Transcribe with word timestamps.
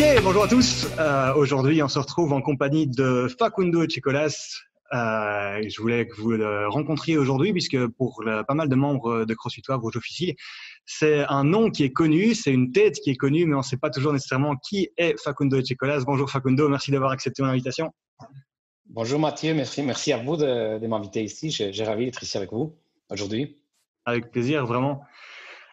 Ok, 0.00 0.22
bonjour 0.22 0.44
à 0.44 0.48
tous. 0.48 0.86
Euh, 0.98 1.34
Aujourd'hui, 1.34 1.82
on 1.82 1.88
se 1.88 1.98
retrouve 1.98 2.32
en 2.32 2.40
compagnie 2.40 2.86
de 2.86 3.26
Facundo 3.36 3.84
Chicolas. 3.88 4.28
Euh, 4.94 5.60
je 5.68 5.80
voulais 5.80 6.06
que 6.06 6.14
vous 6.20 6.30
le 6.30 6.68
rencontriez 6.68 7.18
aujourd'hui, 7.18 7.52
puisque 7.52 7.84
pour 7.88 8.22
le- 8.22 8.44
pas 8.44 8.54
mal 8.54 8.68
de 8.68 8.74
membres 8.76 9.24
de 9.24 9.34
CrossFit 9.34 9.62
Wave, 9.68 9.82
où 9.82 9.90
j'officie, 9.90 10.36
c'est 10.86 11.24
un 11.28 11.42
nom 11.42 11.70
qui 11.70 11.82
est 11.84 11.90
connu, 11.90 12.34
c'est 12.34 12.52
une 12.52 12.70
tête 12.70 13.00
qui 13.00 13.10
est 13.10 13.16
connue, 13.16 13.44
mais 13.46 13.54
on 13.54 13.58
ne 13.58 13.62
sait 13.64 13.76
pas 13.76 13.90
toujours 13.90 14.12
nécessairement 14.12 14.54
qui 14.56 14.88
est 14.96 15.20
Facundo 15.20 15.60
Chicolas. 15.64 16.04
Bonjour 16.06 16.30
Facundo, 16.30 16.68
merci 16.68 16.90
d'avoir 16.92 17.10
accepté 17.10 17.42
mon 17.42 17.48
invitation. 17.48 17.92
Bonjour 18.86 19.18
Mathieu, 19.18 19.52
merci, 19.52 19.82
merci 19.82 20.12
à 20.12 20.18
vous 20.18 20.36
de, 20.36 20.78
de 20.78 20.86
m'inviter 20.86 21.22
ici. 21.24 21.50
J'ai 21.50 21.84
ravi 21.84 22.04
d'être 22.06 22.22
ici 22.22 22.36
avec 22.36 22.52
vous 22.52 22.76
aujourd'hui. 23.10 23.58
Avec 24.06 24.30
plaisir, 24.30 24.64
vraiment. 24.64 25.02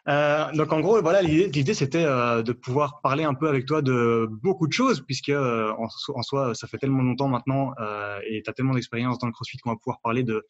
Euh, 0.07 0.51
donc 0.53 0.71
en 0.71 0.81
gros, 0.81 1.01
voilà, 1.01 1.21
l'idée, 1.23 1.47
l'idée, 1.47 1.73
c'était 1.73 2.03
euh, 2.05 2.43
de 2.43 2.51
pouvoir 2.53 3.01
parler 3.01 3.23
un 3.23 3.33
peu 3.33 3.47
avec 3.49 3.65
toi 3.65 3.81
de 3.81 4.27
beaucoup 4.29 4.67
de 4.67 4.73
choses, 4.73 5.01
puisque 5.05 5.29
euh, 5.29 5.71
en, 5.79 5.89
so- 5.89 6.15
en 6.15 6.21
soi, 6.21 6.53
ça 6.53 6.67
fait 6.67 6.77
tellement 6.77 7.01
longtemps 7.01 7.27
maintenant 7.27 7.73
euh, 7.81 8.19
et 8.29 8.43
tu 8.43 8.49
as 8.49 8.53
tellement 8.53 8.75
d'expérience 8.75 9.17
dans 9.17 9.27
le 9.27 9.33
CrossFit 9.33 9.57
qu'on 9.57 9.71
va 9.71 9.77
pouvoir 9.77 9.99
parler 10.01 10.23
de 10.23 10.45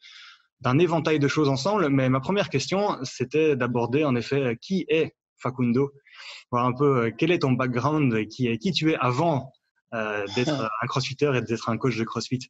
d'un 0.62 0.78
éventail 0.78 1.18
de 1.18 1.28
choses 1.28 1.50
ensemble. 1.50 1.88
Mais 1.90 2.08
ma 2.08 2.20
première 2.20 2.48
question, 2.48 2.96
c'était 3.02 3.56
d'aborder 3.56 4.04
en 4.04 4.16
effet 4.16 4.56
qui 4.60 4.86
est 4.88 5.14
Facundo, 5.38 5.92
voir 6.50 6.64
un 6.64 6.72
peu 6.72 7.06
euh, 7.06 7.10
quel 7.16 7.30
est 7.30 7.40
ton 7.40 7.52
background, 7.52 8.14
et 8.14 8.26
qui, 8.26 8.56
qui 8.58 8.72
tu 8.72 8.92
es 8.92 8.96
avant 8.96 9.52
euh, 9.94 10.24
d'être 10.34 10.70
un 10.82 10.86
crossfitter 10.86 11.32
et 11.34 11.42
d'être 11.42 11.68
un 11.68 11.76
coach 11.76 11.96
de 11.96 12.04
CrossFit? 12.04 12.40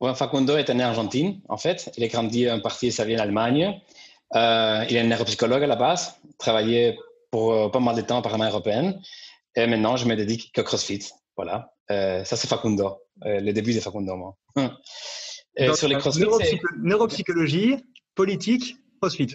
Ouais, 0.00 0.14
Facundo 0.14 0.56
est 0.56 0.68
né 0.70 0.84
en 0.84 0.88
Argentine, 0.88 1.40
en 1.48 1.56
fait. 1.56 1.90
Il 1.96 2.04
a 2.04 2.08
grandi 2.08 2.50
en 2.50 2.60
partie 2.60 2.86
de 2.86 2.92
sa 2.92 3.04
vie 3.04 3.16
en 3.16 3.20
Allemagne. 3.20 3.80
Euh, 4.34 4.84
il 4.88 4.96
est 4.96 5.04
neuropsychologue 5.04 5.62
à 5.62 5.66
la 5.66 5.76
base, 5.76 6.14
travaillé 6.38 6.98
pour 7.30 7.52
euh, 7.52 7.68
pas 7.68 7.80
mal 7.80 7.96
de 7.96 8.00
temps 8.00 8.18
au 8.18 8.22
Parlement 8.22 8.46
européen. 8.46 8.94
Et 9.56 9.66
maintenant, 9.66 9.96
je 9.96 10.06
me 10.06 10.16
dédique 10.16 10.52
qu'au 10.54 10.62
CrossFit. 10.62 11.10
Voilà. 11.36 11.72
Euh, 11.90 12.24
ça, 12.24 12.36
c'est 12.36 12.48
Facundo. 12.48 12.98
Euh, 13.24 13.40
le 13.40 13.52
début 13.52 13.74
de 13.74 13.80
Facundo, 13.80 14.16
moi. 14.16 14.36
Et 15.56 15.66
Donc, 15.66 15.76
sur 15.76 15.86
les 15.86 15.94
euh, 15.94 15.98
CrossFit, 15.98 16.60
neuropsychologie, 16.78 17.76
politique, 18.14 18.76
CrossFit. 19.00 19.34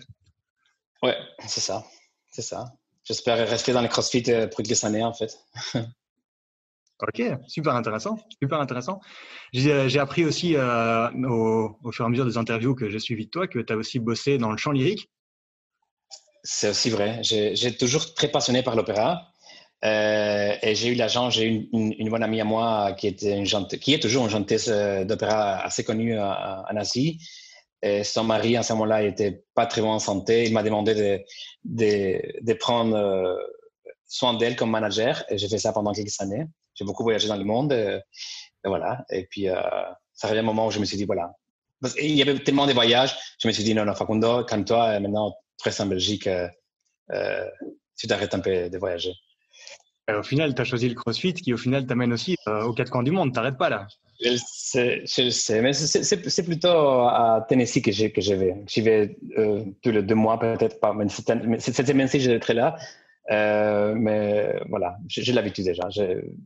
Ouais, 1.01 1.15
c'est 1.47 1.61
ça. 1.61 1.85
C'est 2.29 2.41
ça. 2.41 2.73
J'espère 3.05 3.37
rester 3.47 3.71
dans 3.71 3.81
les 3.81 3.87
CrossFit 3.87 4.23
pour 4.23 4.57
quelques 4.57 4.83
années, 4.83 5.03
en 5.03 5.13
fait. 5.13 5.37
Ok, 7.01 7.21
super 7.47 7.75
intéressant, 7.75 8.19
super 8.41 8.59
intéressant. 8.59 8.99
J'ai 9.53 9.71
euh, 9.71 10.01
appris 10.01 10.25
aussi 10.25 10.55
euh, 10.57 11.09
au, 11.29 11.91
fur 11.93 12.03
et 12.03 12.07
à 12.07 12.09
mesure 12.09 12.25
des 12.25 12.37
interviews 12.37 12.75
que 12.75 12.89
j'ai 12.89 12.99
suivies 12.99 13.25
de 13.25 13.29
toi 13.29 13.47
que 13.47 13.59
tu 13.59 13.71
as 13.71 13.77
aussi 13.77 13.99
bossé 13.99 14.37
dans 14.37 14.51
le 14.51 14.57
chant 14.57 14.71
lyrique. 14.71 15.09
C'est 16.43 16.69
aussi 16.69 16.89
vrai. 16.89 17.21
J'ai 17.23 17.77
toujours 17.77 18.13
très 18.13 18.27
passionné 18.27 18.63
par 18.63 18.75
l'opéra. 18.75 19.27
Euh, 19.85 20.53
et 20.61 20.75
j'ai 20.75 20.89
eu 20.89 20.95
la 20.95 21.07
chance, 21.07 21.35
j'ai 21.35 21.45
une, 21.45 21.93
une, 21.97 22.09
bonne 22.09 22.23
amie 22.23 22.41
à 22.41 22.43
moi 22.43 22.91
qui, 22.97 23.07
était 23.07 23.37
une 23.37 23.45
qui 23.45 23.93
est 23.93 24.01
toujours 24.01 24.25
une 24.25 24.31
chanteuse 24.31 24.67
d'opéra 25.05 25.57
assez 25.59 25.85
connue 25.85 26.19
en 26.19 26.75
Asie. 26.75 27.21
Son 28.03 28.25
mari, 28.25 28.57
à 28.57 28.63
ce 28.63 28.73
moment-là, 28.73 29.03
était 29.03 29.45
pas 29.53 29.67
très 29.67 29.81
bon 29.81 29.91
en 29.91 29.99
santé. 29.99 30.45
Il 30.45 30.53
m'a 30.53 30.63
demandé 30.63 30.95
de, 30.95 31.21
de, 32.43 32.53
prendre 32.53 33.37
soin 34.05 34.33
d'elle 34.33 34.57
comme 34.57 34.71
manager. 34.71 35.23
Et 35.29 35.37
j'ai 35.37 35.47
fait 35.47 35.59
ça 35.59 35.71
pendant 35.71 35.93
quelques 35.93 36.19
années. 36.19 36.45
J'ai 36.79 36.85
beaucoup 36.85 37.03
voyagé 37.03 37.27
dans 37.27 37.35
le 37.35 37.43
monde. 37.43 37.73
euh, 37.73 37.99
et 38.65 38.67
voilà. 38.69 39.05
Et 39.11 39.25
puis, 39.29 39.49
euh, 39.49 39.55
ça 40.13 40.27
arrivait 40.27 40.39
un 40.39 40.43
moment 40.43 40.67
où 40.67 40.71
je 40.71 40.79
me 40.79 40.85
suis 40.85 40.97
dit, 40.97 41.05
voilà. 41.05 41.31
Parce 41.81 41.93
qu'il 41.93 42.11
y 42.11 42.21
avait 42.21 42.37
tellement 42.39 42.65
de 42.67 42.73
voyages. 42.73 43.15
Je 43.41 43.47
me 43.47 43.53
suis 43.53 43.63
dit, 43.63 43.73
non, 43.75 43.85
non, 43.85 43.93
Facundo, 43.95 44.43
calme-toi. 44.45 44.95
Et 44.95 44.99
Maintenant, 44.99 45.35
tu 45.57 45.63
restes 45.67 45.81
en 45.81 45.85
Belgique. 45.85 46.27
Euh, 46.27 46.47
euh, 47.11 47.45
tu 47.97 48.07
t'arrêtes 48.07 48.33
un 48.33 48.39
peu 48.39 48.69
de 48.69 48.77
voyager. 48.77 49.13
Au 50.11 50.23
final, 50.23 50.55
tu 50.55 50.61
as 50.61 50.65
choisi 50.65 50.89
le 50.89 50.95
CrossFit 50.95 51.33
qui, 51.33 51.53
au 51.53 51.57
final, 51.57 51.85
t'amène 51.85 52.11
aussi 52.13 52.35
euh, 52.47 52.63
aux 52.63 52.73
quatre 52.73 52.89
coins 52.91 53.03
du 53.03 53.11
monde. 53.11 53.33
T'arrêtes 53.33 53.57
pas 53.57 53.69
là. 53.69 53.85
Je 54.21 54.31
le 54.31 54.37
sais, 54.37 55.03
je 55.05 55.21
le 55.23 55.29
sais, 55.29 55.61
mais 55.61 55.71
c'est- 55.71 56.43
plutôt 56.43 56.67
à 56.69 57.45
Tennessee 57.47 57.81
que 57.81 57.91
je 57.91 58.33
vais. 58.33 58.55
J'y 58.67 58.81
vais 58.81 59.15
euh, 59.37 59.63
tous 59.81 59.91
les 59.91 60.01
deux 60.03 60.15
mois, 60.15 60.37
peut-être 60.39 60.79
pas. 60.81 60.93
Mais 60.93 61.07
cette 61.09 61.29
mais 61.45 61.59
cette 61.59 61.87
semaine-ci, 61.87 62.19
je 62.19 62.37
serai 62.41 62.53
là. 62.55 62.75
Euh, 63.31 63.93
mais 63.95 64.59
voilà, 64.69 64.97
j'ai 65.07 65.33
l'habitude 65.33 65.65
déjà. 65.65 65.87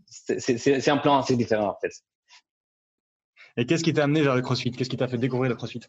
C'est- 0.08 0.90
un 0.90 0.98
plan 0.98 1.20
assez 1.20 1.36
différent, 1.36 1.70
en 1.70 1.78
fait. 1.80 1.94
Et 3.56 3.66
qu'est-ce 3.66 3.84
qui 3.84 3.94
t'a 3.94 4.04
amené 4.04 4.22
vers 4.22 4.36
le 4.36 4.42
CrossFit? 4.42 4.72
Qu'est-ce 4.72 4.90
qui 4.90 4.98
t'a 4.98 5.08
fait 5.08 5.18
découvrir 5.18 5.50
le 5.50 5.56
CrossFit? 5.56 5.82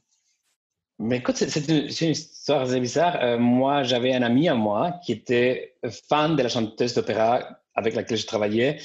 Mais 0.99 1.17
écoute, 1.17 1.37
c'est 1.37 1.69
une, 1.69 2.11
histoire 2.11 2.63
assez 2.63 2.79
bizarre. 2.79 3.19
Euh, 3.21 3.39
moi, 3.39 3.83
j'avais 3.83 4.15
un 4.15 4.23
ami 4.23 4.49
à 4.49 4.55
moi 4.55 5.01
qui 5.05 5.13
était 5.13 5.77
fan 6.09 6.37
de 6.37 6.43
la 6.43 6.49
chanteuse 6.49 6.95
d'opéra 6.95 7.59
avec 7.75 7.95
laquelle 7.95 8.19
je 8.19 8.27
travaillais. 8.27 8.79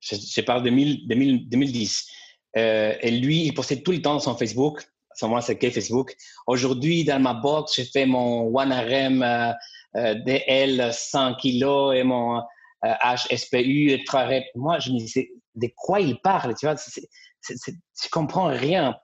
Je, 0.00 0.16
je 0.16 0.40
parle 0.40 0.62
de 0.62 0.70
2000 0.70 1.06
2000 1.06 1.48
2010. 1.50 2.08
Euh, 2.56 2.94
et 3.00 3.10
lui, 3.10 3.44
il 3.44 3.52
postait 3.52 3.82
tout 3.82 3.92
le 3.92 4.00
temps 4.00 4.18
sur 4.18 4.38
Facebook. 4.38 4.80
À 5.10 5.14
ce 5.16 5.24
moment-là, 5.26 5.42
c'était 5.42 5.70
Facebook. 5.70 6.14
Aujourd'hui, 6.46 7.04
dans 7.04 7.20
ma 7.20 7.34
box, 7.34 7.74
j'ai 7.76 7.84
fait 7.84 8.06
mon 8.06 8.56
One 8.56 8.72
RM 8.72 9.54
DL 9.94 10.92
100 10.92 11.34
kilos 11.34 11.94
et 11.96 12.02
mon 12.04 12.40
euh, 12.84 12.94
HSPU 13.04 14.02
3 14.06 14.24
reps. 14.24 14.46
Moi, 14.54 14.78
je 14.78 14.90
me 14.90 14.98
disais, 14.98 15.30
de 15.54 15.68
quoi 15.76 16.00
il 16.00 16.18
parle? 16.20 16.54
Tu 16.54 16.66
vois, 16.66 16.76
je 16.76 18.08
comprends 18.10 18.46
rien. 18.46 18.96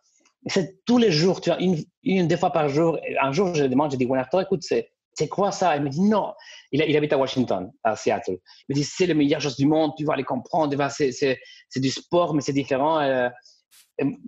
C'est 0.46 0.84
tous 0.86 0.96
les 0.96 1.10
jours, 1.10 1.40
tu 1.40 1.50
vois, 1.50 1.60
une, 1.60 1.82
une, 2.02 2.26
deux 2.26 2.36
fois 2.36 2.52
par 2.52 2.68
jour. 2.68 2.98
Un 3.20 3.32
jour, 3.32 3.54
je 3.54 3.64
demande, 3.64 3.90
je 3.90 3.96
dis, 3.96 4.06
Guanato, 4.06 4.40
écoute, 4.40 4.62
c'est, 4.62 4.88
quoi 5.28 5.52
ça? 5.52 5.76
Il 5.76 5.82
me 5.82 5.90
dit, 5.90 6.00
non. 6.00 6.32
Il, 6.72 6.96
habite 6.96 7.12
à 7.12 7.18
Washington, 7.18 7.70
à 7.84 7.96
Seattle. 7.96 8.38
Il 8.68 8.70
me 8.70 8.74
dit, 8.76 8.84
c'est 8.84 9.06
la 9.06 9.14
meilleure 9.14 9.40
chose 9.40 9.56
du 9.56 9.66
monde, 9.66 9.92
tu 9.98 10.04
vas 10.04 10.16
les 10.16 10.24
comprendre, 10.24 10.74
c'est, 10.90 11.38
du 11.76 11.90
sport, 11.90 12.32
mais 12.32 12.40
c'est 12.40 12.52
différent. 12.54 13.00
Euh, 13.00 13.28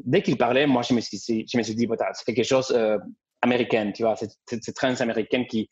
dès 0.05 0.21
qu'il 0.21 0.37
parlait, 0.37 0.67
moi, 0.67 0.83
je 0.83 0.93
me 0.93 1.01
suis, 1.01 1.19
je 1.19 1.57
me 1.57 1.63
suis 1.63 1.75
dit, 1.75 1.89
c'est 2.13 2.35
quelque 2.35 2.45
chose 2.45 2.71
euh, 2.77 2.99
américain, 3.41 3.93
tu 3.93 4.03
vois, 4.03 4.17
c'est 4.17 4.75
trans 4.75 4.95
américaine 4.97 5.47
qui. 5.47 5.71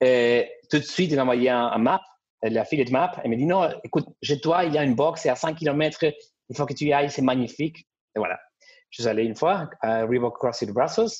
Et 0.00 0.50
tout 0.70 0.78
de 0.78 0.84
suite, 0.84 1.10
il 1.10 1.16
m'a 1.16 1.22
envoyé 1.22 1.50
un, 1.50 1.78
map, 1.78 2.00
la 2.42 2.64
fille 2.64 2.84
de 2.84 2.90
map. 2.90 3.12
Elle 3.22 3.30
me 3.30 3.36
dit, 3.36 3.46
non, 3.46 3.68
écoute, 3.84 4.06
chez 4.22 4.40
toi, 4.40 4.64
il 4.64 4.74
y 4.74 4.78
a 4.78 4.84
une 4.84 4.94
box, 4.94 5.22
c'est 5.22 5.28
à 5.28 5.36
5 5.36 5.56
km, 5.56 6.04
il 6.50 6.56
faut 6.56 6.66
que 6.66 6.74
tu 6.74 6.86
y 6.86 6.92
ailles, 6.92 7.10
c'est 7.10 7.22
magnifique. 7.22 7.86
Et 8.16 8.18
voilà. 8.18 8.38
Je 8.90 9.02
suis 9.02 9.08
allé 9.08 9.24
une 9.24 9.36
fois 9.36 9.70
à 9.80 10.04
Reebok 10.04 10.36
CrossFit 10.36 10.66
Brussels. 10.66 11.10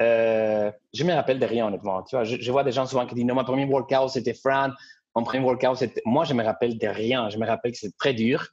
Euh, 0.00 0.70
je 0.92 1.04
me 1.04 1.12
rappelle 1.12 1.38
de 1.38 1.46
rien, 1.46 1.66
honnêtement. 1.66 2.02
Tu 2.02 2.16
vois, 2.16 2.24
je, 2.24 2.50
vois 2.52 2.64
des 2.64 2.72
gens 2.72 2.86
souvent 2.86 3.06
qui 3.06 3.14
disent 3.14 3.24
non, 3.24 3.34
mon 3.34 3.44
premier 3.44 3.64
workout 3.64 4.10
c'était 4.10 4.34
Fran, 4.34 4.70
mon 5.14 5.24
premier 5.24 5.44
workout 5.44 5.76
c'était. 5.76 6.02
Moi, 6.04 6.24
je 6.24 6.34
me 6.34 6.44
rappelle 6.44 6.78
de 6.78 6.88
rien. 6.88 7.28
Je 7.30 7.38
me 7.38 7.46
rappelle 7.46 7.72
que 7.72 7.78
c'était 7.78 7.96
très 7.98 8.14
dur, 8.14 8.48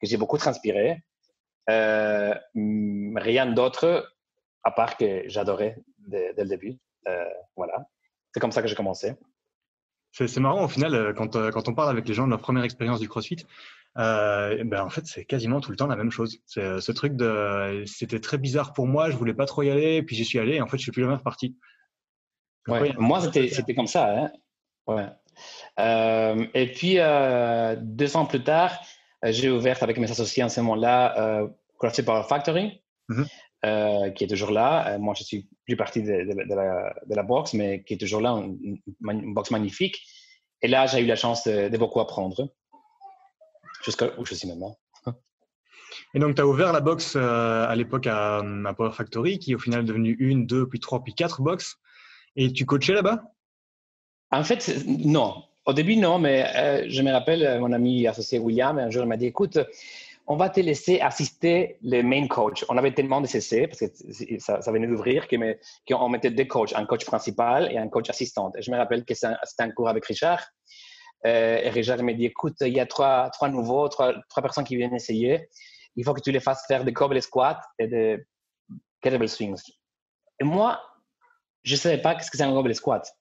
que 0.00 0.06
j'ai 0.06 0.16
beaucoup 0.16 0.38
transpiré. 0.38 1.02
Euh, 1.68 2.34
rien 3.16 3.46
d'autre, 3.46 4.10
à 4.64 4.70
part 4.70 4.96
que 4.96 5.22
j'adorais 5.26 5.76
dès, 5.98 6.32
dès, 6.34 6.42
le 6.42 6.48
début. 6.48 6.78
Euh, 7.06 7.24
voilà. 7.56 7.86
C'est 8.32 8.40
comme 8.40 8.52
ça 8.52 8.62
que 8.62 8.68
j'ai 8.68 8.74
commencé. 8.74 9.14
C'est 10.12 10.38
marrant 10.38 10.64
au 10.64 10.68
final, 10.68 11.14
quand, 11.14 11.36
quand 11.50 11.68
on 11.68 11.74
parle 11.74 11.90
avec 11.90 12.08
les 12.08 12.14
gens 12.14 12.24
de 12.24 12.30
leur 12.30 12.40
première 12.40 12.64
expérience 12.64 12.98
du 12.98 13.08
CrossFit, 13.08 13.46
euh, 13.98 14.62
ben 14.64 14.82
en 14.82 14.88
fait, 14.88 15.06
c'est 15.06 15.24
quasiment 15.24 15.60
tout 15.60 15.70
le 15.70 15.76
temps 15.76 15.86
la 15.86 15.96
même 15.96 16.10
chose. 16.10 16.38
Ce 16.46 16.92
truc 16.92 17.16
de, 17.16 17.82
c'était 17.86 18.20
très 18.20 18.38
bizarre 18.38 18.72
pour 18.72 18.86
moi, 18.86 19.10
je 19.10 19.16
voulais 19.16 19.34
pas 19.34 19.46
trop 19.46 19.62
y 19.62 19.70
aller, 19.70 20.02
puis 20.02 20.16
j'y 20.16 20.24
suis 20.24 20.38
allé, 20.38 20.56
et 20.56 20.60
en 20.60 20.68
fait, 20.68 20.76
je 20.76 20.82
suis 20.82 20.92
plus 20.92 21.02
jamais 21.02 21.16
reparti. 21.16 21.56
Ouais, 22.68 22.80
ouais, 22.80 22.94
moi, 22.98 23.20
c'était 23.20 23.74
comme 23.74 23.86
ça. 23.86 24.10
Hein? 24.10 24.32
Ouais. 24.86 25.08
Euh, 25.78 26.46
et 26.54 26.70
puis, 26.72 26.98
euh, 26.98 27.76
deux 27.80 28.16
ans 28.16 28.26
plus 28.26 28.42
tard, 28.42 28.78
j'ai 29.22 29.50
ouvert 29.50 29.82
avec 29.82 29.98
mes 29.98 30.10
associés 30.10 30.42
en 30.42 30.48
ce 30.48 30.60
moment-là 30.60 31.18
euh, 31.18 31.48
CrossFit 31.78 32.02
Power 32.02 32.24
Factory, 32.28 32.82
mm 33.08 33.24
-hmm. 33.62 34.12
qui 34.14 34.24
est 34.24 34.28
toujours 34.28 34.50
là. 34.50 34.98
moi, 34.98 35.14
je 35.16 35.24
suis 35.24 35.48
plus 35.66 35.76
partie 35.76 36.02
de, 36.02 36.24
de, 36.24 36.48
de, 36.48 36.54
la, 36.54 36.94
de, 37.06 37.14
la, 37.14 37.22
boxe, 37.22 37.54
mais 37.54 37.82
qui 37.82 37.94
est 37.94 37.98
toujours 37.98 38.20
là, 38.20 38.30
une, 38.30 38.78
une 39.02 39.34
boxe 39.34 39.50
magnifique. 39.50 40.02
Et 40.62 40.68
là, 40.68 40.86
j'ai 40.86 41.00
eu 41.00 41.06
la 41.06 41.16
chance 41.16 41.44
de, 41.44 41.76
beaucoup 41.78 42.00
apprendre 42.00 42.48
jusqu'à 43.84 44.10
où 44.18 44.24
je 44.24 44.34
suis 44.34 44.48
maintenant. 44.48 44.76
Et 46.14 46.18
donc, 46.18 46.34
tu 46.34 46.42
as 46.42 46.46
ouvert 46.46 46.72
la 46.72 46.80
boxe 46.80 47.14
euh, 47.16 47.66
à 47.66 47.74
l'époque 47.76 48.06
à, 48.06 48.38
à, 48.38 48.74
Power 48.74 48.92
Factory, 48.92 49.38
qui 49.38 49.52
est 49.52 49.54
au 49.54 49.58
final 49.58 49.84
devenue 49.84 50.16
une, 50.18 50.46
deux, 50.46 50.68
puis 50.68 50.80
trois, 50.80 51.02
puis 51.02 51.14
quatre 51.14 51.40
boxes. 51.40 51.76
Et 52.36 52.52
tu 52.52 52.66
coachais 52.66 52.92
là-bas? 52.92 53.22
En 54.30 54.44
fait, 54.44 54.84
non. 54.86 55.44
Au 55.66 55.72
début, 55.72 55.96
non, 55.96 56.18
mais 56.18 56.46
euh, 56.56 56.86
je 56.88 57.02
me 57.02 57.12
rappelle, 57.12 57.60
mon 57.60 57.72
ami 57.72 58.06
associé 58.06 58.38
William, 58.38 58.78
un 58.78 58.90
jour, 58.90 59.02
il 59.02 59.08
m'a 59.08 59.16
dit 59.16 59.26
écoute, 59.26 59.58
on 60.30 60.36
va 60.36 60.48
te 60.48 60.60
laisser 60.60 61.00
assister 61.00 61.76
le 61.82 62.02
main 62.02 62.28
coach. 62.28 62.64
On 62.68 62.78
avait 62.78 62.94
tellement 62.94 63.20
de 63.20 63.26
CC, 63.26 63.66
parce 63.66 63.80
que 63.80 64.38
ça, 64.38 64.62
ça 64.62 64.70
venait 64.70 64.86
d'ouvrir, 64.86 65.26
qu'on 65.26 66.08
mettait 66.08 66.30
deux 66.30 66.44
coachs, 66.44 66.72
un 66.72 66.86
coach 66.86 67.04
principal 67.04 67.68
et 67.72 67.78
un 67.78 67.88
coach 67.88 68.08
assistant. 68.10 68.52
Je 68.56 68.70
me 68.70 68.76
rappelle 68.76 69.04
que 69.04 69.12
c'était 69.12 69.34
un 69.58 69.70
cours 69.72 69.88
avec 69.88 70.04
Richard. 70.06 70.40
Euh, 71.26 71.58
et 71.64 71.68
Richard 71.70 72.00
m'a 72.04 72.12
dit, 72.12 72.26
écoute, 72.26 72.54
il 72.60 72.72
y 72.72 72.78
a 72.78 72.86
trois, 72.86 73.28
trois 73.30 73.48
nouveaux, 73.48 73.88
trois, 73.88 74.14
trois, 74.28 74.40
personnes 74.40 74.62
qui 74.62 74.76
viennent 74.76 74.94
essayer. 74.94 75.48
Il 75.96 76.04
faut 76.04 76.14
que 76.14 76.20
tu 76.20 76.30
les 76.30 76.38
fasses 76.38 76.64
faire 76.68 76.84
des 76.84 76.92
goblet 76.92 77.22
squats 77.22 77.60
et 77.80 77.88
des 77.88 78.24
kettlebell 79.00 79.28
swings. 79.28 79.60
Et 80.40 80.44
moi, 80.44 80.80
je 81.64 81.74
ne 81.74 81.78
savais 81.78 81.98
pas 81.98 82.16
ce 82.20 82.30
que 82.30 82.36
c'est 82.36 82.44
un 82.44 82.54
goblet 82.54 82.74
squat. 82.74 83.12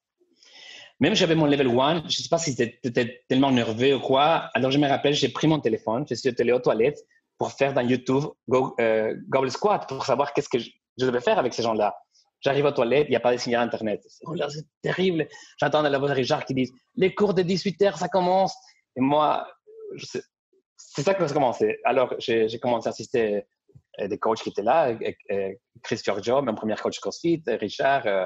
Même 0.99 1.15
j'avais 1.15 1.35
mon 1.35 1.45
level 1.45 1.67
1, 1.67 2.01
je 2.01 2.05
ne 2.05 2.09
sais 2.09 2.29
pas 2.29 2.37
si 2.37 2.53
c'était 2.53 3.23
tellement 3.27 3.51
nerveux 3.51 3.95
ou 3.95 3.99
quoi. 3.99 4.49
Alors 4.53 4.71
je 4.71 4.77
me 4.77 4.87
rappelle, 4.87 5.13
j'ai 5.13 5.29
pris 5.29 5.47
mon 5.47 5.59
téléphone, 5.59 6.05
je 6.09 6.15
suis 6.15 6.33
allé 6.37 6.51
aux 6.51 6.59
toilettes 6.59 7.05
pour 7.37 7.51
faire 7.53 7.73
dans 7.73 7.81
YouTube 7.81 8.25
Go, 8.49 8.75
euh, 8.79 9.15
Gobble 9.29 9.49
Squat 9.49 9.87
pour 9.87 10.05
savoir 10.05 10.33
qu'est-ce 10.33 10.49
que 10.49 10.59
je, 10.59 10.69
devais 10.97 11.21
faire 11.21 11.39
avec 11.39 11.53
ces 11.53 11.63
gens-là. 11.63 11.95
J'arrive 12.41 12.65
aux 12.65 12.71
toilettes, 12.71 13.07
il 13.07 13.11
n'y 13.11 13.15
a 13.15 13.21
pas 13.21 13.31
de 13.31 13.37
signal 13.37 13.63
Internet. 13.63 14.01
Oh 14.25 14.35
c'est 14.49 14.65
terrible. 14.81 15.27
J'entends 15.57 15.81
la 15.81 15.97
voix 15.97 16.09
de 16.09 16.13
Richard 16.13 16.43
qui 16.45 16.53
dit 16.53 16.69
Les 16.95 17.15
cours 17.15 17.33
de 17.33 17.41
18 17.41 17.79
h 17.81 17.97
ça 17.97 18.09
commence. 18.09 18.53
Et 18.95 19.01
moi, 19.01 19.47
c'est 19.97 21.01
ça 21.01 21.13
que 21.13 21.25
ça 21.25 21.31
a 21.31 21.33
commencé. 21.33 21.79
Alors, 21.85 22.13
j'ai 22.19 22.59
commencé 22.59 22.87
à 22.87 22.91
assister 22.91 23.43
à 23.97 24.07
des 24.07 24.17
coachs 24.17 24.41
qui 24.41 24.49
étaient 24.49 24.63
là, 24.63 24.93
Chris 25.83 26.01
Giorgio, 26.03 26.41
mon 26.41 26.55
premier 26.55 26.75
coach 26.75 26.99
CrossFit, 26.99 27.43
Richard. 27.47 28.05
Euh, 28.05 28.25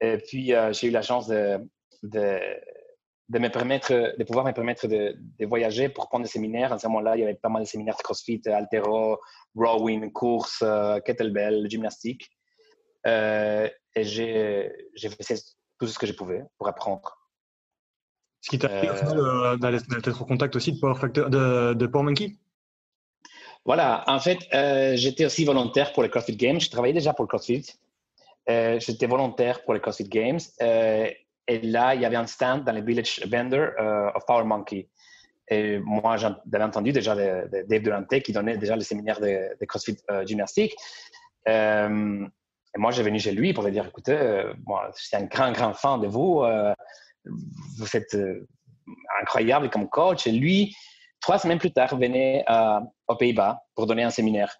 et 0.00 0.18
puis, 0.18 0.54
euh, 0.54 0.72
j'ai 0.72 0.88
eu 0.88 0.90
la 0.90 1.02
chance 1.02 1.28
de, 1.28 1.58
de, 2.02 3.38
me 3.38 3.48
permettre, 3.48 4.16
de 4.16 4.24
pouvoir 4.24 4.44
me 4.44 4.52
permettre 4.52 4.86
de, 4.86 5.16
voyager 5.46 5.88
pour 5.88 6.08
prendre 6.08 6.24
des 6.24 6.30
séminaires. 6.30 6.72
À 6.72 6.78
ce 6.78 6.86
moment-là, 6.88 7.16
il 7.16 7.20
y 7.20 7.22
avait 7.22 7.34
pas 7.34 7.48
mal 7.48 7.62
de 7.62 7.68
séminaires 7.68 7.96
de 7.96 8.02
CrossFit, 8.02 8.42
Altero, 8.46 9.18
rowing, 9.54 10.10
course, 10.12 10.62
euh, 10.62 11.00
kettlebell, 11.00 11.68
gymnastique. 11.68 12.30
Euh, 13.06 13.68
et 13.94 14.04
j'ai 14.04 14.70
fait 15.08 15.42
tout 15.78 15.86
ce 15.86 15.98
que 15.98 16.06
je 16.06 16.12
pouvais 16.12 16.44
pour 16.58 16.68
apprendre. 16.68 17.16
Ce 18.42 18.50
qui 18.50 18.58
t'a 18.58 18.68
permis 18.68 19.16
euh, 19.16 19.56
d'être 19.56 20.22
en 20.22 20.24
contact 20.24 20.56
aussi 20.56 20.72
de 20.72 20.80
Power, 20.80 20.94
Factor, 20.94 21.28
de, 21.28 21.74
de 21.74 21.86
Power 21.86 22.04
Monkey? 22.04 22.36
Voilà, 23.66 24.04
en 24.06 24.18
fait, 24.18 24.38
j'étais 24.96 25.26
aussi 25.26 25.44
volontaire 25.44 25.92
pour 25.92 26.02
les 26.02 26.08
CrossFit 26.08 26.36
Games. 26.36 26.58
Je 26.58 26.70
travaillais 26.70 26.94
déjà 26.94 27.12
pour 27.12 27.24
le 27.24 27.28
CrossFit. 27.28 27.66
j'étais 28.46 29.06
volontaire 29.06 29.62
pour 29.64 29.74
les 29.74 29.80
CrossFit 29.80 30.08
Games. 30.08 30.40
Et 31.46 31.60
là, 31.60 31.94
il 31.94 32.00
y 32.00 32.04
avait 32.04 32.16
un 32.16 32.26
stand 32.26 32.64
dans 32.64 32.72
le 32.72 32.80
Village 32.80 33.20
Vendor 33.26 33.70
euh, 33.78 34.10
of 34.14 34.24
Power 34.26 34.44
Monkey. 34.44 34.88
Et 35.48 35.78
moi, 35.78 36.16
j'avais 36.16 36.62
entendu 36.62 36.92
déjà 36.92 37.16
Dave 37.16 37.82
Durante 37.82 38.20
qui 38.20 38.32
donnait 38.32 38.56
déjà 38.56 38.76
le 38.76 38.82
séminaire 38.82 39.20
de, 39.20 39.64
CrossFit 39.66 39.96
euh, 40.10 40.24
gymnastique. 40.24 40.74
Euh, 41.48 42.26
et 42.72 42.78
moi, 42.78 42.92
j'ai 42.92 43.02
venu 43.02 43.18
chez 43.18 43.32
lui 43.32 43.52
pour 43.52 43.64
lui 43.64 43.72
dire, 43.72 43.84
écoutez, 43.86 44.44
moi, 44.64 44.92
je 44.96 45.02
suis 45.02 45.16
un 45.16 45.24
grand, 45.24 45.50
grand 45.50 45.74
fan 45.74 46.00
de 46.00 46.06
vous. 46.06 46.44
vous 47.24 47.96
êtes 47.96 48.16
incroyable 49.20 49.70
comme 49.70 49.88
coach. 49.88 50.28
Et 50.28 50.30
lui, 50.30 50.72
trois 51.20 51.40
semaines 51.40 51.58
plus 51.58 51.72
tard, 51.72 51.96
venait 51.98 52.44
aux 53.08 53.16
Pays-Bas 53.16 53.60
pour 53.74 53.86
donner 53.86 54.04
un 54.04 54.10
séminaire. 54.10 54.54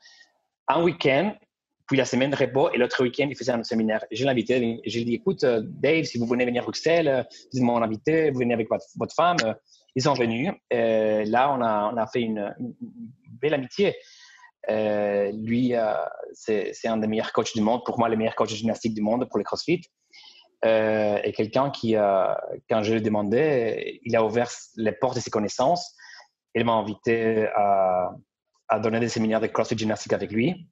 Un 0.66 0.82
week-end, 0.82 1.36
puis 1.90 1.96
la 1.96 2.04
semaine 2.04 2.30
de 2.30 2.36
repos 2.36 2.70
et 2.70 2.78
l'autre 2.78 3.02
week-end, 3.02 3.26
il 3.28 3.36
faisait 3.36 3.50
un 3.50 3.64
séminaire. 3.64 4.04
Je 4.12 4.22
l'ai 4.22 4.30
invité. 4.30 4.80
J'ai 4.86 5.02
dit, 5.02 5.14
écoute, 5.14 5.42
euh, 5.42 5.60
Dave, 5.64 6.04
si 6.04 6.18
vous 6.18 6.26
venez 6.26 6.44
venir 6.44 6.62
à 6.62 6.64
Bruxelles, 6.64 7.08
euh, 7.08 7.24
vous 7.52 7.58
êtes 7.58 7.64
mon 7.64 7.82
invité, 7.82 8.30
vous 8.30 8.38
venez 8.38 8.54
avec 8.54 8.68
votre, 8.70 9.12
femme. 9.12 9.38
Euh, 9.42 9.54
ils 9.96 10.02
sont 10.04 10.14
venus. 10.14 10.52
Là, 10.70 11.52
on 11.52 11.60
a, 11.60 11.90
on 11.92 11.96
a 11.96 12.06
fait 12.06 12.20
une, 12.20 12.54
belle 13.42 13.54
amitié. 13.54 13.96
lui, 14.68 15.72
c'est 16.32 16.86
un 16.86 16.96
des 16.98 17.08
meilleurs 17.08 17.32
coachs 17.32 17.52
du 17.56 17.60
monde. 17.60 17.84
Pour 17.84 17.98
moi, 17.98 18.08
le 18.08 18.16
meilleur 18.16 18.36
coach 18.36 18.50
de 18.50 18.54
gymnastique 18.54 18.94
du 18.94 19.02
monde 19.02 19.28
pour 19.28 19.38
les 19.38 19.44
CrossFit. 19.44 19.80
et 20.62 21.32
quelqu'un 21.36 21.70
qui, 21.70 21.94
quand 21.94 22.84
je 22.84 22.94
lui 22.94 23.02
demandais, 23.02 23.98
il 24.04 24.14
a 24.14 24.24
ouvert 24.24 24.48
les 24.76 24.92
portes 24.92 25.16
de 25.16 25.20
ses 25.20 25.30
connaissances. 25.30 25.96
Il 26.54 26.64
m'a 26.64 26.74
invité 26.74 27.48
à, 27.56 28.12
à 28.68 28.78
donner 28.78 29.00
des 29.00 29.08
séminaires 29.08 29.40
de 29.40 29.48
CrossFit 29.48 29.76
gymnastique 29.76 30.12
avec 30.12 30.30
lui 30.30 30.68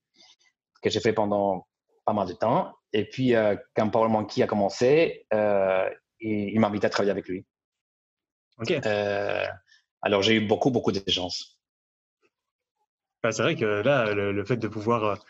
que 0.83 0.91
j'ai 0.91 1.01
fait 1.01 1.13
pendant 1.13 1.67
pas 2.05 2.13
mal 2.13 2.27
de 2.27 2.33
temps. 2.33 2.75
Et 2.93 3.05
puis, 3.05 3.35
euh, 3.35 3.57
quand 3.77 3.91
Paul 3.91 4.09
Monkey 4.09 4.43
a 4.43 4.47
commencé, 4.47 5.27
euh, 5.35 5.89
il, 6.21 6.59
m'a 6.59 6.69
invité 6.69 6.87
à 6.87 6.91
travailler 6.91 7.11
avec 7.11 7.29
lui. 7.29 7.45
OK. 8.59 8.71
Euh, 8.71 9.45
alors, 10.03 10.23
j'ai 10.23 10.35
eu 10.35 10.47
beaucoup, 10.47 10.71
beaucoup 10.71 10.93
de 10.93 11.03
chance. 11.11 11.59
Bah, 13.23 13.33
c'est 13.33 13.43
vrai 13.43 13.57
que 13.57 13.65
là, 13.65 14.15
le, 14.15 14.45
fait 14.45 14.57
de 14.57 14.69
pouvoir 14.69 15.23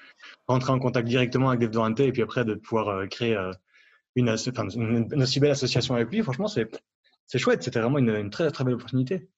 rentrer 0.46 0.72
en 0.72 0.78
contact 0.78 1.08
directement 1.08 1.48
avec 1.48 1.60
Dave 1.60 1.70
Dorante 1.70 2.00
et 2.00 2.12
puis 2.12 2.22
après 2.22 2.44
de 2.44 2.54
pouvoir 2.54 3.08
créer 3.08 3.34
une, 4.14 4.28
une, 4.28 5.22
aussi 5.22 5.40
belle 5.40 5.52
association 5.52 5.94
avec 5.94 6.10
lui, 6.10 6.22
franchement, 6.22 6.48
c'est 6.48 6.68
chouette. 7.38 7.62
C'était 7.62 7.80
vraiment 7.80 7.98
une, 7.98 8.10
une, 8.10 8.30
très, 8.30 8.50
très 8.50 8.64
belle 8.64 8.74
opportunité. 8.74 9.28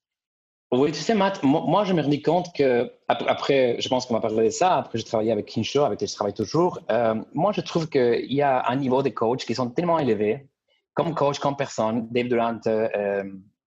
Oui, 0.73 0.93
tu 0.93 1.01
sais, 1.01 1.15
Matt, 1.15 1.43
moi, 1.43 1.83
je 1.83 1.93
me 1.93 2.01
rendu 2.01 2.23
compte 2.23 2.55
que, 2.55 2.93
après, 3.09 3.81
je 3.81 3.89
pense 3.89 4.07
qu'on 4.07 4.15
va 4.15 4.21
parler 4.21 4.45
de 4.45 4.51
ça, 4.51 4.77
après 4.77 4.99
j'ai 4.99 5.05
travaillé 5.05 5.33
avec 5.33 5.47
Kinshaw, 5.47 5.83
avec 5.83 5.99
qui 5.99 6.07
je 6.07 6.15
travaille 6.15 6.33
toujours, 6.33 6.79
euh, 6.93 7.17
moi 7.35 7.51
je 7.51 7.61
trouve 7.61 7.89
qu'il 7.89 8.33
y 8.33 8.41
a 8.41 8.65
un 8.69 8.77
niveau 8.77 9.03
de 9.03 9.09
coach 9.09 9.45
qui 9.45 9.57
sont 9.57 9.69
tellement 9.71 9.99
élevés, 9.99 10.49
comme 10.95 11.13
coach, 11.13 11.41
comme 11.41 11.57
personne, 11.57 12.09
Dave 12.13 12.29
Durant, 12.29 12.61
euh, 12.69 13.25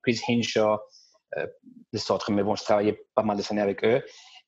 Chris 0.03 0.21
Hinshaw, 0.29 0.77
euh, 1.37 1.47
les 1.91 2.11
autres, 2.11 2.31
mais 2.31 2.43
bon, 2.43 2.55
je 2.55 2.63
travaillais 2.63 3.03
pas 3.15 3.23
mal 3.23 3.37
de 3.37 3.43
années 3.49 3.61
avec 3.61 3.83
eux. 3.83 4.03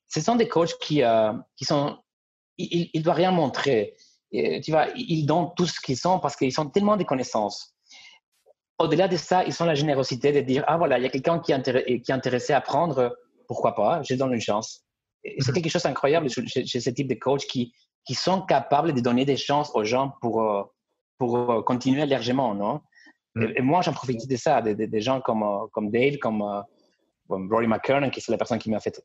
Ce 0.06 0.20
sont 0.20 0.36
des 0.36 0.46
coachs 0.46 0.78
qui, 0.80 1.02
euh, 1.02 1.32
qui 1.56 1.64
sont, 1.64 1.98
ils 2.58 2.90
ne 2.94 3.00
doivent 3.00 3.16
rien 3.16 3.32
montrer. 3.32 3.96
tu 4.30 4.70
vois, 4.70 4.86
ils 4.94 5.26
donnent 5.26 5.50
tout 5.56 5.66
ce 5.66 5.80
qu'ils 5.80 5.96
sont 5.96 6.20
parce 6.20 6.36
qu'ils 6.36 6.60
ont 6.60 6.66
tellement 6.66 6.96
de 6.96 7.02
connaissances 7.02 7.75
au-delà 8.78 9.08
de 9.08 9.16
ça, 9.16 9.44
ils 9.44 9.62
ont 9.62 9.66
la 9.66 9.74
générosité 9.74 10.32
de 10.32 10.40
dire 10.40 10.64
Ah 10.66 10.76
voilà, 10.76 10.98
il 10.98 11.02
y 11.02 11.06
a 11.06 11.10
quelqu'un 11.10 11.38
qui, 11.38 11.52
est 11.52 12.10
intéressé 12.10 12.52
à 12.52 12.58
apprendre, 12.58 13.16
pourquoi 13.48 13.74
pas, 13.74 14.02
je 14.02 14.14
donne 14.14 14.32
une 14.32 14.40
chance. 14.40 14.84
c'est 15.24 15.48
mhm. 15.48 15.54
quelque 15.54 15.70
chose 15.70 15.82
d'incroyable 15.82 16.28
chez, 16.28 16.80
ce 16.80 16.90
type 16.90 17.08
de 17.08 17.14
coach 17.14 17.46
qui, 17.46 17.72
qui 18.04 18.14
sont 18.14 18.42
capables 18.42 18.92
de 18.92 19.00
donner 19.00 19.24
des 19.24 19.36
chances 19.36 19.70
aux 19.74 19.84
gens 19.84 20.12
pour, 20.20 20.42
euh, 20.42 20.62
pour 21.18 21.38
euh, 21.38 21.62
continuer 21.62 22.04
largement, 22.06 22.54
non? 22.54 22.80
Mhm. 23.34 23.52
et, 23.56 23.62
moi, 23.62 23.82
j'en 23.82 23.92
profite 23.92 24.28
de 24.28 24.36
ça, 24.36 24.60
des 24.62 25.00
gens 25.00 25.20
comme, 25.20 25.42
euh, 25.42 25.66
comme 25.72 25.90
Dave, 25.90 26.18
comme, 26.18 26.42
Rory 27.28 27.66
McKernan, 27.66 28.10
qui 28.10 28.20
est 28.20 28.28
la 28.28 28.38
personne 28.38 28.58
qui 28.58 28.70
m'a 28.70 28.78
fait, 28.78 29.02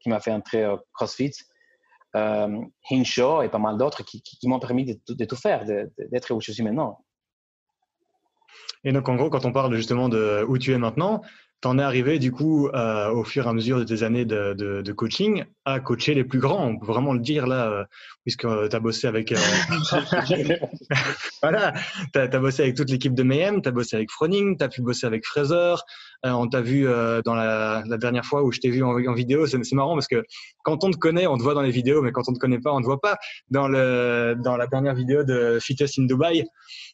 qui 0.00 0.08
m'a 0.10 0.20
fait 0.20 0.32
entrer 0.32 0.66
au 0.66 0.80
CrossFit, 0.92 1.32
Hinshaw 2.14 3.40
et 3.42 3.48
pas 3.48 3.58
mal 3.58 3.78
d'autres 3.78 4.02
qui, 4.02 4.20
qui, 4.22 4.46
m'ont 4.48 4.60
permis 4.60 4.84
de, 4.84 5.00
de, 5.08 5.24
tout 5.24 5.36
faire, 5.36 5.64
d'être 5.64 6.34
où 6.34 6.42
je 6.42 6.52
suis 6.52 6.62
maintenant. 6.62 7.02
Et 8.84 8.92
donc, 8.92 9.08
en 9.08 9.16
gros, 9.16 9.30
quand 9.30 9.44
on 9.44 9.52
parle 9.52 9.74
justement 9.74 10.08
de 10.08 10.44
où 10.48 10.58
tu 10.58 10.72
es 10.72 10.78
maintenant, 10.78 11.22
tu 11.62 11.78
es 11.78 11.80
arrivé 11.80 12.18
du 12.18 12.32
coup 12.32 12.68
euh, 12.68 13.10
au 13.10 13.22
fur 13.22 13.46
et 13.46 13.48
à 13.48 13.52
mesure 13.52 13.78
de 13.78 13.84
tes 13.84 14.02
années 14.02 14.24
de, 14.24 14.52
de, 14.54 14.92
coaching 14.92 15.44
à 15.64 15.78
coacher 15.78 16.14
les 16.14 16.24
plus 16.24 16.40
grands, 16.40 16.66
on 16.66 16.76
peut 16.76 16.86
vraiment 16.86 17.12
le 17.12 17.20
dire 17.20 17.46
là, 17.46 17.70
euh, 17.70 17.84
puisque 18.24 18.44
euh, 18.44 18.68
tu 18.68 18.74
as 18.74 18.80
bossé 18.80 19.06
avec... 19.06 19.32
voilà, 21.42 21.72
tu 22.12 22.18
as, 22.18 22.26
bossé 22.26 22.64
avec 22.64 22.74
toute 22.74 22.90
l'équipe 22.90 23.14
de 23.14 23.22
Mayhem, 23.22 23.62
tu 23.62 23.68
as 23.68 23.72
bossé 23.72 23.94
avec 23.94 24.10
Froning, 24.10 24.58
tu 24.58 24.64
as 24.64 24.68
pu 24.68 24.82
bosser 24.82 25.06
avec 25.06 25.24
Fraser, 25.24 25.76
on 26.24 26.48
t'a 26.48 26.60
vu 26.60 26.84
dans 27.24 27.34
la, 27.34 27.84
la, 27.86 27.96
dernière 27.96 28.24
fois 28.24 28.42
où 28.42 28.50
je 28.50 28.58
t'ai 28.58 28.70
vu 28.70 28.82
en, 28.82 29.14
vidéo, 29.14 29.46
c'est 29.46 29.72
marrant 29.72 29.94
parce 29.94 30.08
que 30.08 30.24
quand 30.64 30.82
on 30.82 30.90
te 30.90 30.96
connaît, 30.96 31.28
on 31.28 31.36
te 31.36 31.42
voit 31.42 31.54
dans 31.54 31.62
les 31.62 31.70
vidéos, 31.70 32.02
mais 32.02 32.10
quand 32.10 32.28
on 32.28 32.32
ne 32.32 32.36
te 32.36 32.40
connaît 32.40 32.60
pas, 32.60 32.72
on 32.72 32.78
ne 32.78 32.82
te 32.82 32.86
voit 32.86 33.00
pas. 33.00 33.16
Dans, 33.50 33.68
le, 33.68 34.36
dans 34.42 34.56
la 34.56 34.66
dernière 34.66 34.94
vidéo 34.94 35.22
de 35.22 35.58
Fittest 35.60 35.98
in 35.98 36.04
Dubai, 36.04 36.44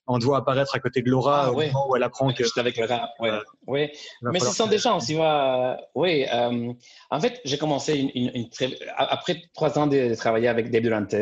on 0.08 0.18
te 0.18 0.24
voit 0.24 0.38
apparaître 0.38 0.74
à 0.74 0.80
côté 0.80 1.02
de 1.02 1.10
Laura 1.10 1.46
ah, 1.46 1.52
oui. 1.52 1.66
où 1.88 1.94
elle 1.94 2.02
apprend 2.02 2.32
que... 2.32 2.42
Juste 2.42 2.58
avec 2.58 2.76
Laura, 2.78 3.10
oui. 3.20 3.28
oui. 3.66 3.90
Mais 4.22 4.40
ce 4.40 4.54
sont 4.54 4.66
des 4.66 4.78
gens, 4.78 4.98
tu 4.98 5.14
vois. 5.14 5.76
Oui, 5.94 6.24
euh, 6.32 6.72
en 7.10 7.20
fait, 7.20 7.40
j'ai 7.44 7.58
commencé 7.58 7.96
une, 8.14 8.30
une, 8.34 8.48
après 8.96 9.42
trois 9.54 9.78
ans 9.78 9.86
de 9.86 10.14
travailler 10.14 10.48
avec 10.48 10.70
Dave 10.70 10.82
Durante. 10.82 11.14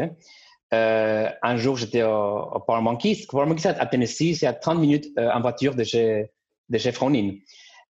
Euh, 0.75 1.29
un 1.43 1.57
jour, 1.57 1.77
j'étais 1.77 2.03
au, 2.03 2.51
au 2.55 2.61
Power 2.61 2.83
Monkeys. 2.83 3.27
Power 3.29 3.47
Monkeys 3.47 3.69
à 3.69 3.87
Tennessee, 3.87 4.37
c'est 4.39 4.47
à 4.47 4.53
30 4.53 4.79
minutes 4.79 5.07
euh, 5.19 5.31
en 5.31 5.41
voiture 5.41 5.75
de 5.75 5.85
chez, 5.85 6.31
de 6.69 6.79
chez 6.79 6.93
Fronin. 6.93 7.33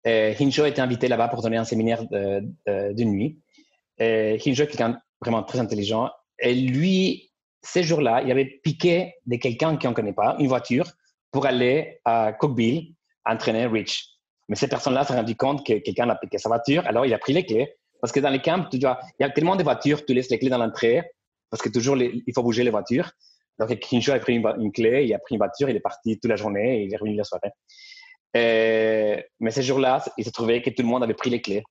Euh, 0.06 0.34
Hinjo 0.40 0.66
était 0.66 0.82
invité 0.82 1.08
là-bas 1.08 1.30
pour 1.30 1.42
donner 1.42 1.58
un 1.58 1.64
séminaire 1.64 2.04
de, 2.10 2.42
de, 2.68 3.04
nuit. 3.04 3.40
Hinjo 4.00 4.64
est 4.64 4.68
quelqu'un 4.68 5.00
vraiment 5.22 5.44
très 5.44 5.60
intelligent. 5.60 6.10
Et 6.40 6.54
lui, 6.54 7.32
ces 7.64 7.84
jours-là, 7.84 8.22
il 8.24 8.32
avait 8.32 8.46
piqué 8.46 9.16
de 9.26 9.38
quelqu'un 9.38 9.78
qu'on 9.78 9.90
ne 9.90 9.94
connaît 9.94 10.14
pas 10.14 10.36
une 10.38 10.48
voiture 10.48 10.86
pour 11.32 11.46
aller 11.46 12.00
à 12.06 12.34
Cookville 12.34 12.94
entraîner 13.26 13.66
Rich. 13.66 14.10
Mais 14.50 14.56
cette 14.56 14.70
personne-là 14.70 15.06
s'est 15.06 15.16
rendu 15.16 15.36
compte 15.36 15.66
que 15.66 15.80
quelqu'un 15.80 16.10
a 16.10 16.16
piqué 16.16 16.38
sa 16.38 16.50
voiture, 16.50 16.86
alors 16.86 17.06
il 17.06 17.14
a 17.14 17.18
pris 17.18 17.34
les 17.34 17.46
clés. 17.46 17.76
Parce 18.02 18.12
que 18.12 18.20
dans 18.20 18.30
les 18.30 18.42
camps, 18.42 18.66
tu 18.70 18.78
il 18.78 18.82
y 18.82 19.24
a 19.24 19.30
tellement 19.30 19.56
de 19.56 19.64
voitures, 19.64 20.06
tu 20.06 20.14
laisses 20.14 20.30
les 20.30 20.38
clés 20.38 20.50
dans 20.50 20.58
l'entrée, 20.58 21.02
parce 21.50 21.64
que 21.64 21.70
toujours 21.70 21.96
il 21.98 22.34
faut 22.36 22.44
bouger 22.44 22.64
les 22.64 22.70
voitures. 22.70 23.10
Donc 23.60 23.74
Kincho 23.80 24.12
a 24.12 24.20
pris 24.20 24.36
une, 24.36 24.72
clé, 24.74 25.06
il 25.06 25.14
a 25.14 25.20
pris 25.20 25.36
une 25.36 25.40
voiture, 25.40 25.70
il 25.70 25.76
est 25.76 25.80
parti 25.80 26.20
toute 26.20 26.30
la 26.30 26.36
journée 26.36 26.82
et 26.82 26.84
il 26.84 26.94
est 26.94 26.98
revenu 26.98 27.16
la 27.16 27.24
soirée. 27.24 27.52
mais 28.34 29.52
ces 29.52 29.64
jours-là, 29.64 30.04
il 30.18 30.26
s'est 30.26 30.32
trouvé 30.32 30.62
que 30.62 30.70
tout 30.70 30.82
le 30.82 30.90
monde 30.90 31.04
avait 31.04 31.14
pris 31.14 31.30
les 31.30 31.42
clés. 31.42 31.64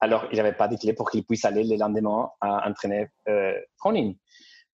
Alors, 0.00 0.26
il 0.32 0.36
n'avait 0.36 0.52
pas 0.52 0.66
de 0.66 0.76
clés 0.76 0.92
pour 0.92 1.08
qu'il 1.10 1.24
puisse 1.24 1.44
aller 1.44 1.62
le 1.62 1.76
lendemain 1.76 2.28
à 2.40 2.68
entraîner 2.68 3.06
euh, 3.28 3.54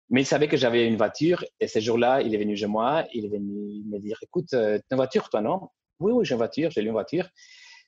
mais 0.09 0.21
il 0.21 0.25
savait 0.25 0.47
que 0.47 0.57
j'avais 0.57 0.87
une 0.87 0.97
voiture 0.97 1.43
et 1.59 1.67
ce 1.67 1.79
jour-là, 1.79 2.21
il 2.21 2.33
est 2.33 2.37
venu 2.37 2.55
chez 2.55 2.67
moi, 2.67 3.05
il 3.13 3.25
est 3.25 3.29
venu 3.29 3.83
me 3.85 3.99
dire 3.99 4.17
Écoute, 4.21 4.53
euh, 4.53 4.77
tu 4.77 4.83
as 4.91 4.93
une 4.93 4.97
voiture, 4.97 5.29
toi, 5.29 5.41
non? 5.41 5.69
Oui, 5.99 6.11
oui, 6.13 6.25
j'ai 6.25 6.33
une 6.33 6.37
voiture, 6.37 6.71
j'ai 6.71 6.81
une 6.81 6.91
voiture. 6.91 7.27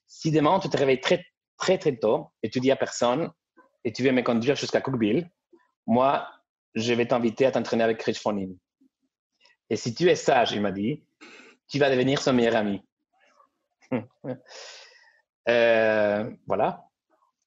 Si 0.07 0.31
demain, 0.31 0.59
tu 0.59 0.69
te 0.69 0.77
réveilles 0.77 0.99
très, 0.99 1.23
très, 1.57 1.77
très 1.77 1.95
tôt 1.95 2.27
et 2.43 2.49
tu 2.49 2.59
dis 2.59 2.71
à 2.71 2.75
personne 2.75 3.31
et 3.83 3.93
tu 3.93 4.03
viens 4.03 4.11
me 4.11 4.21
conduire 4.21 4.55
jusqu'à 4.55 4.81
Cookville, 4.81 5.29
moi, 5.87 6.27
je 6.75 6.93
vais 6.93 7.07
t'inviter 7.07 7.45
à 7.45 7.51
t'entraîner 7.51 7.83
avec 7.83 8.01
Rich 8.01 8.19
Fonin. 8.19 8.53
Et 9.69 9.75
si 9.75 9.93
tu 9.93 10.09
es 10.09 10.15
sage, 10.15 10.51
il 10.51 10.61
m'a 10.61 10.71
dit, 10.71 11.03
tu 11.67 11.79
vas 11.79 11.89
devenir 11.89 12.21
son 12.21 12.33
meilleur 12.33 12.55
ami. 12.55 12.81
Euh, 15.47 16.29
voilà. 16.45 16.85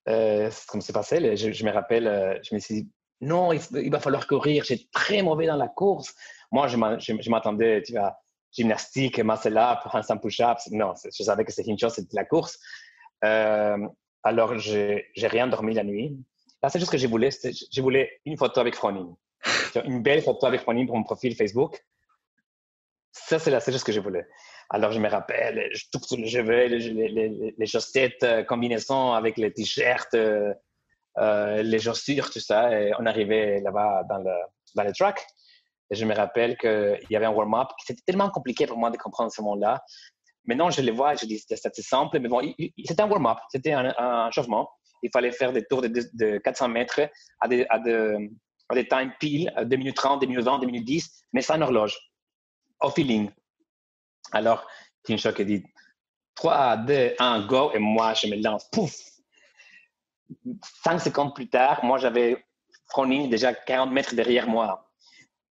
Euh, 0.08 0.50
comme 0.66 0.80
c'est 0.80 0.92
passé, 0.92 1.36
je, 1.36 1.64
me 1.64 1.70
rappelle, 1.70 2.08
euh, 2.08 2.36
je 2.42 2.52
me 2.52 2.58
suis 2.58 2.88
non, 3.22 3.52
il, 3.52 3.90
va 3.90 4.00
falloir 4.00 4.26
courir, 4.26 4.64
j'ai 4.64 4.88
très 4.92 5.22
mauvais 5.22 5.46
dans 5.46 5.56
la 5.56 5.68
course. 5.68 6.12
Moi, 6.50 6.66
je 6.66 7.30
m'attendais, 7.30 7.80
tu 7.82 7.92
vois, 7.92 8.18
gymnastique, 8.50 9.20
muscle 9.20 9.56
up, 9.56 9.78
handstand 9.92 10.18
push-ups. 10.18 10.70
Non, 10.72 10.94
je 11.04 11.22
savais 11.22 11.44
que 11.44 11.52
c'était 11.52 11.70
une 11.70 11.78
chose, 11.78 11.94
c'était 11.94 12.16
la 12.16 12.24
course. 12.24 12.58
Euh, 13.24 13.78
alors, 14.24 14.58
j'ai 14.58 15.06
rien 15.16 15.46
dormi 15.46 15.72
la 15.72 15.84
nuit. 15.84 16.18
La 16.62 16.68
seule 16.68 16.80
chose 16.80 16.90
que 16.90 16.98
je 16.98 17.06
voulais, 17.06 17.30
je 17.30 17.80
voulais 17.80 18.20
une 18.24 18.36
photo 18.36 18.60
avec 18.60 18.74
Fronin. 18.74 19.16
une 19.84 20.02
belle 20.02 20.22
photo 20.22 20.46
avec 20.46 20.60
Fronin 20.60 20.84
pour 20.86 20.96
mon 20.96 21.04
profil 21.04 21.36
Facebook. 21.36 21.80
Ça, 23.12 23.38
c'est 23.38 23.50
la 23.52 23.60
seule 23.60 23.74
chose 23.74 23.84
que 23.84 23.92
je 23.92 24.00
voulais. 24.00 24.26
Alors, 24.68 24.90
je 24.90 24.98
me 24.98 25.08
rappelle, 25.08 25.68
je 25.72 25.84
touche 25.92 26.18
les 26.18 26.28
cheveux, 26.28 26.66
les, 26.66 27.54
les, 27.56 27.66
chaussettes, 27.66 28.22
euh, 28.24 28.42
combinaisons 28.42 29.12
avec 29.12 29.36
les 29.36 29.52
t-shirts, 29.52 30.14
euh, 31.18 31.62
les 31.62 31.78
chaussures, 31.78 32.30
tout 32.30 32.40
ça. 32.40 32.78
Et 32.78 32.92
on 32.98 33.06
arrivait 33.06 33.60
là-bas 33.60 34.04
dans 34.08 34.18
le, 34.18 34.34
dans 34.74 34.84
le 34.84 34.92
track. 34.92 35.26
Et 35.90 35.94
je 35.94 36.04
me 36.04 36.14
rappelle 36.14 36.56
qu'il 36.56 37.06
y 37.10 37.16
avait 37.16 37.26
un 37.26 37.32
warm-up. 37.32 37.68
C'était 37.84 38.02
tellement 38.06 38.30
compliqué 38.30 38.66
pour 38.66 38.78
moi 38.78 38.90
de 38.90 38.96
comprendre 38.96 39.30
ce 39.30 39.42
moment-là. 39.42 39.82
Maintenant, 40.46 40.70
je 40.70 40.80
les 40.80 40.90
vois 40.90 41.14
et 41.14 41.16
je 41.16 41.26
dis 41.26 41.38
c'était 41.38 41.82
simple, 41.82 42.18
mais 42.18 42.28
bon, 42.28 42.40
c'était 42.84 43.02
un 43.02 43.08
warm-up, 43.08 43.38
c'était 43.50 43.72
un, 43.72 43.94
un, 43.96 44.30
chauffement. 44.30 44.68
Il 45.02 45.10
fallait 45.12 45.30
faire 45.30 45.52
des 45.52 45.64
tours 45.64 45.82
de, 45.82 45.88
de 45.88 46.38
400 46.38 46.68
mètres 46.68 47.00
à 47.40 47.48
des, 47.48 47.64
à, 47.68 47.78
de, 47.78 48.16
à 48.68 48.74
des 48.74 48.88
time 48.88 49.12
pile, 49.20 49.52
2 49.64 49.76
minutes 49.76 49.96
30, 49.96 50.20
2 50.20 50.26
minutes 50.26 50.44
20, 50.44 50.58
2 50.60 50.66
minutes 50.66 50.84
10, 50.84 51.24
mais 51.32 51.42
sans 51.42 51.60
horloge, 51.60 51.96
au 52.80 52.90
feeling. 52.90 53.30
Alors, 54.32 54.66
Tim 55.04 55.16
Shock 55.16 55.42
dit 55.42 55.64
3, 56.34 56.78
2, 56.78 57.14
1, 57.18 57.46
go, 57.46 57.70
et 57.74 57.78
moi, 57.78 58.14
je 58.14 58.26
me 58.28 58.42
lance, 58.42 58.68
pouf! 58.70 59.11
Cinq 60.84 60.98
secondes 60.98 61.34
plus 61.34 61.48
tard, 61.48 61.84
moi, 61.84 61.98
j'avais 61.98 62.44
Froning 62.88 63.30
déjà 63.30 63.52
40 63.54 63.90
mètres 63.92 64.14
derrière 64.14 64.48
moi. 64.48 64.90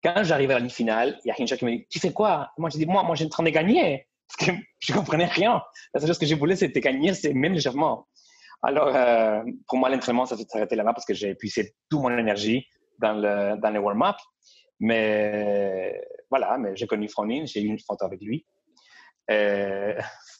Quand 0.02 0.22
j'arrive 0.22 0.50
à 0.50 0.54
la 0.54 0.60
ligne 0.60 0.70
finale, 0.70 1.18
il 1.24 1.28
y 1.28 1.30
a 1.30 1.34
Hinshaw 1.38 1.56
qui 1.56 1.64
me 1.64 1.70
dit 1.70 1.86
Tu 1.90 1.98
fais 1.98 2.12
quoi? 2.12 2.50
Moi, 2.58 2.70
je 2.70 2.78
dis 2.78 2.86
Moi, 2.86 3.02
moi, 3.02 3.14
j'ai 3.14 3.26
en 3.26 3.28
train 3.28 3.42
de 3.42 3.50
gagner. 3.50 4.06
Parce 4.28 4.50
que 4.50 4.56
je 4.78 4.92
ne 4.92 4.98
comprenais 4.98 5.26
rien. 5.26 5.62
La 5.94 6.00
seule 6.00 6.08
chose 6.08 6.18
que 6.18 6.26
je 6.26 6.34
voulais, 6.34 6.56
c'était 6.56 6.80
gagner, 6.80 7.14
c'est 7.14 7.32
même 7.34 7.52
légèrement. 7.52 8.06
Alors, 8.62 8.94
euh, 8.94 9.42
pour 9.66 9.78
moi, 9.78 9.88
l'entraînement, 9.88 10.26
ça 10.26 10.36
s'est 10.36 10.46
arrêté 10.54 10.76
là-bas 10.76 10.92
parce 10.92 11.06
que 11.06 11.14
j'ai 11.14 11.30
épuisé 11.30 11.74
toute 11.88 12.00
mon 12.00 12.16
énergie 12.16 12.66
dans 12.98 13.14
le, 13.14 13.58
dans 13.58 13.70
le 13.70 13.78
warm-up. 13.78 14.16
Mais 14.80 16.00
voilà, 16.30 16.56
mais 16.58 16.76
j'ai 16.76 16.86
connu 16.86 17.08
Fronin, 17.08 17.44
j'ai 17.44 17.60
eu 17.62 17.66
une 17.66 17.78
photo 17.78 18.04
avec 18.04 18.20
lui. 18.20 18.46
Euh, 19.30 19.98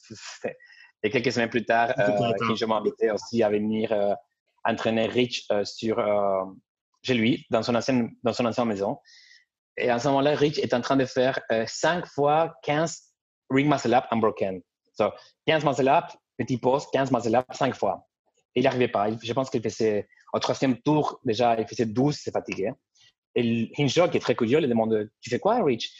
et 1.03 1.09
quelques 1.09 1.31
semaines 1.31 1.49
plus 1.49 1.65
tard, 1.65 1.93
euh, 1.97 2.55
je 2.55 2.65
m'invitais 2.65 3.11
aussi 3.11 3.41
à 3.43 3.49
venir 3.49 3.91
euh, 4.67 4.71
entraîner 4.71 5.07
Rich 5.07 5.47
sur, 5.63 6.03
chez 7.03 7.13
lui, 7.13 7.45
dans 7.49 7.63
son, 7.63 7.75
ancienne, 7.75 8.11
dans 8.23 8.33
son 8.33 8.45
ancienne 8.45 8.67
maison. 8.67 8.97
Et 9.77 9.89
à 9.89 9.99
ce 9.99 10.07
moment-là, 10.09 10.35
Rich 10.35 10.59
est 10.59 10.73
en 10.73 10.81
train 10.81 10.97
de 10.97 11.05
faire 11.05 11.39
5 11.65 12.05
fois 12.05 12.53
15 12.63 13.11
ring 13.49 13.69
muscle 13.69 13.93
up 13.93 14.05
unbroken. 14.11 14.61
So, 14.93 15.11
15 15.47 15.65
muscle 15.65 15.89
up, 15.89 16.05
petit 16.37 16.57
pause, 16.57 16.87
15 16.91 17.11
muscle 17.11 17.35
up, 17.35 17.45
5 17.51 17.75
fois. 17.75 18.07
Et 18.55 18.59
il 18.59 18.63
n'arrivait 18.63 18.87
pas. 18.87 19.07
Je 19.21 19.33
pense 19.33 19.49
qu'il 19.49 19.61
faisait, 19.61 20.07
au 20.33 20.39
troisième 20.39 20.77
tour, 20.81 21.19
déjà, 21.23 21.59
il 21.59 21.67
faisait 21.67 21.85
12, 21.85 22.17
c'est 22.21 22.31
fatigué. 22.31 22.71
Et 23.33 23.71
Hinshaw, 23.77 24.09
qui 24.09 24.17
est 24.17 24.21
très 24.21 24.35
curieux, 24.35 24.59
lui 24.59 24.67
demande 24.67 25.09
Tu 25.21 25.29
fais 25.29 25.39
quoi, 25.39 25.63
Rich? 25.63 25.93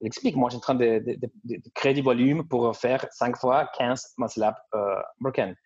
Il 0.00 0.06
explique 0.06 0.36
Moi, 0.36 0.50
je 0.50 0.52
suis 0.52 0.58
en 0.58 0.60
train 0.60 0.74
de, 0.74 1.02
créer 1.74 1.94
du 1.94 2.02
volume 2.02 2.46
pour 2.46 2.76
faire 2.76 3.06
5 3.10 3.36
fois 3.36 3.68
15 3.76 4.14
muscle 4.18 4.44
up 4.44 4.54
euh, 4.74 4.94
broken. 5.20 5.56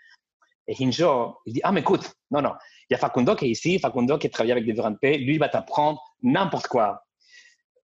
Et 0.67 0.75
Hinshaw, 0.79 1.39
il 1.47 1.55
dit 1.55 1.61
Ah, 1.65 1.73
mais 1.73 1.81
écoute, 1.81 2.13
non, 2.31 2.43
non, 2.43 2.53
il 2.89 2.95
y 2.95 2.97
a 2.97 2.99
Facundo 2.99 3.35
qui 3.35 3.47
est 3.47 3.51
ici, 3.51 3.79
Facundo 3.79 4.19
qui 4.19 4.31
travaille 4.31 4.53
avec 4.53 4.65
des 4.65 4.75
P, 5.01 5.19
lui, 5.19 5.35
il 5.35 5.39
va 5.39 5.49
t'apprendre 5.49 6.03
n'importe 6.23 6.69
quoi. 6.69 7.05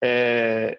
Euh, 0.04 0.75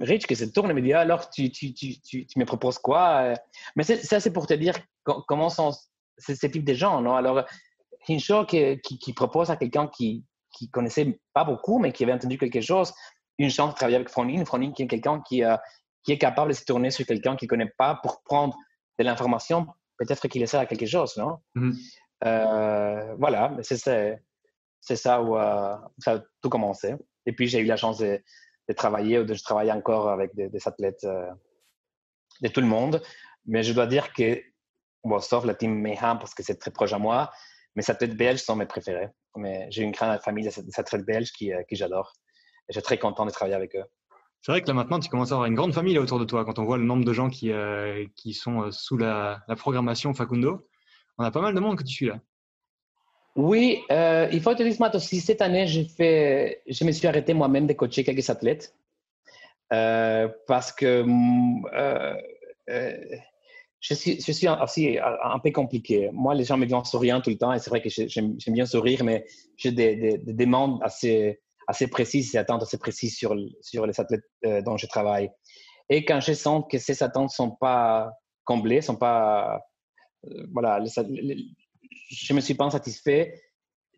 Rich 0.00 0.26
qui 0.26 0.36
se 0.36 0.44
tourne 0.44 0.70
et 0.70 0.74
me 0.74 0.82
dit 0.82 0.92
Alors, 0.92 1.30
tu, 1.30 1.50
tu, 1.50 1.72
tu, 1.72 2.00
tu 2.00 2.38
me 2.38 2.44
proposes 2.44 2.78
quoi? 2.78 3.34
Mais 3.74 3.82
ça, 3.82 4.20
c'est 4.20 4.32
pour 4.32 4.46
te 4.46 4.54
dire 4.54 4.74
comment 5.04 5.48
sont 5.48 5.72
ces 6.18 6.50
types 6.50 6.64
de 6.64 6.74
gens. 6.74 7.00
Non? 7.00 7.16
Alors, 7.16 7.44
Hinshaw 8.08 8.44
qui, 8.46 8.80
qui 8.80 9.12
propose 9.12 9.50
à 9.50 9.56
quelqu'un 9.56 9.88
qui, 9.88 10.24
qui 10.52 10.70
connaissait 10.70 11.20
pas 11.32 11.44
beaucoup, 11.44 11.78
mais 11.78 11.92
qui 11.92 12.04
avait 12.04 12.12
entendu 12.12 12.38
quelque 12.38 12.60
chose, 12.60 12.92
une 13.38 13.50
chance 13.50 13.70
de 13.70 13.76
travailler 13.76 13.96
avec 13.96 14.08
Fronin. 14.08 14.44
Fronin 14.44 14.72
qui 14.72 14.82
est 14.82 14.86
quelqu'un 14.86 15.20
qui, 15.20 15.44
euh, 15.44 15.56
qui 16.02 16.12
est 16.12 16.18
capable 16.18 16.50
de 16.50 16.56
se 16.56 16.64
tourner 16.64 16.90
sur 16.90 17.06
quelqu'un 17.06 17.36
qu'il 17.36 17.46
ne 17.46 17.50
connaît 17.50 17.72
pas 17.76 17.98
pour 18.02 18.22
prendre 18.22 18.56
de 18.98 19.04
l'information, 19.04 19.66
peut-être 19.98 20.28
qu'il 20.28 20.46
sert 20.46 20.60
à 20.60 20.66
quelque 20.66 20.86
chose, 20.86 21.16
non? 21.16 21.38
Mm-hmm. 21.56 21.74
Euh, 22.24 23.14
voilà, 23.18 23.56
c'est 23.62 23.76
ça 24.96 25.22
où 25.22 25.36
euh, 25.36 25.76
ça 25.98 26.14
a 26.14 26.20
tout 26.42 26.48
commencé. 26.48 26.94
Et 27.26 27.32
puis, 27.32 27.46
j'ai 27.46 27.60
eu 27.60 27.64
la 27.64 27.76
chance 27.76 27.98
de, 27.98 28.20
travailler, 28.76 29.18
ou 29.18 29.24
de 29.24 29.34
travailler 29.34 29.72
encore 29.72 30.08
avec 30.08 30.34
des, 30.34 30.50
athlètes 30.66 31.06
de 32.40 32.48
tout 32.48 32.60
le 32.60 32.66
monde. 32.66 33.02
Mais 33.46 33.62
je 33.62 33.72
dois 33.72 33.86
dire 33.86 34.12
que, 34.12 34.40
bon, 35.04 35.20
sauf 35.20 35.44
la 35.44 35.54
team 35.54 35.80
Mayhem, 35.80 36.18
parce 36.18 36.34
que 36.34 36.42
c'est 36.42 36.56
très 36.56 36.70
proche 36.70 36.92
à 36.92 36.98
moi, 36.98 37.30
mes 37.74 37.88
athlètes 37.90 38.16
belges 38.16 38.40
sont 38.40 38.56
mes 38.56 38.66
préférés. 38.66 39.08
Mais 39.36 39.66
j'ai 39.70 39.82
une 39.82 39.92
grande 39.92 40.20
famille 40.20 40.48
d'athlètes 40.48 41.04
belges 41.04 41.32
qui, 41.32 41.52
euh, 41.52 41.62
qui 41.68 41.76
j'adore. 41.76 42.12
Et 42.68 42.72
je 42.72 42.80
suis 42.80 42.82
très 42.82 42.98
content 42.98 43.24
de 43.24 43.30
travailler 43.30 43.56
avec 43.56 43.74
eux. 43.76 43.84
C'est 44.40 44.52
vrai 44.52 44.62
que 44.62 44.68
là 44.68 44.74
maintenant, 44.74 45.00
tu 45.00 45.08
commences 45.08 45.32
à 45.32 45.34
avoir 45.34 45.46
une 45.46 45.54
grande 45.54 45.74
famille 45.74 45.98
autour 45.98 46.18
de 46.18 46.24
toi. 46.24 46.44
Quand 46.44 46.58
on 46.58 46.64
voit 46.64 46.78
le 46.78 46.84
nombre 46.84 47.04
de 47.04 47.12
gens 47.12 47.28
qui, 47.28 47.52
euh, 47.52 48.06
qui 48.14 48.34
sont 48.34 48.62
euh, 48.62 48.70
sous 48.70 48.96
la, 48.96 49.42
programmation 49.56 50.14
Facundo, 50.14 50.68
on 51.18 51.24
a 51.24 51.30
pas 51.30 51.40
mal 51.40 51.54
de 51.54 51.60
monde 51.60 51.76
que 51.76 51.82
tu 51.82 51.94
suis 51.94 52.06
là. 52.06 52.20
Oui, 53.36 53.82
il 53.90 54.40
faut 54.40 54.54
te 54.54 54.62
dire 54.62 54.90
aussi. 54.94 55.20
Cette 55.20 55.42
année, 55.42 55.66
fait, 55.84 56.62
je 56.66 56.84
me 56.84 56.92
suis 56.92 57.06
arrêté 57.06 57.34
moi-même 57.34 57.66
de 57.66 57.72
coacher 57.72 58.02
quelques 58.02 58.28
athlètes 58.30 58.74
parce 59.70 60.72
que 60.72 61.04
je 63.80 63.94
suis, 63.94 64.16
je 64.16 64.32
suis 64.32 64.48
aussi 64.60 64.98
un 64.98 65.38
peu 65.38 65.50
compliqué. 65.52 66.10
Moi, 66.12 66.34
les 66.34 66.44
gens 66.44 66.56
me 66.56 66.66
disent 66.66 66.90
souriant 66.90 67.20
tout 67.20 67.30
le 67.30 67.38
temps 67.38 67.52
et 67.52 67.58
c'est 67.58 67.70
vrai 67.70 67.80
que 67.80 67.88
j'aime 67.88 68.36
bien 68.48 68.66
sourire, 68.66 69.04
mais 69.04 69.24
j'ai 69.56 69.72
des, 69.72 70.18
demandes 70.18 70.80
assez, 70.82 71.40
assez 71.68 71.86
précises, 71.86 72.32
des 72.32 72.38
attentes 72.38 72.62
assez 72.62 72.78
précises 72.78 73.16
sur, 73.16 73.36
sur 73.60 73.86
les 73.86 74.00
athlètes 74.00 74.24
euh, 74.46 74.62
dont 74.62 74.76
je 74.76 74.86
travaille. 74.86 75.30
Et 75.90 76.04
quand 76.04 76.20
je 76.20 76.32
sens 76.32 76.64
que 76.70 76.78
ces 76.78 77.02
attentes 77.02 77.30
ne 77.30 77.34
sont 77.34 77.50
pas 77.50 78.10
comblées, 78.44 78.80
sont 78.80 78.96
pas, 78.96 79.60
euh, 80.26 80.46
voilà, 80.52 80.82
je 80.84 82.32
ne 82.32 82.36
me 82.36 82.40
suis 82.40 82.54
pas 82.54 82.70
satisfait, 82.70 83.40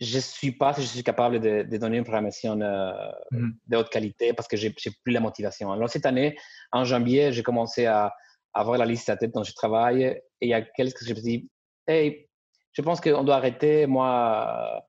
je 0.01 0.17
ne 0.17 0.21
suis 0.21 0.53
pas 0.53 0.75
si 0.75 0.83
je 0.83 0.87
suis 0.87 1.05
capable 1.05 1.41
de, 1.41 1.77
donner 1.77 1.99
une 1.99 2.05
programmation 2.05 2.61
euh, 2.61 2.93
mm-hmm. 3.33 3.53
de 3.69 3.77
haute 3.77 3.91
qualité 3.91 4.33
parce 4.33 4.49
que 4.49 4.57
je 4.57 4.67
n'ai 4.67 4.75
plus 5.05 5.13
la 5.13 5.21
motivation. 5.21 5.71
Alors, 5.71 5.89
cette 5.89 6.07
année, 6.07 6.37
en 6.73 6.85
janvier, 6.85 7.33
j'ai 7.33 7.43
commencé 7.43 7.87
à 7.87 8.13
avoir 8.53 8.79
la 8.79 8.87
liste 8.87 9.09
à 9.11 9.17
tête 9.17 9.33
dont 9.33 9.45
je 9.45 9.53
travaille. 9.53 10.05
Et 10.05 10.47
il 10.47 10.49
y 10.49 10.55
a 10.55 10.63
quelques 10.63 10.99
que 10.99 11.05
je 11.05 11.15
me 11.15 11.21
dis, 11.21 11.49
hey, 11.87 12.29
je 12.73 12.83
pense 12.83 13.01
qu'on 13.01 13.23
doit 13.25 13.37
arrêter. 13.37 13.87
Moi, 13.87 14.83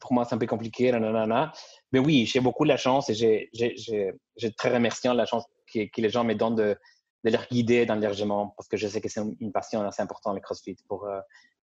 pour 0.00 0.12
moi, 0.12 0.24
c'est 0.24 0.34
un 0.34 0.38
peu 0.38 0.46
compliqué. 0.46 0.90
Nanana. 0.92 1.52
Mais 1.92 1.98
oui, 1.98 2.26
j'ai 2.26 2.40
beaucoup 2.40 2.64
de 2.64 2.68
la 2.68 2.76
chance 2.76 3.10
et 3.10 3.14
j'ai 3.14 4.52
très 4.56 4.72
remerciant 4.72 5.12
de 5.12 5.18
la 5.18 5.26
chance 5.26 5.44
que, 5.72 5.86
que, 5.86 6.00
les 6.00 6.10
gens 6.10 6.24
me 6.24 6.34
donnent 6.34 6.56
de, 6.56 6.76
de 7.24 7.30
leur 7.30 7.46
guider 7.48 7.86
dans 7.86 7.94
l'hébergement 7.94 8.54
parce 8.56 8.68
que 8.68 8.76
je 8.76 8.88
sais 8.88 9.00
que 9.00 9.08
c'est 9.08 9.20
une 9.40 9.52
passion 9.52 9.82
assez 9.82 10.02
importante, 10.02 10.34
le 10.34 10.40
CrossFit, 10.40 10.76
pour 10.88 11.04
euh, 11.04 11.20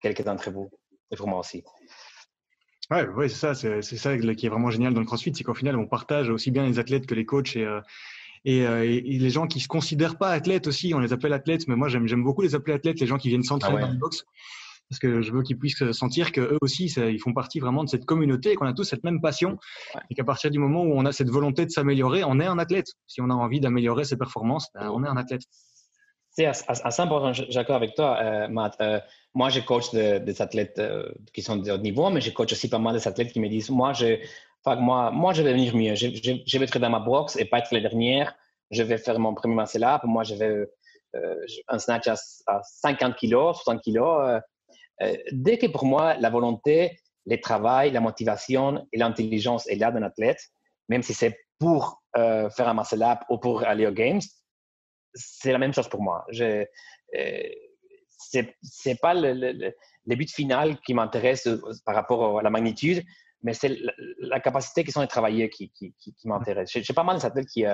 quelques 0.02 0.24
d'entre 0.24 0.52
vous 0.52 0.70
et 1.12 1.16
pour 1.16 1.28
moi 1.28 1.40
aussi. 1.40 1.64
Oui, 2.92 3.02
ouais, 3.16 3.30
c'est 3.30 3.54
ça, 3.54 3.56
c'est 3.56 3.82
ça 3.82 4.18
qui 4.18 4.46
est 4.46 4.50
vraiment 4.50 4.70
génial 4.70 4.94
dans 4.94 5.00
le 5.00 5.06
CrossFit, 5.06 5.34
c'est 5.36 5.44
qu'au 5.44 5.56
final, 5.56 5.76
on 5.78 5.88
partage 5.88 6.30
aussi 6.30 6.52
bien 6.52 6.66
les 6.68 6.78
athlètes 6.78 7.08
que 7.08 7.16
les 7.16 7.26
coachs 7.26 7.56
et, 7.56 7.66
euh, 7.66 7.82
euh, 8.48 8.84
et, 8.84 9.02
les 9.02 9.30
gens 9.32 9.48
qui 9.48 9.60
se 9.60 9.68
considèrent 9.68 10.18
pas 10.18 10.30
athlètes 10.30 10.68
aussi, 10.68 10.94
on 10.94 11.00
les 11.00 11.14
appelle 11.14 11.34
athlètes, 11.34 11.68
mais 11.68 11.76
moi 11.76 11.90
j'aime 11.90 12.24
beaucoup 12.24 12.42
les 12.42 12.54
appeler 12.54 12.76
athlètes, 12.76 13.00
les 13.00 13.08
gens 13.08 13.18
qui 13.18 13.30
viennent 13.30 13.44
s'entraîner 13.44 13.80
ah 13.80 13.88
dans 13.88 13.94
le 13.94 13.98
box, 13.98 14.26
parce 14.90 15.00
que 15.00 15.22
je 15.22 15.32
veux 15.32 15.42
qu'ils 15.42 15.58
puissent 15.58 15.92
sentir 15.92 16.32
qu'eux 16.32 16.58
aussi, 16.62 16.86
ils 16.86 17.20
font 17.20 17.34
partie 17.34 17.60
vraiment 17.60 17.84
de 17.84 17.90
cette 17.90 18.06
communauté 18.06 18.52
et 18.52 18.56
qu'on 18.56 18.68
a 18.68 18.74
tous 18.74 18.84
cette 18.84 19.04
même 19.04 19.22
passion, 19.22 19.58
et 20.10 20.16
qu'à 20.16 20.24
partir 20.24 20.52
du 20.52 20.60
moment 20.60 20.84
où 20.84 20.94
on 20.94 21.06
a 21.06 21.12
cette 21.12 21.30
volonté 21.30 21.66
de 21.66 21.72
s'améliorer, 21.72 22.24
on 22.24 22.40
est 22.40 22.46
un 22.46 22.60
athlète. 22.60 22.88
Si 23.08 23.22
on 23.22 23.30
a 23.30 23.34
envie 23.34 23.60
d'améliorer 23.60 24.04
ses 24.04 24.18
performances, 24.18 24.68
ben, 24.74 24.90
on 24.90 25.04
est 25.04 25.08
un 25.08 25.18
athlète. 25.18 25.42
C'est 26.32 26.46
assez 26.46 27.02
important, 27.02 27.32
d'accord 27.54 27.78
avec 27.78 27.96
toi, 27.96 28.18
euh, 28.22 28.48
Matt. 28.50 28.76
Euh, 28.82 29.00
moi, 29.34 29.50
je 29.50 29.62
coach 29.62 29.92
des 29.92 30.42
athlètes 30.42 30.82
qui 31.34 31.42
sont 31.42 31.58
de 31.58 31.72
haut 31.72 31.78
niveau, 31.78 32.10
mais 32.10 32.22
je 32.22 32.32
coach 32.32 32.52
aussi 32.52 32.70
pas 32.70 32.80
mal 32.80 32.96
des 32.96 33.08
athlètes 33.08 33.32
qui 33.32 33.40
me 33.40 33.48
disent, 33.48 33.70
moi, 33.70 33.94
je, 33.94 34.18
moi, 34.66 35.12
moi, 35.12 35.34
je 35.34 35.44
vais 35.44 35.54
venir 35.54 35.76
mieux. 35.76 35.96
Je, 35.96 36.58
vais 36.58 36.66
être 36.66 36.80
dans 36.80 36.90
ma 36.90 37.00
box 37.00 37.36
et 37.36 37.46
pas 37.46 37.60
être 37.60 37.72
la 37.72 37.82
dernière. 37.82 38.36
Je 38.72 38.82
vais 38.82 38.98
faire 38.98 39.20
mon 39.20 39.34
premier 39.34 39.56
muscle 39.56 39.84
up. 39.84 40.02
Moi, 40.04 40.24
je 40.24 40.36
vais 40.36 40.68
euh, 41.16 41.46
un 41.68 41.80
snatch 41.80 42.08
à, 42.08 42.16
50 42.64 43.16
kg, 43.16 43.54
60 43.54 43.82
kg. 43.84 44.42
Dès 45.32 45.58
que 45.58 45.68
pour 45.68 45.86
moi, 45.86 46.16
la 46.16 46.30
volonté, 46.30 46.98
le 47.26 47.40
travail, 47.40 47.92
la 47.92 48.02
motivation 48.02 48.88
et 48.92 48.98
l'intelligence 48.98 49.68
est 49.68 49.76
là 49.76 49.92
d'un 49.92 50.04
athlète, 50.04 50.40
même 50.90 51.04
si 51.04 51.14
c'est 51.14 51.40
pour 51.60 52.04
euh, 52.18 52.50
faire 52.50 52.68
un 52.68 52.74
muscle 52.74 53.02
up 53.04 53.20
ou 53.30 53.38
pour 53.38 53.64
aller 53.64 53.88
aux 53.88 53.92
games, 53.92 54.22
c'est 55.14 55.52
la 55.52 55.58
même 55.58 55.74
chose 55.74 55.88
pour 55.88 56.02
moi. 56.02 56.26
Je, 56.30 56.66
euh, 57.16 57.50
c'est 58.18 59.00
pas 59.02 59.14
le, 59.14 59.74
but 60.06 60.32
final 60.32 60.80
qui 60.82 60.94
m'intéresse 60.94 61.48
euh, 61.48 61.60
par 61.86 61.96
rapport 61.96 62.40
à 62.40 62.44
la 62.44 62.50
magnitude, 62.50 63.04
mais 63.42 63.54
c'est 63.54 63.78
la, 64.20 64.40
capacité 64.40 64.84
qu'ils 64.84 64.98
ont 64.98 65.02
de 65.02 65.08
travailler 65.08 65.50
qui, 65.50 65.72
qui, 65.72 65.94
m'intéresse. 66.26 66.72
J'ai 66.72 66.94
pas 66.94 67.04
mal 67.04 67.20
d'athlètes 67.20 67.48
qui, 67.48 67.66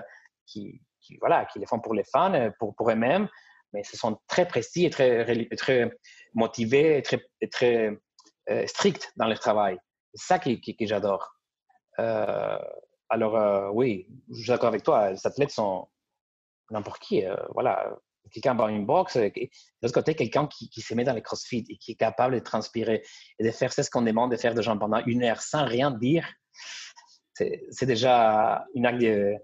qui, 0.45 1.17
voilà, 1.19 1.45
qui 1.45 1.59
les 1.59 1.65
font 1.65 1.79
pour 1.79 1.93
les 1.93 2.03
fans, 2.03 2.51
pour, 2.59 2.89
eux-mêmes, 2.89 3.27
mais 3.73 3.83
ce 3.83 3.97
sont 3.97 4.19
très 4.27 4.47
précis 4.47 4.85
et 4.85 4.89
très 4.89 5.91
motivés 6.33 6.97
et 6.97 7.01
très, 7.01 7.21
très 7.51 7.97
stricts 8.67 9.11
dans 9.17 9.27
leur 9.27 9.39
travail. 9.39 9.77
C'est 10.13 10.27
ça 10.27 10.39
que, 10.39 10.51
j'adore. 10.81 11.35
alors, 11.97 13.75
oui, 13.75 14.07
je 14.31 14.41
suis 14.41 14.47
d'accord 14.47 14.69
avec 14.69 14.83
toi, 14.83 15.11
les 15.11 15.27
athlètes 15.27 15.51
sont 15.51 15.87
n'importe 16.71 17.01
qui. 17.01 17.25
Euh, 17.25 17.35
voilà, 17.53 17.93
quelqu'un 18.31 18.55
dans 18.55 18.67
une 18.67 18.85
box, 18.85 19.15
euh, 19.17 19.29
de 19.29 19.49
l'autre 19.81 19.93
côté, 19.93 20.15
quelqu'un 20.15 20.47
qui, 20.47 20.69
se 20.81 20.93
met 20.93 21.03
dans 21.03 21.13
les 21.13 21.21
crossfit 21.21 21.65
et 21.69 21.77
qui 21.77 21.91
est 21.91 21.95
capable 21.95 22.35
de 22.35 22.39
transpirer 22.39 23.03
et 23.39 23.43
de 23.43 23.51
faire 23.51 23.71
ce 23.71 23.89
qu'on 23.89 24.01
demande 24.01 24.31
de 24.31 24.37
faire 24.37 24.55
de 24.55 24.61
gens 24.61 24.77
pendant 24.77 25.03
une 25.05 25.23
heure 25.23 25.41
sans 25.41 25.65
rien 25.65 25.91
dire, 25.91 26.27
c'est 27.33 27.85
déjà 27.85 28.65
une 28.75 28.85
acte 28.85 28.99
de, 28.99 29.35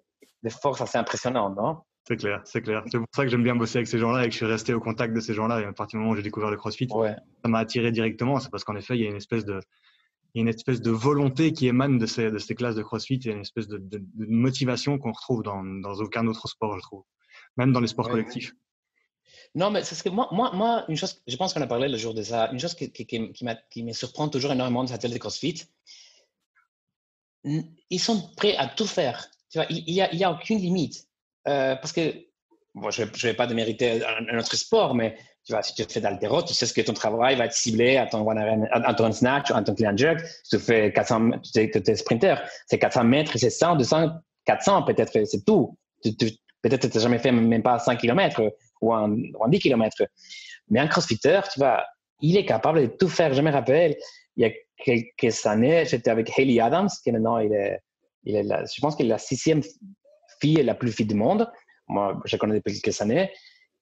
force 0.50 0.82
assez 0.82 0.98
impressionnante, 0.98 1.58
non? 1.58 1.82
C'est 2.08 2.16
clair, 2.16 2.42
c'est 2.46 2.62
clair. 2.62 2.84
C'est 2.90 3.00
pour 3.00 3.08
ça 3.14 3.26
que 3.26 3.30
j'aime 3.30 3.44
bien 3.44 3.56
bosser 3.56 3.80
avec 3.80 3.88
ces 3.88 4.00
gens-là 4.00 4.24
et 4.24 4.28
que 4.28 4.32
je 4.32 4.38
suis 4.38 4.46
resté 4.46 4.74
au 4.74 4.80
contact 4.80 5.14
de 5.14 5.20
ces 5.20 5.34
gens-là. 5.34 5.60
Et 5.60 5.66
à 5.66 5.74
partir 5.74 5.98
du 5.98 6.04
moment 6.04 6.14
où 6.14 6.16
j'ai 6.16 6.24
découvert 6.24 6.50
le 6.50 6.56
CrossFit, 6.56 6.88
ça 6.88 7.50
m'a 7.50 7.60
attiré 7.60 7.92
directement. 7.92 8.40
C'est 8.40 8.50
parce 8.50 8.64
qu'en 8.64 8.78
effet, 8.78 8.96
il 8.96 9.02
y 9.02 9.06
a 9.06 9.10
une 9.10 9.18
espèce 9.18 9.44
de, 9.44 9.60
une 10.34 10.48
espèce 10.48 10.82
de 10.82 10.92
volonté 10.92 11.52
qui 11.52 11.68
émane 11.68 11.98
de 11.98 12.06
ces, 12.06 12.32
de 12.32 12.38
ces 12.38 12.56
classes 12.56 12.76
de 12.76 12.84
CrossFit. 12.84 13.16
Il 13.16 13.26
y 13.26 13.30
a 13.30 13.34
une 13.34 13.42
espèce 13.42 13.68
de, 13.68 13.78
de, 13.78 13.98
de 13.98 14.26
motivation 14.26 14.98
qu'on 14.98 15.12
retrouve 15.12 15.44
dans, 15.44 15.64
dans 15.64 15.96
aucun 15.96 16.28
autre 16.28 16.48
sport, 16.48 16.78
je 16.78 16.82
trouve 16.84 17.04
même 17.58 17.74
dans 17.74 17.82
les 17.82 17.88
sports 17.88 18.10
collectifs. 18.10 18.54
Non, 19.56 19.72
mais 19.72 19.84
c'est 19.84 19.96
ce 19.96 20.04
que 20.04 20.10
moi, 20.10 20.30
moi, 20.32 20.52
moi, 20.54 20.86
une 20.88 20.96
chose, 20.96 21.22
je 21.28 21.36
pense 21.36 21.54
qu'on 21.54 21.62
a 21.62 21.68
parlé 21.68 21.90
le 21.90 21.98
jour 21.98 22.14
de 22.14 22.22
ça, 22.22 22.50
une 22.52 22.60
chose 22.60 22.76
qui, 22.76 22.92
qui, 22.92 23.06
qui, 23.06 23.46
qui 23.70 23.84
me 23.84 23.92
surprend 23.92 24.30
toujours 24.30 24.52
énormément 24.52 24.84
de 24.84 24.90
cette 24.90 25.06
de 25.12 25.18
CrossFit, 25.18 25.64
ils 27.44 28.00
sont 28.00 28.32
prêts 28.36 28.56
à 28.56 28.68
tout 28.68 28.86
faire. 28.86 29.30
Tu 29.50 29.58
vois, 29.58 29.68
il 29.70 29.84
n'y 29.94 30.02
a, 30.02 30.30
a 30.30 30.32
aucune 30.32 30.60
limite. 30.60 31.07
Euh, 31.48 31.76
parce 31.76 31.94
que, 31.94 32.02
je 32.90 33.02
ne 33.02 33.08
vais 33.24 33.34
pas 33.34 33.48
démériter 33.48 34.04
un, 34.06 34.36
un, 34.36 34.40
autre 34.40 34.56
sport, 34.56 34.94
mais 34.94 35.18
tu 35.48 35.54
vois, 35.54 35.64
si 35.64 35.74
tu 35.74 35.84
fais 35.90 36.02
d'altéro, 36.02 36.44
tu 36.44 36.54
sais 36.54 36.66
ce 36.66 36.74
que 36.74 36.82
ton 36.82 36.94
travail 36.94 37.38
va 37.38 37.46
être 37.46 37.54
ciblé 37.54 37.96
à 37.96 38.06
ton, 38.06 38.28
à 38.28 38.94
ton 38.94 39.12
snatch, 39.14 39.50
à 39.52 39.62
ton 39.62 39.74
clean 39.74 39.96
jerk. 39.96 40.20
Si 40.44 40.58
tu 40.58 40.60
fais 40.60 40.92
400, 40.92 41.40
tu 41.54 41.72
tu 41.72 41.92
es 41.92 41.96
sprinter, 41.96 42.36
c'est 42.68 42.78
400 42.78 43.06
mètres, 43.06 43.38
c'est 43.38 43.50
100, 43.50 43.78
200, 43.78 44.10
400 44.46 44.84
peut-être, 44.84 45.26
c'est 45.26 45.46
tout. 45.46 45.78
Peut-être 46.04 46.82
que 46.82 46.88
tu 46.88 46.98
n'as 46.98 47.04
jamais 47.04 47.20
fait 47.20 47.32
même 47.32 47.64
pas 47.64 47.80
5 47.80 47.98
km 47.98 48.42
ou 48.82 48.94
en, 48.94 49.08
10 49.08 49.60
km. 49.60 50.04
Mais 50.70 50.82
un 50.82 50.88
crossfitter, 50.88 51.40
tu 51.54 51.60
vois, 51.60 51.86
il 52.20 52.36
est 52.36 52.46
capable 52.46 52.82
de 52.82 52.88
tout 52.88 53.08
faire. 53.08 53.34
Je 53.34 53.42
me 53.42 53.52
rappelle, 53.52 53.96
il 54.36 54.46
y 54.46 54.50
a 54.50 54.54
quelques 54.84 55.46
années, 55.46 55.86
j'étais 55.86 56.10
avec 56.10 56.38
Haley 56.38 56.60
Adams, 56.60 56.90
qui 57.02 57.12
maintenant, 57.14 57.38
il 57.38 57.54
est, 57.54 57.80
je 58.26 58.82
pense 58.82 58.98
qu'elle 58.98 59.06
est 59.06 59.10
la 59.10 59.18
sixième 59.18 59.62
fille 60.40 60.62
la 60.64 60.76
plus 60.76 60.92
fit 60.92 61.06
du 61.06 61.16
monde. 61.16 61.50
Moi, 61.88 62.20
je 62.26 62.36
connais 62.38 62.56
depuis 62.56 62.82
quelques 62.82 63.02
années. 63.02 63.32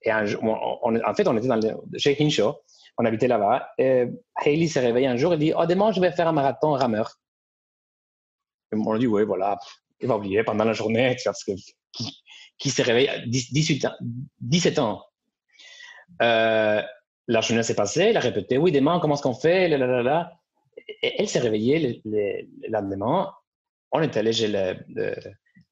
Et 0.01 0.13
en 0.13 1.13
fait, 1.15 1.27
on 1.27 1.37
était 1.37 1.73
chez 1.97 2.15
Hinshaw, 2.19 2.55
on 2.97 3.05
habitait 3.05 3.27
là-bas. 3.27 3.69
Et 3.77 4.05
Haley 4.35 4.67
s'est 4.67 4.79
réveillée 4.79 5.07
un 5.07 5.17
jour 5.17 5.33
et 5.33 5.37
dit 5.37 5.53
Oh, 5.57 5.65
demain, 5.65 5.91
je 5.91 5.99
vais 5.99 6.11
faire 6.11 6.27
un 6.27 6.31
marathon 6.31 6.71
rameur. 6.71 7.15
On 8.71 8.93
a 8.93 8.99
dit 8.99 9.07
Oui, 9.07 9.23
voilà, 9.23 9.57
il 9.99 10.07
va 10.07 10.17
oublier 10.17 10.43
pendant 10.43 10.63
la 10.63 10.73
journée, 10.73 11.15
tu 11.15 11.23
vois, 11.23 11.33
parce 11.33 11.43
que 11.43 11.53
qui 12.57 12.69
s'est 12.69 12.83
réveillé 12.83 13.09
à 13.09 13.19
18 13.25 13.85
ans, 13.85 13.95
17 14.41 14.79
ans. 14.79 15.03
Euh, 16.21 16.81
la 17.27 17.41
journée 17.41 17.63
s'est 17.63 17.75
passée, 17.75 18.03
elle 18.03 18.17
a 18.17 18.21
répété, 18.21 18.57
oui, 18.57 18.71
demain, 18.71 18.99
comment 18.99 19.15
est-ce 19.15 19.23
qu'on 19.23 19.33
fait 19.33 19.67
là, 19.67 19.77
là, 19.77 20.03
là, 20.03 20.31
Et 21.01 21.15
elle 21.19 21.27
s'est 21.27 21.39
réveillée 21.39 22.01
le, 22.05 22.69
lendemain. 22.69 23.33
On 23.91 24.01
est 24.01 24.15
allé 24.17 24.31
chez 24.31 24.47
le, 24.47 25.15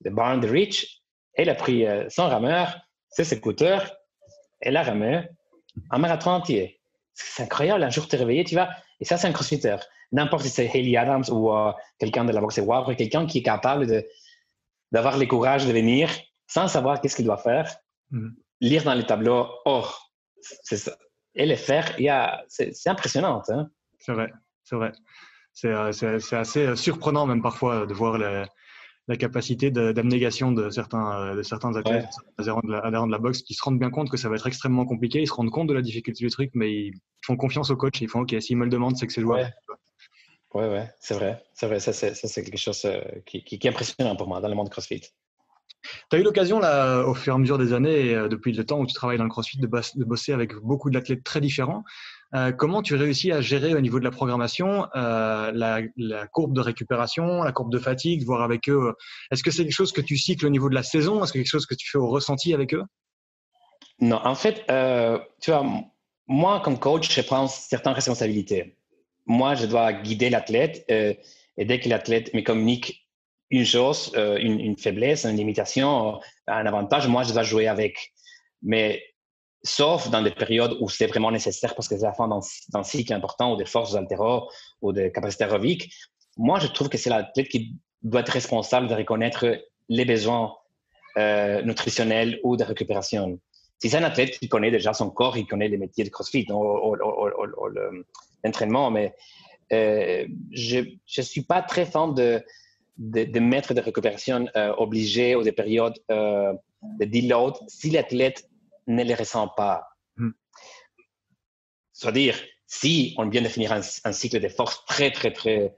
le, 0.03 0.09
barn 0.11 0.39
de 0.39 0.47
Rich. 0.47 1.01
Elle 1.35 1.49
a 1.49 1.55
pris 1.55 1.85
euh, 1.85 2.07
son 2.09 2.27
rameur, 2.27 2.77
ses 3.09 3.33
écouteurs. 3.33 3.95
Elle 4.61 4.77
a 4.77 4.83
ramé 4.83 5.27
un 5.89 5.97
marathon 5.97 6.31
entier. 6.31 6.79
C'est 7.13 7.43
incroyable. 7.43 7.83
Un 7.83 7.89
jour, 7.89 8.07
tu 8.07 8.15
es 8.15 8.19
réveillé, 8.19 8.43
tu 8.43 8.55
vas. 8.55 8.69
Et 8.99 9.05
ça, 9.05 9.17
c'est 9.17 9.27
un 9.27 9.31
crossfitter. 9.31 9.77
N'importe 10.11 10.43
si 10.43 10.49
c'est 10.49 10.69
Haley 10.69 10.95
Adams 10.95 11.23
ou 11.31 11.51
euh, 11.51 11.71
quelqu'un 11.97 12.25
de 12.25 12.31
la 12.31 12.39
boxe 12.39 12.59
ou 12.59 12.95
quelqu'un 12.95 13.25
qui 13.25 13.39
est 13.39 13.43
capable 13.43 13.87
d'avoir 14.91 15.17
le 15.17 15.25
courage 15.25 15.65
de 15.65 15.71
venir 15.73 16.09
sans 16.47 16.67
savoir 16.67 17.01
qu'est-ce 17.01 17.15
qu'il 17.15 17.25
doit 17.25 17.37
faire, 17.37 17.75
mm. 18.11 18.29
lire 18.61 18.83
dans 18.83 18.93
les 18.93 19.05
tableaux, 19.05 19.47
oh, 19.65 19.87
c'est 20.39 20.77
ça. 20.77 20.95
Et 21.35 21.47
les 21.47 21.55
faire, 21.55 21.95
c'est 22.47 22.87
impressionnant. 22.87 23.41
Hein. 23.49 23.69
C'est 23.97 24.13
vrai, 24.13 24.31
c'est 24.63 24.75
vrai. 24.75 24.91
C'est 25.51 25.69
euh, 25.69 26.19
assez 26.31 26.65
euh, 26.65 26.75
surprenant 26.75 27.25
même 27.25 27.41
parfois 27.41 27.85
de 27.85 27.93
voir 27.93 28.17
la 29.07 29.17
capacité 29.17 29.69
d'abnégation 29.69 30.51
de, 30.51 30.69
certains, 30.69 31.31
euh, 31.31 31.35
de 31.35 31.43
certains 31.43 31.75
athlètes, 31.75 32.09
adhérents, 32.37 32.61
de 32.61 33.11
la, 33.11 33.17
boxe, 33.17 33.41
qui 33.41 33.53
se 33.53 33.63
rendent 33.63 33.79
bien 33.79 33.89
compte 33.89 34.09
que 34.09 34.17
ça 34.17 34.29
va 34.29 34.35
être 34.35 34.47
extrêmement 34.47 34.85
compliqué, 34.85 35.21
ils 35.21 35.27
se 35.27 35.33
rendent 35.33 35.51
compte 35.51 35.67
de 35.67 35.73
la 35.73 35.81
difficulté 35.81 36.23
du 36.23 36.29
truc, 36.29 36.51
mais 36.53 36.71
ils 36.71 36.93
font 37.25 37.35
confiance 37.35 37.69
au 37.69 37.75
coach, 37.75 37.99
ils 38.01 38.07
font 38.07 38.21
OK, 38.21 38.35
s'il 38.39 38.57
me 38.57 38.63
le 38.63 38.69
demande, 38.69 38.95
c'est 38.95 39.07
que 39.07 39.13
c'est 39.13 39.21
jouable. 39.21 39.53
Ouais, 40.53 40.69
ouais, 40.69 40.87
c'est 40.99 41.15
vrai, 41.15 41.43
c'est 41.53 41.65
vrai, 41.65 41.79
ça 41.79 41.93
c'est 41.93 42.43
quelque 42.43 42.57
chose 42.57 42.87
qui, 43.25 43.43
qui, 43.43 43.55
est 43.55 43.69
impressionnant 43.69 44.15
pour 44.15 44.27
moi 44.27 44.39
dans 44.39 44.49
le 44.49 44.55
monde 44.55 44.69
CrossFit. 44.69 45.01
Tu 46.09 46.15
as 46.15 46.19
eu 46.19 46.23
l'occasion, 46.23 46.59
là, 46.59 47.03
au 47.03 47.13
fur 47.13 47.33
et 47.33 47.35
à 47.35 47.39
mesure 47.39 47.57
des 47.57 47.73
années, 47.73 48.07
et, 48.07 48.15
euh, 48.15 48.27
depuis 48.27 48.53
le 48.53 48.65
temps 48.65 48.79
où 48.79 48.85
tu 48.85 48.93
travailles 48.93 49.17
dans 49.17 49.25
le 49.25 49.29
CrossFit, 49.29 49.57
de, 49.57 49.67
bosser 49.67 50.33
avec 50.33 50.55
beaucoup 50.55 50.89
d'athlètes 50.89 51.23
très 51.23 51.41
différents. 51.41 51.83
Euh, 52.35 52.51
comment 52.51 52.81
tu 52.81 52.95
réussis 52.95 53.31
à 53.31 53.41
gérer 53.41 53.75
au 53.75 53.81
niveau 53.81 53.99
de 53.99 54.03
la 54.03 54.11
programmation 54.11 54.87
euh, 54.95 55.51
la, 55.53 56.27
courbe 56.27 56.53
de 56.53 56.61
récupération, 56.61 57.43
la 57.43 57.51
courbe 57.51 57.71
de 57.71 57.79
fatigue, 57.79 58.23
voir 58.25 58.41
avec 58.41 58.69
eux 58.69 58.95
Est-ce 59.31 59.43
que 59.43 59.51
c'est 59.51 59.63
quelque 59.63 59.71
chose 59.71 59.91
que 59.91 60.01
tu 60.01 60.17
cycles 60.17 60.45
au 60.45 60.49
niveau 60.49 60.69
de 60.69 60.75
la 60.75 60.83
saison? 60.83 61.23
Est-ce 61.23 61.31
que 61.31 61.39
quelque 61.39 61.47
chose 61.47 61.65
que 61.65 61.75
tu 61.75 61.89
fais 61.89 61.99
au 61.99 62.07
ressenti 62.07 62.53
avec 62.53 62.73
eux? 62.73 62.83
Non, 63.99 64.19
en 64.23 64.35
fait, 64.35 64.65
tu 65.41 65.51
vois, 65.51 65.63
moi, 66.27 66.61
comme 66.61 66.79
coach, 66.79 67.13
je 67.13 67.21
prends 67.21 67.47
certaines 67.47 67.93
responsabilités. 67.93 68.77
Moi, 69.25 69.55
je 69.55 69.67
dois 69.67 69.93
guider 69.93 70.29
l'athlète 70.29 70.85
et 70.89 71.65
dès 71.65 71.79
que 71.79 71.87
l'athlète 71.87 72.33
me 72.33 72.41
communique 72.41 73.03
une 73.53 73.65
chose, 73.65 74.11
euh, 74.15 74.37
une, 74.37 74.75
faiblesse, 74.77 75.25
une 75.25 75.37
limitation, 75.37 76.19
un 76.47 76.65
avantage, 76.65 77.07
moi, 77.07 77.23
je 77.23 77.33
dois 77.33 77.43
jouer 77.43 77.67
avec. 77.67 78.13
Mais 78.63 79.03
sauf 79.63 80.09
dans 80.09 80.21
des 80.21 80.31
périodes 80.31 80.77
où 80.81 80.89
c'est 80.89 81.07
vraiment 81.07 81.31
nécessaire 81.31 81.75
parce 81.75 81.87
que 81.87 81.97
c'est 81.97 82.03
la 82.03 82.13
fin 82.13 82.27
d'un 82.27 82.83
cycle 82.83 83.13
important 83.13 83.53
ou 83.53 83.57
des 83.57 83.65
forces 83.65 83.95
altéro 83.95 84.49
ou 84.81 84.91
des 84.91 85.11
capacités 85.11 85.45
aérobiques, 85.45 85.93
moi, 86.37 86.59
je 86.59 86.67
trouve 86.67 86.89
que 86.89 86.97
c'est 86.97 87.09
l'athlète 87.09 87.47
qui 87.47 87.75
doit 88.01 88.21
être 88.21 88.29
responsable 88.29 88.87
de 88.87 88.95
reconnaître 88.95 89.45
les 89.89 90.05
besoins 90.05 90.55
euh, 91.17 91.61
nutritionnels 91.61 92.39
ou 92.43 92.57
de 92.57 92.63
récupération. 92.63 93.39
Si 93.79 93.89
c'est 93.89 93.97
un 93.97 94.03
athlète 94.03 94.39
qui 94.39 94.49
connaît 94.49 94.71
déjà 94.71 94.93
son 94.93 95.09
corps, 95.09 95.37
il 95.37 95.45
connaît 95.45 95.67
les 95.67 95.77
métiers 95.77 96.03
de 96.03 96.09
CrossFit 96.09 96.47
ou, 96.51 96.95
l'entraînement, 98.43 98.91
mais 98.91 99.13
euh, 99.71 100.25
je 100.51 100.79
ne 100.79 101.21
suis 101.21 101.43
pas 101.43 101.61
très 101.61 101.85
fan 101.85 102.13
de 102.13 102.43
de, 102.97 103.39
mettre 103.39 103.73
de 103.73 103.81
récupération 103.81 104.47
euh, 104.55 104.73
obligées 104.77 105.35
ou 105.35 105.43
des 105.43 105.51
périodes 105.51 105.97
euh, 106.11 106.53
de 106.99 107.05
deload 107.05 107.55
si 107.67 107.89
l'athlète 107.89 108.49
ne 108.87 109.03
les 109.03 109.15
ressent 109.15 109.47
pas. 109.49 109.87
Hmm. 110.17 110.31
C'est-à-dire, 111.91 112.35
si 112.67 113.13
on 113.17 113.27
vient 113.29 113.41
de 113.41 113.47
finir 113.47 113.71
un, 113.71 113.81
cycle 114.11 114.39
de 114.39 114.49
force 114.49 114.83
très, 114.85 115.11
très, 115.11 115.31
très 115.31 115.75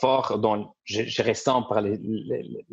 fort 0.00 0.38
dont 0.38 0.72
je, 0.84 1.22
ressens 1.22 1.62
par 1.64 1.80
les, 1.80 1.98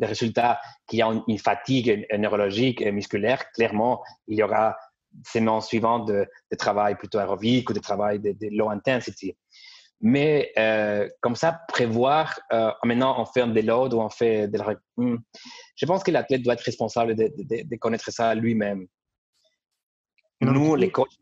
résultats 0.00 0.60
qu'il 0.86 1.00
y 1.00 1.02
a 1.02 1.08
une, 1.26 1.38
fatigue 1.38 2.06
neurologique 2.16 2.80
et 2.80 2.92
musculaire, 2.92 3.50
clairement, 3.52 4.02
il 4.28 4.38
y 4.38 4.42
aura 4.42 4.76
semaines 5.24 5.60
suivantes 5.60 6.08
de, 6.08 6.26
de 6.50 6.56
travail 6.56 6.96
plutôt 6.96 7.18
aérobique 7.18 7.70
ou 7.70 7.72
de 7.72 7.80
travail 7.80 8.20
de, 8.20 8.32
de 8.32 8.48
low 8.56 8.68
intensity. 8.68 9.36
Mais 10.00 10.52
euh, 10.58 11.08
comme 11.20 11.36
ça, 11.36 11.60
prévoir, 11.68 12.38
euh, 12.52 12.70
maintenant 12.84 13.20
on 13.20 13.24
fait 13.24 13.40
un 13.40 13.48
déload 13.48 13.94
ou 13.94 14.00
on 14.00 14.10
fait 14.10 14.46
de 14.48 14.58
la... 14.58 14.74
Hmm, 14.96 15.16
je 15.74 15.86
pense 15.86 16.02
que 16.02 16.10
l'athlète 16.10 16.42
doit 16.42 16.54
être 16.54 16.64
responsable 16.64 17.14
de, 17.16 17.76
connaître 17.76 18.10
ça 18.12 18.34
lui-même. 18.34 18.86
Nous, 20.40 20.74
les 20.76 20.90
coachs... 20.90 21.18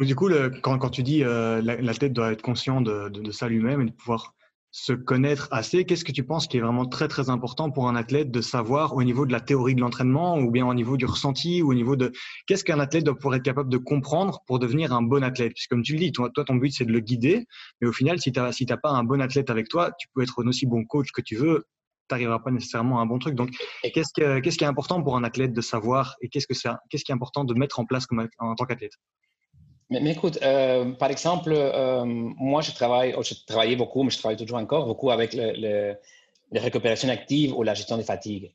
du 0.00 0.14
coup, 0.14 0.28
quand, 0.62 0.78
quand, 0.78 0.90
tu 0.90 1.02
dis 1.02 1.24
euh, 1.24 1.62
l'athlète 1.62 2.12
doit 2.12 2.32
être 2.32 2.42
conscient 2.42 2.80
de, 2.80 3.08
de 3.08 3.30
ça 3.30 3.48
lui-même 3.48 3.80
et 3.80 3.86
de 3.86 3.92
pouvoir 3.92 4.34
se 4.76 4.92
connaître 4.92 5.46
assez. 5.52 5.84
Qu'est-ce 5.84 6.04
que 6.04 6.10
tu 6.10 6.24
penses 6.24 6.48
qui 6.48 6.56
est 6.56 6.60
vraiment 6.60 6.84
très 6.84 7.06
très 7.06 7.30
important 7.30 7.70
pour 7.70 7.88
un 7.88 7.94
athlète 7.94 8.32
de 8.32 8.40
savoir 8.40 8.96
au 8.96 9.04
niveau 9.04 9.24
de 9.24 9.30
la 9.30 9.40
théorie 9.40 9.76
de 9.76 9.80
l'entraînement 9.80 10.36
ou 10.36 10.50
bien 10.50 10.66
au 10.66 10.74
niveau 10.74 10.96
du 10.96 11.06
ressenti 11.06 11.62
ou 11.62 11.70
au 11.70 11.74
niveau 11.74 11.94
de 11.94 12.10
qu'est-ce 12.48 12.64
qu'un 12.64 12.80
athlète 12.80 13.04
doit 13.04 13.14
pouvoir 13.14 13.36
être 13.36 13.44
capable 13.44 13.70
de 13.70 13.78
comprendre 13.78 14.42
pour 14.48 14.58
devenir 14.58 14.92
un 14.92 15.00
bon 15.00 15.22
athlète? 15.22 15.52
Puisque 15.54 15.70
comme 15.70 15.84
tu 15.84 15.92
le 15.92 16.00
dis, 16.00 16.10
toi, 16.10 16.28
toi 16.34 16.44
ton 16.44 16.56
but 16.56 16.72
c'est 16.72 16.84
de 16.84 16.92
le 16.92 16.98
guider, 16.98 17.46
mais 17.80 17.86
au 17.86 17.92
final 17.92 18.20
si 18.20 18.32
tu 18.32 18.40
n'as 18.40 18.50
si 18.50 18.66
pas 18.66 18.90
un 18.90 19.04
bon 19.04 19.20
athlète 19.20 19.48
avec 19.48 19.68
toi, 19.68 19.92
tu 19.96 20.08
peux 20.12 20.22
être 20.22 20.42
un 20.42 20.48
aussi 20.48 20.66
bon 20.66 20.84
coach 20.84 21.12
que 21.12 21.22
tu 21.22 21.36
veux. 21.36 21.66
N'arriveras 22.10 22.38
pas 22.38 22.50
nécessairement 22.50 22.98
à 22.98 23.02
un 23.02 23.06
bon 23.06 23.18
truc. 23.18 23.34
Donc, 23.34 23.50
qu'est-ce, 23.82 24.40
qu'est-ce 24.40 24.58
qui 24.58 24.64
est 24.64 24.68
important 24.68 25.02
pour 25.02 25.16
un 25.16 25.24
athlète 25.24 25.52
de 25.52 25.60
savoir 25.60 26.16
et 26.20 26.28
qu'est-ce, 26.28 26.46
que 26.46 26.54
c'est, 26.54 26.70
qu'est-ce 26.90 27.04
qui 27.04 27.12
est 27.12 27.14
important 27.14 27.44
de 27.44 27.54
mettre 27.54 27.80
en 27.80 27.86
place 27.86 28.06
comme, 28.06 28.28
en 28.38 28.54
tant 28.54 28.64
qu'athlète? 28.64 28.92
Mais, 29.90 30.12
écoute, 30.12 30.38
euh, 30.42 30.92
par 30.92 31.10
exemple, 31.10 31.52
euh, 31.54 32.04
moi, 32.06 32.62
je 32.62 32.72
travaille, 32.72 33.14
oh, 33.16 33.22
je 33.22 33.34
travaillais 33.46 33.76
beaucoup, 33.76 34.02
mais 34.02 34.10
je 34.10 34.18
travaille 34.18 34.36
toujours 34.36 34.58
encore 34.58 34.86
beaucoup 34.86 35.10
avec 35.10 35.34
le, 35.34 35.94
les 36.50 36.60
récupérations 36.60 37.08
actives 37.08 37.52
ou 37.54 37.62
la 37.62 37.74
gestion 37.74 37.96
des 37.96 38.04
fatigues. 38.04 38.54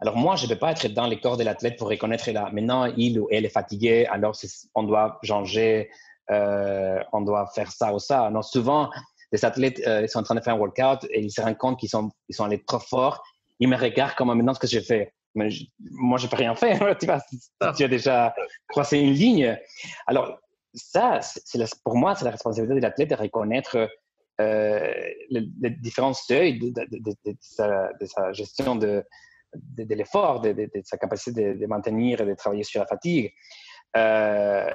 Alors 0.00 0.16
moi, 0.16 0.36
je 0.36 0.44
ne 0.44 0.50
peux 0.50 0.58
pas 0.58 0.72
être 0.72 0.86
dans 0.88 1.06
les 1.06 1.18
corps 1.18 1.36
de 1.36 1.42
l'athlète 1.42 1.76
pour 1.76 1.88
reconnaître 1.88 2.30
là. 2.30 2.50
Maintenant, 2.52 2.84
il 2.96 3.18
ou 3.18 3.26
elle 3.30 3.44
est 3.44 3.50
fatigué, 3.50 4.06
alors 4.06 4.36
on 4.74 4.84
doit 4.84 5.18
changer, 5.24 5.90
euh, 6.30 7.00
on 7.12 7.22
doit 7.22 7.46
faire 7.46 7.72
ça 7.72 7.92
ou 7.92 7.98
ça. 7.98 8.30
Non, 8.30 8.42
souvent, 8.42 8.90
les 9.32 9.44
athlètes 9.44 9.80
euh, 9.86 10.06
sont 10.06 10.20
en 10.20 10.22
train 10.22 10.34
de 10.34 10.40
faire 10.40 10.54
un 10.54 10.58
workout 10.58 11.04
et 11.10 11.20
ils 11.20 11.30
se 11.30 11.40
rendent 11.40 11.58
compte 11.58 11.78
qu'ils 11.78 11.88
sont, 11.88 12.10
ils 12.28 12.34
sont 12.34 12.44
allés 12.44 12.62
trop 12.64 12.78
fort. 12.78 13.22
Ils 13.60 13.68
me 13.68 13.76
regardent 13.76 14.14
comme 14.14 14.28
maintenant 14.28 14.54
ce 14.54 14.60
que 14.60 14.66
j'ai 14.66 14.80
fait. 14.80 15.12
Mais 15.34 15.48
moi, 15.80 16.18
je 16.18 16.26
peux 16.26 16.36
rien 16.36 16.54
faire. 16.54 16.96
tu, 16.98 17.06
vois, 17.06 17.20
tu 17.72 17.84
as 17.84 17.88
déjà 17.88 18.34
croisé 18.68 19.00
une 19.00 19.12
ligne. 19.12 19.58
Alors, 20.06 20.38
ça, 20.74 21.20
pour 21.84 21.96
moi, 21.96 22.14
c'est 22.14 22.24
la 22.24 22.30
responsabilité 22.30 22.80
de 22.80 22.80
l'athlète 22.80 23.10
de 23.10 23.14
reconnaître 23.14 23.88
euh, 24.40 24.92
les, 25.30 25.70
différents 25.70 26.14
seuils 26.14 26.58
de, 26.58 26.72
sa, 27.40 28.32
gestion 28.32 28.76
de, 28.76 29.04
l'effort, 29.76 30.40
de, 30.40 30.70
sa 30.84 30.96
capacité 30.96 31.54
de, 31.54 31.66
maintenir 31.66 32.20
et 32.20 32.24
de 32.24 32.34
travailler 32.34 32.64
sur 32.64 32.80
la 32.80 32.86
fatigue. 32.86 33.32
Euh, 33.96 34.70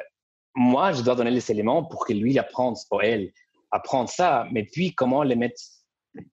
moi, 0.56 0.92
je 0.92 1.02
dois 1.02 1.16
donner 1.16 1.32
les 1.32 1.50
éléments 1.50 1.84
pour 1.84 2.06
que 2.06 2.14
lui 2.14 2.38
apprenne, 2.38 2.74
ou 2.92 3.02
elle, 3.02 3.32
apprendre 3.74 4.10
ça. 4.10 4.48
Mais 4.52 4.64
puis, 4.64 4.94
comment 4.96 5.24
les 5.24 5.36
mettre 5.36 5.62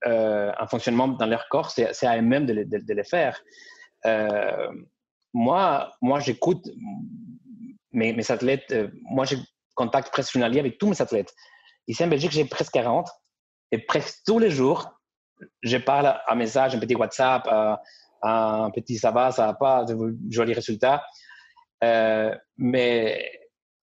euh, 0.06 0.52
en 0.60 0.66
fonctionnement 0.66 1.08
dans 1.08 1.26
leur 1.26 1.48
corps, 1.48 1.70
c'est 1.70 2.06
à 2.06 2.18
eux-mêmes 2.18 2.46
de, 2.46 2.94
les 2.94 3.04
faire. 3.04 3.40
moi, 5.32 5.92
moi 6.02 6.20
j'écoute 6.20 6.68
mes, 7.92 8.12
mes 8.12 8.30
athlètes, 8.30 8.74
moi, 9.02 9.24
j'ai 9.24 9.38
contact 9.74 10.12
presque 10.12 10.36
avec 10.36 10.78
tous 10.78 10.88
mes 10.88 11.00
athlètes. 11.00 11.34
Ici 11.86 12.04
en 12.04 12.08
Belgique, 12.08 12.32
j'ai 12.32 12.44
presque 12.44 12.72
40 12.72 13.08
et 13.72 13.78
presque 13.78 14.18
tous 14.26 14.38
les 14.38 14.50
jours, 14.50 15.00
je 15.62 15.78
parle 15.78 16.18
un 16.28 16.34
message, 16.34 16.74
un 16.74 16.78
petit 16.78 16.94
WhatsApp, 16.94 17.46
euh, 17.50 17.76
un 18.22 18.70
petit 18.70 18.98
ça 18.98 19.10
va, 19.10 19.32
ça 19.32 19.46
va 19.46 19.54
pas, 19.54 19.84
de 19.84 20.16
jolis 20.28 20.52
résultats. 20.52 21.02
Euh, 21.82 22.34
mais 22.58 23.39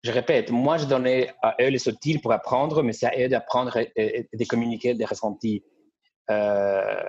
je 0.02 0.10
répète, 0.10 0.50
moi, 0.50 0.78
je 0.78 0.86
donnais 0.86 1.32
à 1.42 1.56
eux 1.60 1.68
les 1.68 1.88
outils 1.88 2.18
pour 2.18 2.32
apprendre, 2.32 2.82
mais 2.82 2.92
c'est 2.92 3.06
à 3.06 3.24
eux 3.24 3.28
d'apprendre 3.28 3.76
et, 3.76 4.28
de 4.32 4.44
communiquer 4.44 4.94
des 4.94 5.04
ressentis. 5.04 5.64
Euh, 6.30 7.08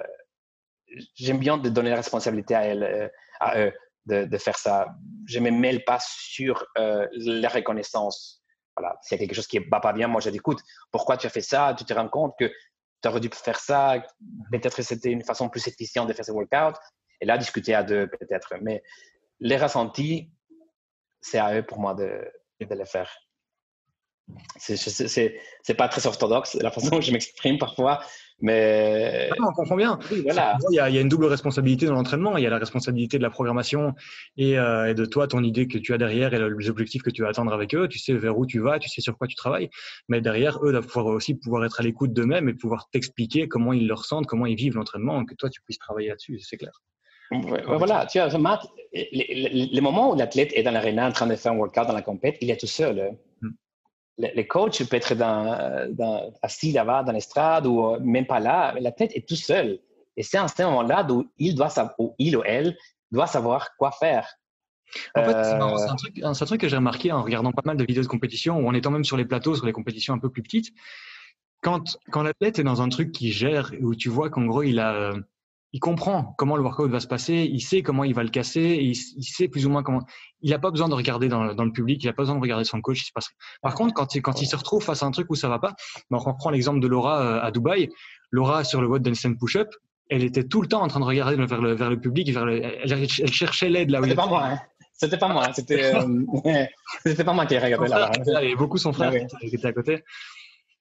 j'aime 1.16 1.40
bien 1.40 1.58
de 1.58 1.70
donner 1.70 1.90
la 1.90 1.96
responsabilité 1.96 2.54
à, 2.54 2.66
elles, 2.66 3.12
à 3.40 3.60
eux 3.60 3.74
de, 4.06 4.38
faire 4.38 4.58
ça. 4.58 4.96
Je 5.26 5.40
ne 5.40 5.50
me 5.50 5.58
mêle 5.58 5.84
pas 5.86 5.98
sur 6.02 6.66
la 6.76 7.50
reconnaissance 7.50 8.44
voilà, 8.78 8.98
s'il 9.02 9.18
y 9.18 9.22
a 9.22 9.26
quelque 9.26 9.36
chose 9.36 9.48
qui 9.48 9.60
ne 9.60 9.66
va 9.70 9.80
pas 9.80 9.94
bien, 9.94 10.08
moi 10.08 10.22
je 10.22 10.30
dis 10.30 10.38
écoute, 10.38 10.60
pourquoi 10.92 11.18
tu 11.18 11.28
as 11.28 11.30
fait 11.30 11.42
ça? 11.42 11.76
Tu 11.78 11.86
te 11.86 11.94
rends 11.94 12.10
compte 12.10 12.34
que 12.40 12.52
tu 13.02 13.10
aurais 13.10 13.20
dû 13.20 13.30
faire 13.32 13.60
ça, 13.60 14.04
peut-être 14.52 14.76
que 14.76 14.82
c'était 14.82 15.12
une 15.12 15.24
façon 15.24 15.50
plus 15.50 15.68
efficiente 15.68 16.08
de 16.08 16.14
faire 16.14 16.26
ce 16.26 16.32
workout. 16.32 16.76
Et 17.22 17.26
là, 17.26 17.38
discuter 17.38 17.74
à 17.74 17.84
deux 17.84 18.08
peut-être. 18.08 18.56
Mais 18.62 18.84
les 19.40 19.58
ressentis, 19.58 20.32
c'est 21.22 21.38
à 21.38 21.56
eux 21.56 21.64
pour 21.64 21.80
moi 21.80 21.94
de, 21.94 22.26
de 22.60 22.76
les 22.76 22.86
faire. 22.86 23.10
C'est 24.58 25.74
pas 25.78 25.88
très 25.90 26.08
orthodoxe 26.08 26.56
la 26.56 26.72
façon 26.72 26.90
dont 26.90 27.02
je 27.02 27.12
m'exprime 27.12 27.58
parfois, 27.58 28.02
mais. 28.40 29.30
Ah 29.32 29.36
on 29.48 29.54
comprend 29.54 29.76
bien. 29.76 30.00
il, 30.12 30.24
y 30.72 30.80
a, 30.80 30.90
une 31.02 31.10
double 31.10 31.26
responsabilité 31.26 31.86
dans 31.86 31.94
l'entraînement. 31.94 32.38
Il 32.38 32.44
y 32.44 32.48
a 32.48 32.50
la 32.50 32.58
responsabilité 32.58 33.18
de 33.18 33.24
la 33.24 33.30
programmation 33.30 33.94
euh, 34.40 34.86
et, 34.86 34.94
de 34.94 35.06
toi, 35.06 35.28
ton 35.28 35.44
idée 35.44 35.68
que 35.68 35.78
tu 35.78 35.94
as 35.94 35.98
derrière 35.98 36.34
et 36.34 36.40
les 36.40 36.70
objectifs 36.70 37.02
que 37.02 37.10
tu 37.10 37.22
vas 37.22 37.30
atteindre 37.30 37.54
avec 37.54 37.76
eux. 37.76 37.88
Tu 37.88 38.00
sais 38.00 38.14
vers 38.14 38.38
où 38.38 38.46
tu 38.46 38.60
vas, 38.60 38.80
tu 38.80 38.90
sais 38.90 39.02
sur 39.02 39.18
quoi 39.18 39.28
tu 39.28 39.36
travailles. 39.36 39.70
Mais 40.08 40.22
derrière, 40.22 40.64
eux 40.64 40.72
doivent 40.72 40.88
pouvoir 40.88 41.08
aussi 41.08 41.36
pouvoir 41.36 41.66
être 41.66 41.80
à 41.80 41.84
l'écoute 41.84 42.14
d'eux-mêmes 42.14 42.50
et 42.50 42.54
pouvoir 42.54 42.90
t'expliquer 42.92 43.48
comment 43.48 43.74
ils 43.74 43.88
le 43.88 43.94
ressentent, 43.94 44.26
comment 44.26 44.46
ils 44.46 44.56
vivent 44.56 44.76
l'entraînement, 44.76 45.24
que 45.26 45.36
toi, 45.36 45.50
tu 45.50 45.62
puisses 45.62 45.80
travailler 45.80 46.10
là-dessus. 46.10 46.40
C'est 46.40 46.58
clair. 46.58 46.82
Voilà, 47.68 48.06
tu 48.06 48.20
vois, 48.20 48.38
Matt, 48.38 48.68
les, 48.94 49.82
moments 49.82 50.12
où 50.12 50.16
l'athlète 50.16 50.52
est 50.54 50.64
dans 50.64 50.72
l'aréna 50.72 51.08
en 51.08 51.12
train 51.12 51.28
de 51.28 51.36
faire 51.36 51.52
un 51.52 51.58
workout 51.58 51.88
dans 51.88 51.94
la 51.94 52.02
compète, 52.02 52.38
il 52.42 52.52
est 52.52 52.60
tout 52.60 52.68
seul. 52.68 53.00
Hein. 53.00 53.16
Hmm 53.42 53.52
les 54.18 54.48
coachs 54.48 54.78
peuvent 54.84 54.94
être 54.94 55.16
dans, 55.16 56.32
assis 56.42 56.72
là-bas 56.72 57.04
dans 57.04 57.12
l'estrade 57.12 57.66
ou 57.66 57.86
euh, 57.86 58.00
même 58.00 58.26
pas 58.26 58.40
là, 58.40 58.72
mais 58.74 58.82
la 58.82 58.92
tête 58.92 59.12
est 59.16 59.28
tout 59.28 59.36
seul. 59.36 59.80
Et 60.16 60.24
c'est 60.24 60.38
à 60.38 60.48
ce 60.48 60.62
moment-là 60.64 61.06
où 61.10 61.26
il, 61.40 61.56
doit 61.56 61.70
savoir, 61.70 61.96
ou 62.00 62.16
il 62.20 62.38
ou 62.38 62.44
elle 62.46 62.78
doit 63.12 63.28
savoir 63.28 63.76
quoi 63.78 63.92
faire. 63.92 64.28
En 65.16 65.24
fait, 65.24 65.32
c'est 65.32 65.54
un, 65.54 65.96
truc, 65.96 66.20
un 66.22 66.34
truc 66.34 66.62
que 66.62 66.68
j'ai 66.68 66.76
remarqué 66.76 67.12
en 67.12 67.24
regardant 67.24 67.52
pas 67.52 67.64
mal 67.66 67.78
de 67.78 67.84
vidéos 67.84 68.04
de 68.04 68.08
compétition 68.08 68.60
ou 68.60 68.68
en 68.68 68.76
étant 68.76 68.92
même 68.92 69.04
sur 69.04 69.18
les 69.18 69.26
plateaux, 69.26 69.56
sur 69.56 69.66
les 69.66 69.72
compétitions 69.72 70.14
un 70.14 70.20
peu 70.20 70.30
plus 70.30 70.44
petites. 70.44 70.72
Quand, 71.62 71.98
quand 72.12 72.22
l'athlète 72.22 72.60
est 72.60 72.64
dans 72.64 72.84
un 72.84 72.90
truc 72.90 73.12
qui 73.12 73.32
gère, 73.32 73.72
où 73.82 73.96
tu 73.96 74.10
vois 74.10 74.30
qu'en 74.30 74.46
gros, 74.46 74.62
il 74.62 74.80
a, 74.80 74.94
euh, 74.94 75.20
il 75.74 75.80
comprend 75.80 76.36
comment 76.38 76.56
le 76.56 76.62
workout 76.62 76.90
va 76.90 77.00
se 77.00 77.08
passer, 77.08 77.50
il 77.52 77.60
sait 77.60 77.82
comment 77.82 78.04
il 78.04 78.14
va 78.14 78.24
le 78.24 78.30
casser, 78.30 78.78
il, 78.80 78.96
sait 78.96 79.48
plus 79.48 79.66
ou 79.66 79.72
moins 79.72 79.82
comment. 79.82 80.02
Il 80.42 80.52
n'a 80.52 80.60
pas 80.60 80.70
besoin 80.70 80.88
de 80.88 80.94
regarder 80.94 81.28
dans, 81.30 81.44
le 81.44 81.72
public, 81.72 82.04
il 82.04 82.08
n'a 82.08 82.14
pas 82.14 82.22
besoin 82.22 82.36
de 82.36 82.42
regarder 82.42 82.64
son 82.64 82.80
coach. 82.80 83.02
Il 83.02 83.06
se 83.06 83.12
passe... 83.12 83.30
Par 83.64 83.74
contre, 83.74 83.96
quand, 83.96 84.14
il, 84.14 84.22
quand 84.22 84.40
il 84.40 84.46
se 84.46 84.56
retrouve 84.56 84.84
face 84.84 85.02
à 85.02 85.08
un 85.08 85.12
truc 85.12 85.26
où 85.32 85.36
ça 85.36 85.50
va 85.50 85.58
pas, 85.58 85.74
ben, 86.12 86.18
on 86.18 86.20
reprend 86.20 86.52
l'exemple 86.52 86.80
de 86.80 86.88
Laura 86.88 87.22
euh, 87.22 87.42
à 87.42 87.50
Dubaï. 87.50 87.90
Laura 88.30 88.64
sur 88.64 88.82
le 88.82 88.88
WOD 88.88 89.08
Handstand 89.08 89.34
Push-Up, 89.40 89.70
elle 90.10 90.24
était 90.24 90.44
tout 90.44 90.62
le 90.62 90.68
temps 90.68 90.84
en 90.84 90.88
train 90.88 91.00
de 91.00 91.06
regarder 91.06 91.44
vers 91.44 91.62
le, 91.62 91.74
vers 91.74 91.90
le 91.90 92.00
public, 92.00 92.32
vers 92.32 92.46
le, 92.46 92.62
elle, 92.64 93.10
cherchait 93.10 93.70
l'aide 93.70 93.90
là 93.90 94.00
où 94.00 94.04
C'était 94.04 94.16
pas 94.16 94.28
moi, 94.28 94.46
hein. 94.46 94.60
C'était 94.94 95.18
pas 95.18 95.28
moi, 95.28 95.52
c'était 95.54 95.96
euh, 95.96 96.66
c'était 97.06 97.24
pas 97.24 97.34
moi 97.34 97.48
qui 97.48 97.58
regardais 97.58 97.90
là. 97.90 98.12
Il 98.28 98.32
y 98.32 98.36
avait 98.36 98.56
beaucoup 98.56 98.78
son 98.78 98.94
frère 98.94 99.12
qui 99.40 99.48
était 99.48 99.68
à 99.68 99.74
côté. 99.74 100.04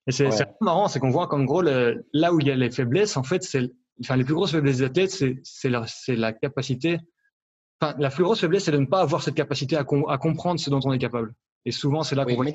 Et 0.06 0.12
c'est 0.12 0.28
marrant, 0.60 0.88
c'est 0.88 0.98
qu'on 0.98 1.10
voit 1.10 1.28
qu'en 1.28 1.44
gros, 1.44 1.62
là 1.62 2.32
où 2.32 2.40
il 2.40 2.46
y 2.46 2.50
a 2.50 2.56
les 2.56 2.70
faiblesses, 2.70 3.16
en 3.16 3.22
fait, 3.22 3.42
c'est 3.42 3.70
enfin, 4.02 4.16
les 4.16 4.24
plus 4.24 4.34
grosses 4.34 4.52
faiblesses 4.52 4.78
des 4.78 4.84
athlètes, 4.84 5.10
c'est 5.42 5.68
la, 5.68 5.86
la, 6.08 6.32
capacité. 6.32 6.98
Enfin, 7.80 7.94
la 7.98 8.10
plus 8.10 8.24
grosse 8.24 8.40
faiblesse, 8.40 8.64
c'est 8.64 8.72
de 8.72 8.78
ne 8.78 8.86
pas 8.86 9.00
avoir 9.00 9.22
cette 9.22 9.34
capacité 9.34 9.76
à, 9.76 9.84
à, 10.08 10.18
comprendre 10.18 10.60
ce 10.60 10.70
dont 10.70 10.80
on 10.84 10.92
est 10.92 10.98
capable. 10.98 11.34
Et 11.64 11.72
souvent, 11.72 12.02
c'est 12.02 12.14
là 12.14 12.24
qu'on 12.24 12.34
voit. 12.34 12.46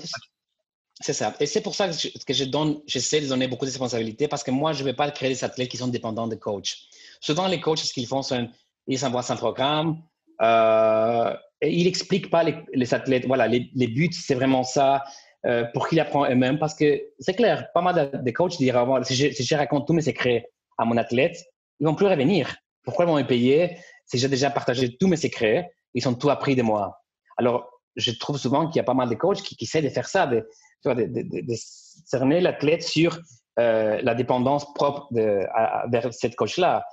C'est 1.00 1.14
ça. 1.14 1.36
Et 1.40 1.46
c'est 1.46 1.62
pour 1.62 1.76
ça 1.76 1.90
que, 1.90 2.34
je, 2.34 2.44
donne, 2.46 2.80
j'essaie 2.88 3.22
de 3.22 3.28
donner 3.28 3.48
beaucoup 3.48 3.66
de 3.66 3.70
responsabilités 3.70 4.28
parce 4.28 4.44
que 4.44 4.52
moi, 4.52 4.74
je 4.74 4.80
ne 4.80 4.86
vais 4.86 4.94
pas 4.94 5.10
créer 5.12 5.30
des 5.30 5.44
athlètes 5.44 5.70
qui 5.70 5.78
sont 5.78 5.88
dépendants 5.88 6.28
de 6.28 6.36
coach. 6.36 6.88
Souvent, 7.22 7.48
les 7.48 7.62
coachs, 7.62 7.80
ce 7.80 7.94
qu'ils 7.94 8.08
font, 8.08 8.24
c'est 8.24 8.50
ils 8.88 9.06
envoient 9.06 9.32
un 9.32 9.36
programme 9.36 10.02
euh, 10.42 11.36
et 11.62 11.72
ils 11.72 11.84
n'expliquent 11.84 12.32
pas 12.32 12.44
les, 12.44 12.94
athlètes. 12.94 13.28
Voilà, 13.28 13.48
les, 13.48 13.88
buts, 13.88 14.10
c'est 14.12 14.36
vraiment 14.36 14.64
ça. 14.64 15.04
Euh, 15.46 15.66
pour 15.74 15.88
qu'ils 15.88 16.00
apprennent 16.00 16.32
eux-mêmes 16.32 16.58
parce 16.58 16.74
que 16.74 17.00
c'est 17.20 17.36
clair, 17.36 17.68
pas 17.72 17.82
mal 17.82 18.10
de, 18.12 18.32
coachs 18.32 18.58
diront 18.58 19.04
si 19.04 19.14
je, 19.14 19.32
si 19.32 19.44
je 19.44 19.56
raconte 19.56 19.86
tous 19.86 19.94
mes 19.94 20.02
secrets 20.02 20.50
à 20.78 20.86
mon 20.86 20.98
athlète, 20.98 21.38
ils 21.80 21.88
vont 21.88 21.96
plus 21.96 22.08
revenir. 22.08 22.56
Pourquoi 22.84 23.06
ils 23.06 23.10
vont 23.10 23.18
me 23.18 23.28
payer? 23.28 23.78
Si 24.06 24.18
j'ai 24.18 24.30
déjà 24.30 24.50
partagé 24.50 24.96
tous 24.98 25.08
mes 25.08 25.18
secrets, 25.18 25.72
ils 25.94 26.02
sont 26.02 26.16
tout 26.16 26.30
appris 26.30 26.56
de 26.56 26.62
moi. 26.62 27.02
Alors, 27.38 27.70
je 27.96 28.12
trouve 28.12 28.38
souvent 28.38 28.68
qu'il 28.68 28.78
y 28.78 28.80
a 28.80 28.84
pas 28.84 28.94
mal 28.94 29.10
de 29.10 29.16
coachs 29.16 29.42
qui, 29.42 29.58
essaient 29.60 29.82
de 29.82 29.90
faire 29.90 30.08
ça, 30.08 30.28
de, 30.28 30.48
de, 30.86 31.54
cerner 31.56 32.40
l'athlète 32.40 32.84
sur 32.84 33.20
euh, 33.60 34.00
la 34.02 34.16
dépendance 34.16 34.72
propre 34.74 35.08
vers 35.12 36.14
cette 36.14 36.36
coach-là. 36.36 36.86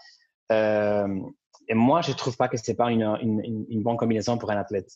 Euh, 0.51 1.07
et 1.69 1.75
moi, 1.75 2.03
je 2.03 2.11
ne 2.11 2.17
trouve 2.17 2.37
pas 2.37 2.49
que 2.49 2.57
ce 2.57 2.71
n'est 2.71 2.77
pas 2.77 2.91
une, 2.91 3.03
une, 3.23 3.67
une, 3.69 3.83
bonne 3.83 3.97
combinaison 3.97 4.39
pour 4.39 4.51
un 4.51 4.57
athlète. 4.57 4.91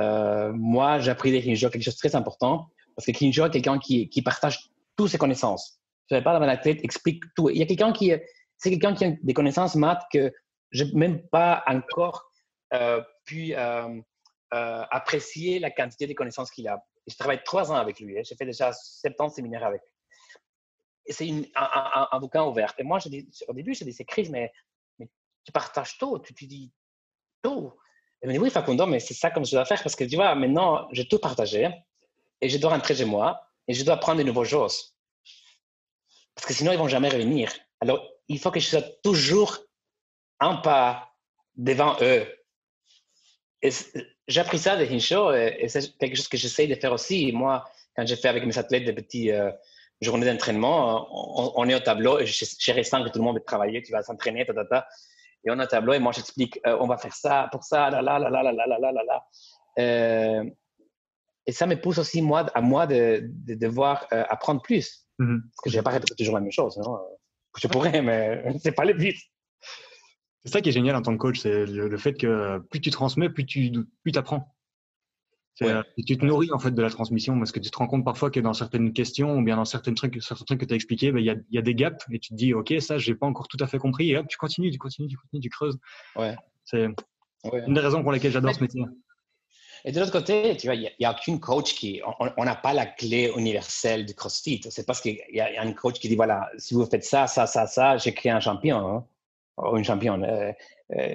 Euh, 0.00 0.52
moi, 0.52 0.98
j'ai 0.98 1.10
appris 1.10 1.32
des 1.32 1.42
Kinjo 1.42 1.70
quelque 1.70 1.82
chose 1.82 1.94
de 1.94 1.98
très 1.98 2.14
important 2.14 2.68
parce 2.94 3.06
que 3.06 3.12
Kinjo 3.12 3.46
est 3.46 3.50
quelqu'un 3.50 3.78
qui, 3.78 4.08
qui 4.08 4.22
partage 4.22 4.70
toutes 4.96 5.08
ses 5.08 5.18
connaissances 5.18 5.80
ne 6.10 6.20
pas 6.20 6.38
dans 6.38 6.44
la 6.44 6.56
tête, 6.56 6.78
explique 6.82 7.24
tout. 7.34 7.50
Il 7.50 7.58
y 7.58 7.62
a 7.62 7.66
quelqu'un 7.66 7.92
qui, 7.92 8.12
c'est 8.58 8.70
quelqu'un 8.70 8.94
qui 8.94 9.04
a 9.04 9.12
des 9.22 9.34
connaissances 9.34 9.74
maths 9.74 10.02
que 10.12 10.32
je 10.70 10.84
n'ai 10.84 10.92
même 10.92 11.26
pas 11.28 11.62
encore 11.66 12.30
euh, 12.74 13.02
pu 13.24 13.54
euh, 13.54 14.00
euh, 14.54 14.84
apprécier 14.90 15.58
la 15.58 15.70
quantité 15.70 16.06
de 16.06 16.12
connaissances 16.12 16.50
qu'il 16.50 16.68
a. 16.68 16.84
je 17.06 17.16
travaille 17.16 17.42
trois 17.44 17.70
ans 17.70 17.76
avec 17.76 18.00
lui. 18.00 18.18
Hein. 18.18 18.22
J'ai 18.24 18.36
fait 18.36 18.46
déjà 18.46 18.72
70 18.72 19.34
séminaires 19.34 19.64
avec. 19.64 19.82
Et 21.06 21.12
c'est 21.12 21.28
un, 21.54 22.08
un, 22.10 22.18
bouquin 22.18 22.44
ouvert. 22.44 22.74
Et 22.78 22.82
moi, 22.82 22.98
au 23.46 23.52
début, 23.52 23.74
je 23.74 23.84
dis, 23.84 23.92
c'est 23.92 24.04
Chris, 24.04 24.28
mais, 24.30 24.52
tu 24.98 25.52
partages 25.52 25.96
tout, 25.98 26.18
tu, 26.18 26.34
tu 26.34 26.46
dis 26.46 26.72
tout. 27.42 27.72
Et 28.20 28.26
me 28.26 28.32
dit, 28.32 28.38
oui, 28.38 28.50
Facundo, 28.50 28.86
mais 28.86 28.98
c'est 28.98 29.14
ça 29.14 29.30
comme 29.30 29.44
je 29.44 29.52
dois 29.52 29.64
faire 29.64 29.80
parce 29.80 29.94
que 29.94 30.02
tu 30.02 30.16
vois, 30.16 30.34
maintenant, 30.34 30.88
j'ai 30.90 31.06
tout 31.06 31.20
partagé 31.20 31.70
et 32.40 32.48
je 32.48 32.58
dois 32.58 32.70
rentrer 32.70 32.96
chez 32.96 33.04
moi 33.04 33.40
et 33.68 33.74
je 33.74 33.84
dois 33.84 33.94
apprendre 33.94 34.18
de 34.18 34.24
nouvelles 34.24 34.48
choses. 34.48 34.95
Parce 36.36 36.46
que 36.46 36.54
sinon, 36.54 36.70
ils 36.72 36.78
vont 36.78 36.88
jamais 36.88 37.08
revenir. 37.08 37.52
Alors, 37.80 38.06
il 38.28 38.38
faut 38.38 38.52
que 38.52 38.60
je 38.60 38.66
sois 38.66 38.82
toujours 39.02 39.58
un 40.38 40.56
pas 40.56 41.10
devant 41.56 41.96
eux. 42.02 42.26
J'ai 44.28 44.40
appris 44.40 44.58
ça 44.58 44.76
de 44.76 44.84
Hinshaw 44.84 45.32
et, 45.32 45.66
c'est 45.68 45.96
quelque 45.98 46.16
chose 46.16 46.28
que 46.28 46.36
j'essaie 46.36 46.68
de 46.68 46.74
faire 46.76 46.92
aussi. 46.92 47.32
Moi, 47.32 47.64
quand 47.96 48.06
j'ai 48.06 48.16
fait 48.16 48.28
avec 48.28 48.44
mes 48.44 48.56
athlètes 48.56 48.84
des 48.84 48.92
petits, 48.92 49.32
euh, 49.32 49.50
journée 50.00 50.26
d'entraînement, 50.26 51.08
on, 51.58 51.68
est 51.68 51.74
au 51.74 51.80
tableau, 51.80 52.18
et 52.18 52.26
je, 52.26 52.44
que 52.44 53.08
tout 53.08 53.18
le 53.18 53.24
monde 53.24 53.36
veut 53.36 53.44
travailler, 53.44 53.82
tu 53.82 53.92
vas 53.92 54.02
s'entraîner, 54.02 54.44
ta, 54.44 54.52
ta, 54.52 54.64
ta, 54.64 54.88
et 55.44 55.50
on 55.50 55.58
est 55.58 55.62
au 55.62 55.66
tableau, 55.66 55.94
et 55.94 55.98
moi 55.98 56.12
j'explique, 56.12 56.60
euh, 56.66 56.76
on 56.80 56.86
va 56.86 56.98
faire 56.98 57.14
ça, 57.14 57.48
pour 57.50 57.64
ça, 57.64 57.90
là, 57.90 58.02
là, 58.02 58.18
là, 58.18 58.30
là, 58.30 58.42
là, 58.42 58.52
là, 58.52 58.78
là, 58.78 58.92
là. 58.92 59.26
Euh, 59.78 60.44
et 61.46 61.52
ça 61.52 61.66
me 61.66 61.80
pousse 61.80 61.98
aussi 61.98 62.20
moi, 62.22 62.46
à 62.54 62.60
moi 62.60 62.86
de, 62.86 63.20
de 63.22 63.54
devoir 63.54 64.06
euh, 64.12 64.24
apprendre 64.28 64.60
plus. 64.60 65.05
Mm-hmm. 65.18 65.40
Parce 65.40 65.60
que 65.64 65.70
je 65.70 65.76
vais 65.76 65.82
pas 65.82 65.90
répéter 65.90 66.14
toujours 66.14 66.34
la 66.34 66.40
même 66.40 66.52
chose. 66.52 66.76
Non? 66.78 66.98
Je 67.58 67.68
pourrais, 67.68 68.02
mais 68.02 68.44
c'est 68.62 68.72
pas 68.72 68.84
le 68.84 68.94
but. 68.94 69.16
C'est 70.44 70.52
ça 70.52 70.60
qui 70.60 70.68
est 70.68 70.72
génial 70.72 70.94
en 70.94 71.02
tant 71.02 71.12
que 71.12 71.18
coach, 71.18 71.40
c'est 71.40 71.66
le, 71.66 71.96
fait 71.98 72.14
que 72.14 72.58
plus 72.70 72.80
tu 72.80 72.90
transmets, 72.90 73.28
plus 73.28 73.46
tu 73.46 73.72
plus 74.02 74.12
apprends. 74.16 74.54
Euh, 75.62 75.82
tu 76.06 76.18
te 76.18 76.24
nourris 76.24 76.52
en 76.52 76.58
fait 76.58 76.70
de 76.70 76.82
la 76.82 76.90
transmission 76.90 77.38
parce 77.38 77.50
que 77.50 77.58
tu 77.58 77.70
te 77.70 77.78
rends 77.78 77.86
compte 77.86 78.04
parfois 78.04 78.30
que 78.30 78.40
dans 78.40 78.52
certaines 78.52 78.92
questions 78.92 79.38
ou 79.38 79.42
bien 79.42 79.56
dans 79.56 79.64
certains 79.64 79.94
trucs, 79.94 80.22
certains 80.22 80.44
trucs 80.44 80.60
que 80.60 80.66
tu 80.66 80.74
as 80.74 80.76
expliqués, 80.76 81.12
ben, 81.12 81.18
il 81.18 81.24
y, 81.24 81.30
a, 81.30 81.36
y, 81.50 81.56
a, 81.56 81.62
des 81.62 81.74
gaps 81.74 82.04
et 82.12 82.18
tu 82.18 82.28
te 82.30 82.34
dis 82.34 82.52
ok 82.52 82.74
ça 82.80 82.98
j'ai 82.98 83.14
pas 83.14 83.26
encore 83.26 83.48
tout 83.48 83.56
à 83.60 83.66
fait 83.66 83.78
compris 83.78 84.10
et 84.10 84.18
hop 84.18 84.26
tu 84.28 84.36
continues, 84.36 84.70
tu 84.70 84.76
continues, 84.76 85.08
tu 85.08 85.16
continues, 85.16 85.40
tu 85.40 85.48
creuses. 85.48 85.78
Ouais. 86.14 86.36
C'est 86.64 86.88
une 87.66 87.74
des 87.74 87.80
raisons 87.80 88.02
pour 88.02 88.12
lesquelles 88.12 88.32
j'adore 88.32 88.54
ce 88.54 88.60
métier. 88.60 88.84
Et 89.88 89.92
de 89.92 90.00
l'autre 90.00 90.10
côté, 90.10 90.56
tu 90.56 90.66
vois, 90.66 90.74
il 90.74 90.90
n'y 90.98 91.06
a, 91.06 91.12
aucun 91.12 91.38
coach 91.38 91.76
qui, 91.76 92.02
on 92.36 92.44
n'a 92.44 92.56
pas 92.56 92.74
la 92.74 92.86
clé 92.86 93.32
universelle 93.36 94.04
du 94.04 94.14
CrossFit. 94.14 94.60
C'est 94.68 94.84
parce 94.84 95.00
qu'il 95.00 95.20
y, 95.30 95.40
a 95.40 95.62
un 95.62 95.72
coach 95.72 96.00
qui 96.00 96.08
dit 96.08 96.16
voilà, 96.16 96.50
si 96.58 96.74
vous 96.74 96.84
faites 96.86 97.04
ça, 97.04 97.28
ça, 97.28 97.46
ça, 97.46 97.68
ça, 97.68 97.96
j'ai 97.96 98.12
créé 98.12 98.32
un 98.32 98.40
champion 98.40 98.78
hein, 98.78 99.06
ou 99.58 99.76
une 99.76 99.84
championne. 99.84 100.24
Euh, 100.24 100.52
euh, 100.96 101.14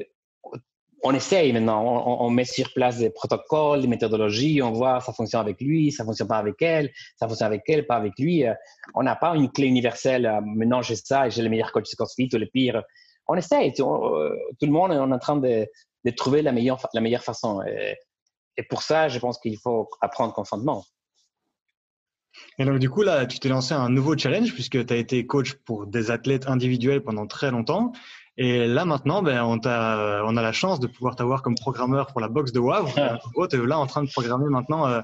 on 1.04 1.14
essaye 1.14 1.52
maintenant, 1.52 1.84
on, 2.22 2.30
met 2.30 2.46
sur 2.46 2.72
place 2.74 3.00
des 3.00 3.10
protocoles, 3.10 3.82
des 3.82 3.88
méthodologies, 3.88 4.62
on 4.62 4.72
voit 4.72 5.02
ça 5.02 5.12
fonctionne 5.12 5.42
avec 5.42 5.60
lui, 5.60 5.92
ça 5.92 6.06
fonctionne 6.06 6.30
pas 6.30 6.38
avec 6.38 6.62
elle, 6.62 6.92
ça 7.20 7.28
fonctionne 7.28 7.48
avec 7.48 7.64
elle, 7.68 7.86
pas 7.86 7.96
avec 7.96 8.14
lui. 8.18 8.48
Euh, 8.48 8.54
on 8.94 9.04
n'a 9.04 9.18
pas 9.18 9.36
une 9.36 9.52
clé 9.52 9.68
universelle, 9.68 10.32
maintenant 10.46 10.82
j'ai 10.82 10.96
ça 10.96 11.28
et 11.28 11.32
j'ai 11.32 11.42
le 11.42 11.50
meilleur 11.50 11.74
coach 11.74 11.90
de 11.92 11.96
CrossFit 11.98 12.30
ou 12.34 12.38
le 12.38 12.46
pire. 12.46 12.82
On 13.28 13.36
essaye, 13.36 13.74
tout, 13.74 13.84
le 13.84 14.68
monde 14.68 14.94
est 14.94 14.98
en 14.98 15.20
train 15.20 15.38
de, 15.38 15.68
trouver 16.16 16.42
la 16.42 16.54
meilleure, 16.54 16.80
la 16.94 17.02
meilleure 17.02 17.24
façon. 17.24 17.62
Pour 18.70 18.82
ça, 18.84 19.08
je 19.08 19.20
pense 19.20 19.40
qu'il 19.40 19.58
faut 19.58 19.90
apprendre 20.02 20.34
consentement. 20.34 20.86
Et 22.58 22.66
donc, 22.66 22.80
du 22.80 22.90
coup, 22.90 23.02
là, 23.02 23.26
tu 23.26 23.40
t'es 23.40 23.50
lancé 23.50 23.74
un 23.74 23.90
nouveau 23.90 24.18
challenge 24.18 24.54
puisque 24.54 24.86
tu 24.86 24.94
as 24.94 24.98
été 24.98 25.26
coach 25.26 25.54
pour 25.66 25.88
des 25.88 26.12
athlètes 26.12 26.48
individuels 26.48 27.02
pendant 27.02 27.28
très 27.28 27.52
longtemps. 27.52 27.92
Et 28.38 28.66
là 28.66 28.86
maintenant, 28.86 29.22
ben, 29.22 29.44
on, 29.44 29.60
a, 29.66 30.24
on 30.24 30.38
a 30.38 30.42
la 30.42 30.52
chance 30.52 30.80
de 30.80 30.88
pouvoir 30.88 31.16
t'avoir 31.16 31.42
comme 31.42 31.56
programmeur 31.56 32.08
pour 32.08 32.22
la 32.22 32.30
boxe 32.30 32.52
de 32.52 32.60
Wavre. 32.60 32.94
tu 33.50 33.56
es 33.56 33.66
là 33.66 33.78
en 33.78 33.88
train 33.88 34.04
de 34.04 34.10
programmer 34.10 34.48
maintenant 34.50 34.88
euh, 34.88 35.02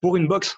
pour 0.00 0.16
une 0.16 0.28
boxe. 0.28 0.56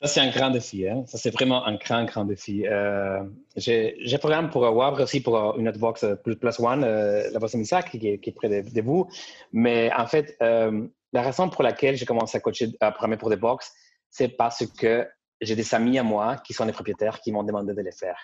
Ça, 0.00 0.08
c'est 0.08 0.20
un 0.20 0.30
grand 0.30 0.50
défi. 0.50 0.86
Hein. 0.88 1.04
Ça, 1.06 1.18
c'est 1.18 1.30
vraiment 1.30 1.64
un 1.66 1.76
grand, 1.76 2.04
grand 2.04 2.24
défi. 2.24 2.66
Euh, 2.66 3.22
j'ai 3.56 4.18
programme 4.18 4.50
pour 4.50 4.62
Wavre 4.62 5.02
aussi 5.02 5.20
pour 5.20 5.58
une 5.58 5.68
autre 5.68 5.78
boxe 5.78 6.04
plus, 6.22 6.36
one, 6.58 6.84
euh, 6.84 7.30
la 7.30 7.38
boxe 7.38 7.54
Missac, 7.54 7.90
qui, 7.90 7.98
qui 7.98 8.30
est 8.30 8.32
près 8.34 8.48
de, 8.48 8.80
vous. 8.82 9.08
Mais 9.52 9.92
en 9.96 10.06
fait, 10.06 10.36
la 10.40 11.22
raison 11.22 11.48
pour 11.48 11.62
laquelle 11.62 11.96
j'ai 11.96 12.06
commencé 12.06 12.36
à 12.36 12.40
coacher, 12.40 12.72
à 12.80 12.90
programmer 12.90 13.16
pour 13.16 13.30
des 13.30 13.36
boxes, 13.36 13.72
c'est 14.10 14.28
parce 14.28 14.66
que 14.66 15.08
j'ai 15.40 15.56
des 15.56 15.74
amis 15.74 15.98
à 15.98 16.02
moi 16.02 16.36
qui 16.38 16.52
sont 16.52 16.66
des 16.66 16.72
propriétaires 16.72 17.20
qui 17.20 17.32
m'ont 17.32 17.44
demandé 17.44 17.74
de 17.74 17.80
les 17.80 17.92
faire. 17.92 18.18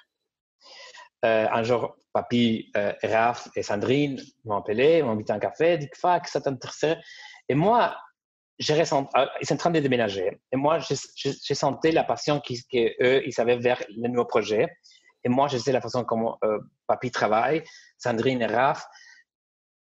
Euh, 1.25 1.47
un 1.53 1.63
jour, 1.63 1.97
papy, 2.13 2.71
euh, 2.77 2.93
Raph 3.03 3.49
et 3.55 3.63
Sandrine 3.63 4.21
m'ont 4.45 4.57
appelé, 4.57 5.03
m'ont 5.03 5.11
invité 5.11 5.33
à 5.33 5.37
un 5.37 5.39
café, 5.39 5.77
dit 5.77 5.89
que 5.89 5.99
ça 5.99 6.41
t'intéressait. 6.41 6.99
Et 7.49 7.55
moi, 7.55 7.97
ah, 8.69 9.31
ils 9.41 9.47
sont 9.47 9.55
en 9.55 9.57
train 9.57 9.71
de 9.71 9.81
déménager. 9.81 10.39
Et 10.53 10.57
moi, 10.57 10.79
j'ai 10.81 11.55
senti 11.55 11.93
la 11.93 12.05
passion 12.05 12.41
qu'eux, 12.41 13.23
ils 13.27 13.41
avaient 13.41 13.57
vers 13.57 13.83
le 13.89 14.09
nouveau 14.09 14.27
projet. 14.27 14.69
Et 15.25 15.29
moi, 15.29 15.49
je 15.49 15.57
sais 15.57 15.73
la 15.73 15.81
façon 15.81 16.05
comment 16.05 16.39
euh, 16.45 16.59
papy 16.87 17.11
travaille, 17.11 17.63
Sandrine 17.99 18.43
et 18.43 18.47
Raph. 18.47 18.87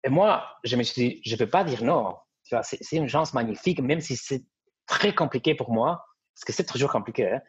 Et 0.04 0.10
moi, 0.10 0.46
je 0.63 0.76
me 0.76 0.84
suis 0.84 1.02
dit, 1.02 1.22
je 1.26 1.34
ne 1.34 1.40
peux 1.40 1.50
pas 1.50 1.63
dire 1.63 1.84
non. 1.84 2.16
C'est 2.62 2.96
une 2.96 3.10
chance 3.10 3.34
magnifique, 3.34 3.82
même 3.82 4.00
si 4.00 4.16
c'est 4.16 4.44
très 4.86 5.13
compliqué 5.13 5.54
pour 5.56 5.72
moi, 5.72 6.06
parce 6.34 6.46
que 6.46 6.54
c'est 6.54 6.66
toujours 6.66 6.92
compliqué. 6.92 7.32
Hein. 7.32 7.42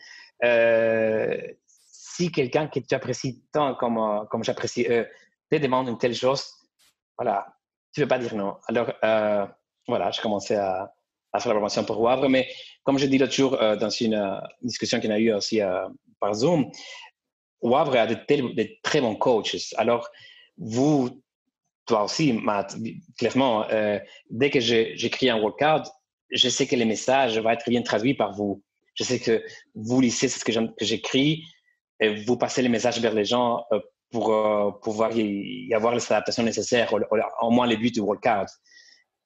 Euh, 0.45 1.41
si 1.67 2.33
quelqu'un 2.33 2.69
que 2.69 2.81
tu 2.81 2.95
apprécies 2.95 3.45
tant 3.53 3.75
comme, 3.75 3.99
euh, 3.99 4.25
comme 4.31 4.43
j'apprécie 4.43 4.87
eux 4.89 5.07
te 5.51 5.57
demande 5.57 5.89
une 5.89 5.99
telle 5.99 6.15
chose, 6.15 6.45
voilà, 7.17 7.55
tu 7.93 8.01
ne 8.01 8.05
veux 8.05 8.09
pas 8.09 8.19
dire 8.19 8.35
non. 8.35 8.59
Alors, 8.67 8.93
voilà, 9.87 10.11
j'ai 10.11 10.21
commencé 10.21 10.55
à, 10.55 10.93
à, 11.33 11.41
faire 11.41 11.51
la 11.51 11.55
formation 11.55 11.85
pour 11.85 12.01
Wavre. 12.01 12.29
Mais 12.29 12.49
comme 12.85 12.99
je 12.99 13.07
dis 13.07 13.19
l'autre 13.19 13.33
jour 13.33 13.61
euh, 13.61 13.77
dans 13.77 13.91
une 13.91 14.41
discussion 14.63 15.01
qu'on 15.01 15.11
a 15.11 15.19
eue 15.19 15.33
aussi 15.33 15.61
par 16.21 16.35
Zoom, 16.35 16.71
Wavre 17.61 17.97
a 17.97 18.07
de, 18.07 18.17
très 18.83 19.01
bons 19.01 19.17
coachs. 19.17 19.75
Alors, 19.77 20.09
vous, 20.57 21.23
toi 21.87 22.05
aussi, 22.05 22.33
Matt, 22.33 22.77
clairement, 23.19 23.67
dès 24.31 24.51
que 24.51 24.61
j'écris 24.61 25.31
un 25.31 25.41
workout, 25.41 25.85
je 26.31 26.49
sais 26.49 26.67
que 26.67 26.77
les 26.77 26.85
messages 26.85 27.39
vont 27.39 27.51
être 27.51 27.69
bien 27.69 27.83
traduits 27.83 28.15
par 28.15 28.33
vous. 28.33 28.63
Je 28.95 29.05
sais 29.05 29.19
que 29.19 29.43
vous 29.75 30.01
lisez 30.01 30.29
ce 30.29 30.45
que 30.45 30.53
j'écris 30.81 31.45
et 32.01 32.25
vous 32.25 32.37
passez 32.37 32.63
les 32.63 32.69
messages 32.69 33.01
vers 33.01 33.15
les 33.15 33.25
gens 33.25 33.65
euh, 33.73 33.81
pour 34.11 34.33
euh, 34.33 34.71
pouvoir 34.83 35.17
y, 35.17 35.73
avoir 35.75 35.95
les 35.95 36.05
adaptations 36.13 36.43
nécessaires, 36.43 36.93
au, 37.43 37.51
moins 37.51 37.67
les 37.67 37.77
buts 37.77 37.91
du 37.91 38.01
workout. 38.01 38.49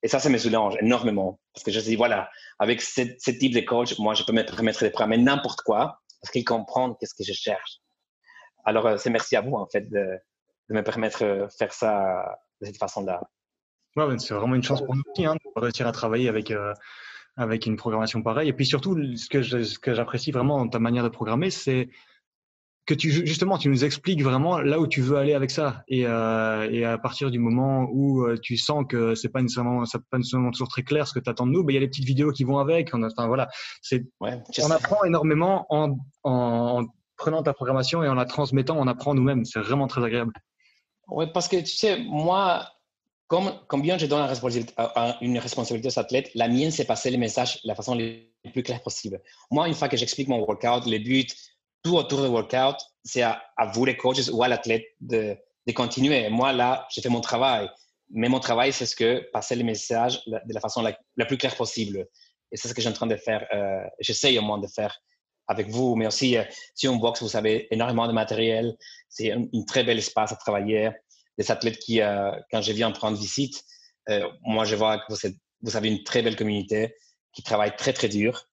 Et 0.03 0.09
ça, 0.09 0.19
ça 0.19 0.29
me 0.29 0.39
soulage 0.39 0.77
énormément. 0.81 1.39
Parce 1.55 1.65
que 1.65 1.71
je 1.71 1.81
dis, 1.81 1.97
voilà, 1.97 2.29
avec 2.59 2.83
ce, 2.83 3.03
type 3.31 3.55
de 3.55 3.61
coach, 3.61 3.99
moi, 3.99 4.15
je 4.15 4.25
peux 4.25 4.33
me 4.33 4.43
permettre 4.43 4.83
de 4.85 4.89
programmer 4.89 5.19
n'importe 5.19 5.61
quoi 5.63 6.01
parce 6.21 6.33
qu'ils 6.33 6.45
comprennent 6.45 6.95
qu'est-ce 6.99 7.15
que 7.15 7.25
je 7.25 7.33
cherche. 7.33 7.79
Alors, 8.65 8.87
euh, 8.87 8.97
c'est 8.97 9.11
merci 9.11 9.37
à 9.37 9.41
vous, 9.41 9.55
en 9.55 9.67
fait, 9.67 9.89
de, 9.91 10.19
me 10.71 10.83
permettre 10.83 11.25
de 11.25 11.49
faire 11.59 11.73
ça 11.73 12.39
de 12.61 12.67
cette 12.67 12.79
façon-là. 12.79 13.21
Ouais, 13.97 14.19
c'est 14.19 14.35
vraiment 14.35 14.55
une 14.55 14.63
chance 14.63 14.81
pour 14.83 14.95
nous 14.95 15.03
aussi, 15.13 15.27
hein, 15.27 15.35
de 15.35 15.61
réussir 15.61 15.87
à 15.87 15.93
travailler 15.93 16.29
avec, 16.29 16.53
avec 17.37 17.67
une 17.67 17.77
programmation 17.77 18.23
pareille. 18.23 18.49
Et 18.49 18.53
puis 18.53 18.65
surtout, 18.65 18.97
ce 19.17 19.29
que 19.79 19.95
j'apprécie 19.95 20.31
vraiment 20.31 20.59
dans 20.65 20.69
ta 20.69 20.79
manière 20.79 21.05
de 21.05 21.11
programmer, 21.11 21.51
c'est 21.51 21.91
que 22.85 22.95
tu 22.95 23.11
justement 23.11 23.59
tu 23.59 23.69
nous 23.69 23.85
expliques 23.85 24.23
vraiment 24.23 24.59
là 24.59 24.81
où 24.81 24.87
tu 24.87 25.01
veux 25.01 25.17
aller 25.17 25.35
avec 25.35 25.51
ça. 25.51 25.85
Et, 25.89 26.07
euh, 26.07 26.69
et 26.71 26.85
à 26.85 26.99
partir 26.99 27.31
du 27.31 27.39
moment 27.39 27.87
où 27.93 28.25
euh, 28.25 28.37
tu 28.43 28.57
sens 28.57 28.85
que 28.89 29.15
c'est 29.15 29.29
pas 29.29 29.41
nécessairement 29.41 29.85
ça 29.85 30.01
pas 30.11 30.19
nécessairement 30.19 30.51
toujours 30.51 30.69
très 30.69 30.83
clair 30.83 31.07
ce 31.07 31.15
que 31.15 31.21
tu 31.21 31.31
attends 31.31 31.47
de 31.47 31.53
nous 31.53 31.63
ben 31.63 31.73
il 31.73 31.75
y 31.75 31.79
a 31.79 31.81
les 31.81 31.89
petites 31.89 32.05
vidéos 32.05 32.33
qui 32.33 32.45
vont 32.45 32.59
avec. 32.59 32.91
On 32.93 33.03
enfin 33.03 33.27
voilà. 33.29 33.49
C'est 33.83 34.05
on 34.21 34.71
apprend 34.71 35.05
énormément 35.05 35.67
en, 35.71 35.97
en, 36.25 36.85
prenant 37.17 37.43
ta 37.43 37.53
programmation 37.53 38.03
et 38.03 38.09
en 38.09 38.15
la 38.15 38.25
transmettant 38.25 38.77
on 38.77 38.89
apprend 38.89 39.15
nous-mêmes. 39.15 39.45
C'est 39.45 39.61
vraiment 39.61 39.87
très 39.87 40.03
agréable. 40.03 40.33
Oui 41.09 41.27
parce 41.33 41.47
que 41.47 41.57
tu 41.57 41.77
sais 41.77 42.03
moi 42.03 42.67
comme, 43.29 43.51
combien 43.67 43.97
je 43.97 44.05
donne 44.05 44.21
responsabilité, 44.21 44.75
une 45.23 45.39
responsabilité 45.39 45.89
aux 45.89 45.99
athlètes, 45.99 46.31
la 46.35 46.49
mienne, 46.49 46.71
c'est 46.71 46.85
passer 46.85 47.11
les 47.11 47.17
messages 47.17 47.63
de 47.63 47.69
la 47.69 47.75
façon 47.75 47.95
la 47.95 48.51
plus 48.51 48.63
claire 48.63 48.83
possible. 48.83 49.23
Moi, 49.51 49.69
une 49.69 49.75
fois 49.75 49.89
que 49.89 49.97
j'explique 49.97 50.29
mon 50.29 50.39
workout, 50.41 50.85
les 50.85 50.99
buts, 50.99 51.29
tout 51.83 51.97
autour 51.97 52.23
du 52.23 52.29
workout, 52.29 52.77
c'est 53.05 53.23
à, 53.23 53.43
vous 53.73 53.85
les 53.85 53.97
coaches 53.97 54.29
ou 54.31 54.43
à 54.43 54.49
l'athlète 54.49 54.85
de, 55.01 55.37
de, 55.67 55.73
continuer. 55.73 56.29
Moi, 56.29 56.53
là, 56.53 56.87
j'ai 56.91 57.03
fait 57.03 57.09
mon 57.09 57.21
travail. 57.21 57.69
Mais 58.11 58.29
mon 58.29 58.41
travail, 58.41 58.73
c'est 58.73 58.87
ce 58.87 58.95
que 58.95 59.29
passer 59.33 59.55
les 59.55 59.65
messages 59.65 60.23
de 60.27 60.53
la 60.55 60.61
façon 60.61 60.83
la, 60.83 61.25
plus 61.25 61.39
claire 61.39 61.57
possible. 61.57 62.07
Et 62.51 62.57
c'est 62.57 62.69
ce 62.69 62.75
que 62.75 62.83
j'ai 62.83 62.89
en 62.89 62.93
train 62.93 63.07
de 63.07 63.17
faire. 63.17 63.47
Euh, 63.55 63.83
J'essaye 64.01 64.39
au 64.39 64.43
moins 64.43 64.59
de 64.59 64.67
faire 64.67 65.01
avec 65.49 65.69
vous. 65.69 65.97
Mais 65.97 66.07
aussi, 66.07 66.37
euh, 66.37 66.45
si 66.75 66.89
on 66.89 66.97
boxe, 66.97 67.23
vous 67.23 67.37
avez 67.37 67.73
énormément 67.73 68.07
de 68.07 68.13
matériel. 68.13 68.77
C'est 69.09 69.33
un, 69.33 69.47
très 69.67 69.85
bel 69.85 69.99
espace 69.99 70.33
à 70.33 70.37
travailler. 70.37 70.91
Des 71.39 71.51
athlètes 71.51 71.79
qui, 71.79 72.01
euh, 72.01 72.31
quand 72.51 72.61
je 72.61 72.73
viens 72.73 72.91
prendre 72.91 73.17
visite, 73.17 73.63
euh, 74.09 74.29
moi, 74.43 74.65
je 74.65 74.77
vois 74.77 74.99
que 74.99 75.05
vous, 75.09 75.27
êtes, 75.27 75.37
vous 75.63 75.77
avez 75.77 75.89
une 75.89 76.03
très 76.03 76.23
belle 76.23 76.37
communauté 76.37 76.95
qui 77.33 77.43
travaille 77.43 77.75
très, 77.77 77.93
très 77.93 78.09
dur 78.09 78.49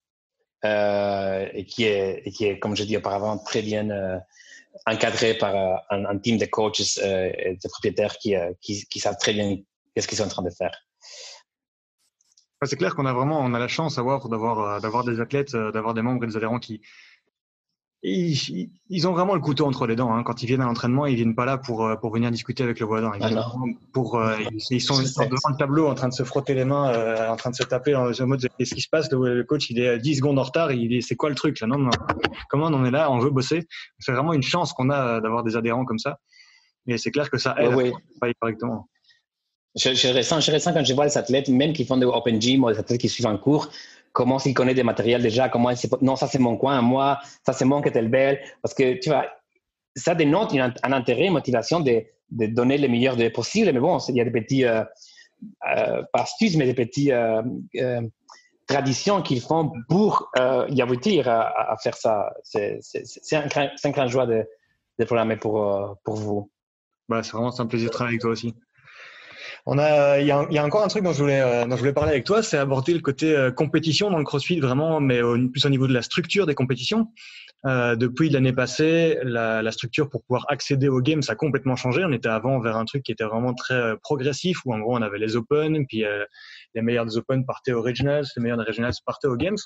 et, 0.64 1.64
qui 1.66 1.84
est, 1.84 2.30
qui 2.32 2.46
est, 2.46 2.58
comme 2.58 2.76
je 2.76 2.84
dis 2.84 2.96
auparavant, 2.96 3.38
très 3.38 3.62
bien 3.62 3.90
euh, 3.90 4.18
encadré 4.86 5.34
par 5.34 5.54
euh, 5.54 5.76
un, 5.90 6.18
team 6.18 6.38
de 6.38 6.46
coachs 6.46 6.98
et 6.98 7.58
de 7.62 7.68
propriétaires 7.68 8.16
qui, 8.18 8.34
qui, 8.60 9.00
savent 9.00 9.18
très 9.18 9.32
bien 9.32 9.56
qu'est-ce 9.94 10.08
qu'ils 10.08 10.18
sont 10.18 10.24
en 10.24 10.28
train 10.28 10.42
de 10.42 10.50
faire. 10.50 10.72
C'est 12.62 12.76
clair 12.76 12.94
qu'on 12.94 13.06
a 13.06 13.14
vraiment 13.14 13.40
on 13.40 13.54
a 13.54 13.58
la 13.58 13.68
chance 13.68 13.96
d'avoir 13.96 15.04
des 15.04 15.20
athlètes, 15.20 15.56
d'avoir 15.56 15.94
des 15.94 16.02
membres 16.02 16.24
et 16.24 16.26
des 16.26 16.36
adhérents 16.36 16.58
qui, 16.58 16.82
ils, 18.02 18.70
ils, 18.88 19.06
ont 19.06 19.12
vraiment 19.12 19.34
le 19.34 19.40
couteau 19.40 19.66
entre 19.66 19.86
les 19.86 19.94
dents. 19.94 20.14
Hein. 20.14 20.22
Quand 20.22 20.42
ils 20.42 20.46
viennent 20.46 20.62
à 20.62 20.64
l'entraînement, 20.64 21.04
ils 21.06 21.16
viennent 21.16 21.34
pas 21.34 21.44
là 21.44 21.58
pour, 21.58 21.84
euh, 21.84 21.96
pour 21.96 22.12
venir 22.12 22.30
discuter 22.30 22.62
avec 22.62 22.80
le 22.80 22.86
voisin. 22.86 23.12
Ils, 23.16 23.36
ah 23.36 23.52
pour, 23.92 24.18
euh, 24.18 24.38
ils, 24.70 24.80
sont 24.80 24.98
devant 24.98 25.50
le 25.50 25.56
tableau 25.58 25.86
en 25.86 25.94
train 25.94 26.08
de 26.08 26.14
se 26.14 26.22
frotter 26.22 26.54
les 26.54 26.64
mains, 26.64 26.90
euh, 26.94 27.28
en 27.28 27.36
train 27.36 27.50
de 27.50 27.56
se 27.56 27.62
taper 27.62 27.94
en 27.94 28.10
mode 28.26 28.46
qu'est-ce 28.58 28.74
qui 28.74 28.80
se 28.80 28.88
passe? 28.88 29.10
Le, 29.12 29.44
coach, 29.44 29.68
il 29.70 29.80
est 29.80 29.98
10 29.98 30.16
secondes 30.16 30.38
en 30.38 30.44
retard. 30.44 30.72
Il 30.72 30.94
est 30.94 31.02
c'est 31.02 31.16
quoi 31.16 31.28
le 31.28 31.34
truc 31.34 31.60
là? 31.60 31.66
Non, 31.66 31.78
non, 31.78 31.90
comment 32.48 32.66
on 32.66 32.84
est 32.84 32.90
là? 32.90 33.10
On 33.10 33.18
veut 33.18 33.30
bosser. 33.30 33.66
C'est 33.98 34.12
vraiment 34.12 34.32
une 34.32 34.42
chance 34.42 34.72
qu'on 34.72 34.88
a 34.88 35.20
d'avoir 35.20 35.42
des 35.42 35.56
adhérents 35.56 35.84
comme 35.84 35.98
ça. 35.98 36.18
Et 36.86 36.96
c'est 36.96 37.10
clair 37.10 37.30
que 37.30 37.36
ça 37.36 37.54
aide 37.58 37.74
oui, 37.74 37.92
oui. 38.22 38.32
correctement. 38.40 38.88
Je, 39.76 39.94
je, 39.94 40.08
ressens, 40.08 40.40
je 40.40 40.50
ressens 40.52 40.72
quand 40.72 40.84
je 40.84 40.94
vois 40.94 41.04
les 41.04 41.16
athlètes, 41.16 41.48
même 41.48 41.72
qui 41.72 41.84
font 41.84 41.96
des 41.96 42.06
open 42.06 42.40
gym 42.40 42.64
ou 42.64 42.68
les 42.68 42.78
athlètes 42.78 43.00
qui 43.00 43.08
suivent 43.08 43.28
un 43.28 43.36
cours, 43.36 43.70
comment 44.12 44.38
s'il 44.38 44.54
connaît 44.54 44.74
des 44.74 44.82
matériels 44.82 45.22
déjà, 45.22 45.48
comment 45.48 45.70
non, 46.02 46.16
ça 46.16 46.26
c'est 46.26 46.38
mon 46.38 46.56
coin, 46.56 46.80
moi, 46.82 47.20
ça 47.44 47.52
c'est 47.52 47.64
mon 47.64 47.80
kettlebell. 47.80 48.40
Parce 48.62 48.74
que 48.74 48.94
tu 48.98 49.10
vois, 49.10 49.26
ça 49.94 50.14
dénote 50.14 50.54
un, 50.54 50.92
intérêt, 50.92 51.26
une 51.26 51.32
motivation 51.32 51.80
de, 51.80 52.02
de, 52.30 52.46
donner 52.46 52.78
le 52.78 52.88
meilleur 52.88 53.16
de 53.16 53.28
possible. 53.28 53.72
Mais 53.72 53.80
bon, 53.80 53.98
il 54.08 54.16
y 54.16 54.20
a 54.20 54.24
des 54.24 54.30
petits, 54.30 54.64
euh, 54.64 54.84
euh, 55.76 56.02
pas 56.12 56.22
astuces, 56.22 56.56
mais 56.56 56.66
des 56.66 56.74
petits 56.74 57.12
euh, 57.12 57.42
traditions 58.66 59.22
qu'ils 59.22 59.40
font 59.40 59.72
pour 59.88 60.30
y 60.68 60.82
aboutir 60.82 61.28
à, 61.28 61.76
faire 61.82 61.96
ça. 61.96 62.32
C'est 62.42 62.80
un, 63.32 63.46
un, 63.84 63.90
grand 63.90 64.08
joie 64.08 64.26
de, 64.26 64.44
de 64.98 65.04
programmer 65.04 65.36
pour, 65.36 65.96
pour 66.04 66.14
vous. 66.16 66.50
Bah, 67.08 67.22
c'est 67.22 67.32
vraiment 67.32 67.58
un 67.58 67.66
plaisir 67.66 67.88
de 67.88 67.92
travailler 67.92 68.14
avec 68.14 68.22
toi 68.22 68.30
aussi. 68.30 68.54
On 69.66 69.78
a, 69.78 70.18
il 70.20 70.26
y, 70.26 70.30
a, 70.30 70.64
encore 70.64 70.82
un 70.82 70.88
truc 70.88 71.04
dont 71.04 71.12
je 71.12 71.18
voulais, 71.18 71.40
euh, 71.40 71.64
dont 71.64 71.76
je 71.76 71.80
voulais 71.80 71.92
parler 71.92 72.12
avec 72.12 72.24
toi, 72.24 72.42
c'est 72.42 72.56
aborder 72.56 72.94
le 72.94 73.00
côté 73.00 73.36
euh, 73.36 73.50
compétition 73.50 74.10
dans 74.10 74.18
le 74.18 74.24
CrossFit 74.24 74.58
vraiment, 74.58 75.00
mais 75.00 75.20
plus 75.52 75.66
au 75.66 75.68
niveau 75.68 75.86
de 75.86 75.92
la 75.92 76.02
structure 76.02 76.46
des 76.46 76.54
compétitions. 76.54 77.08
Euh, 77.66 77.94
depuis 77.94 78.30
l'année 78.30 78.54
passée, 78.54 79.18
la, 79.22 79.70
structure 79.70 80.08
pour 80.08 80.22
pouvoir 80.22 80.46
accéder 80.48 80.88
aux 80.88 81.00
games 81.00 81.20
a 81.28 81.34
complètement 81.34 81.76
changé. 81.76 82.02
On 82.04 82.12
était 82.12 82.28
avant 82.28 82.58
vers 82.60 82.76
un 82.76 82.86
truc 82.86 83.02
qui 83.02 83.12
était 83.12 83.24
vraiment 83.24 83.52
très 83.52 83.96
progressif, 83.98 84.58
où 84.64 84.74
en 84.74 84.78
gros 84.78 84.96
on 84.96 85.02
avait 85.02 85.18
les 85.18 85.36
Open, 85.36 85.86
puis 85.86 86.04
les 86.74 86.82
meilleurs 86.82 87.06
des 87.06 87.18
Open 87.18 87.44
partaient 87.44 87.72
aux 87.72 87.82
Regionals, 87.82 88.24
les 88.36 88.42
meilleurs 88.42 88.58
des 88.58 88.64
Regionals 88.64 88.94
partaient 89.04 89.28
aux 89.28 89.36
Games. 89.36 89.58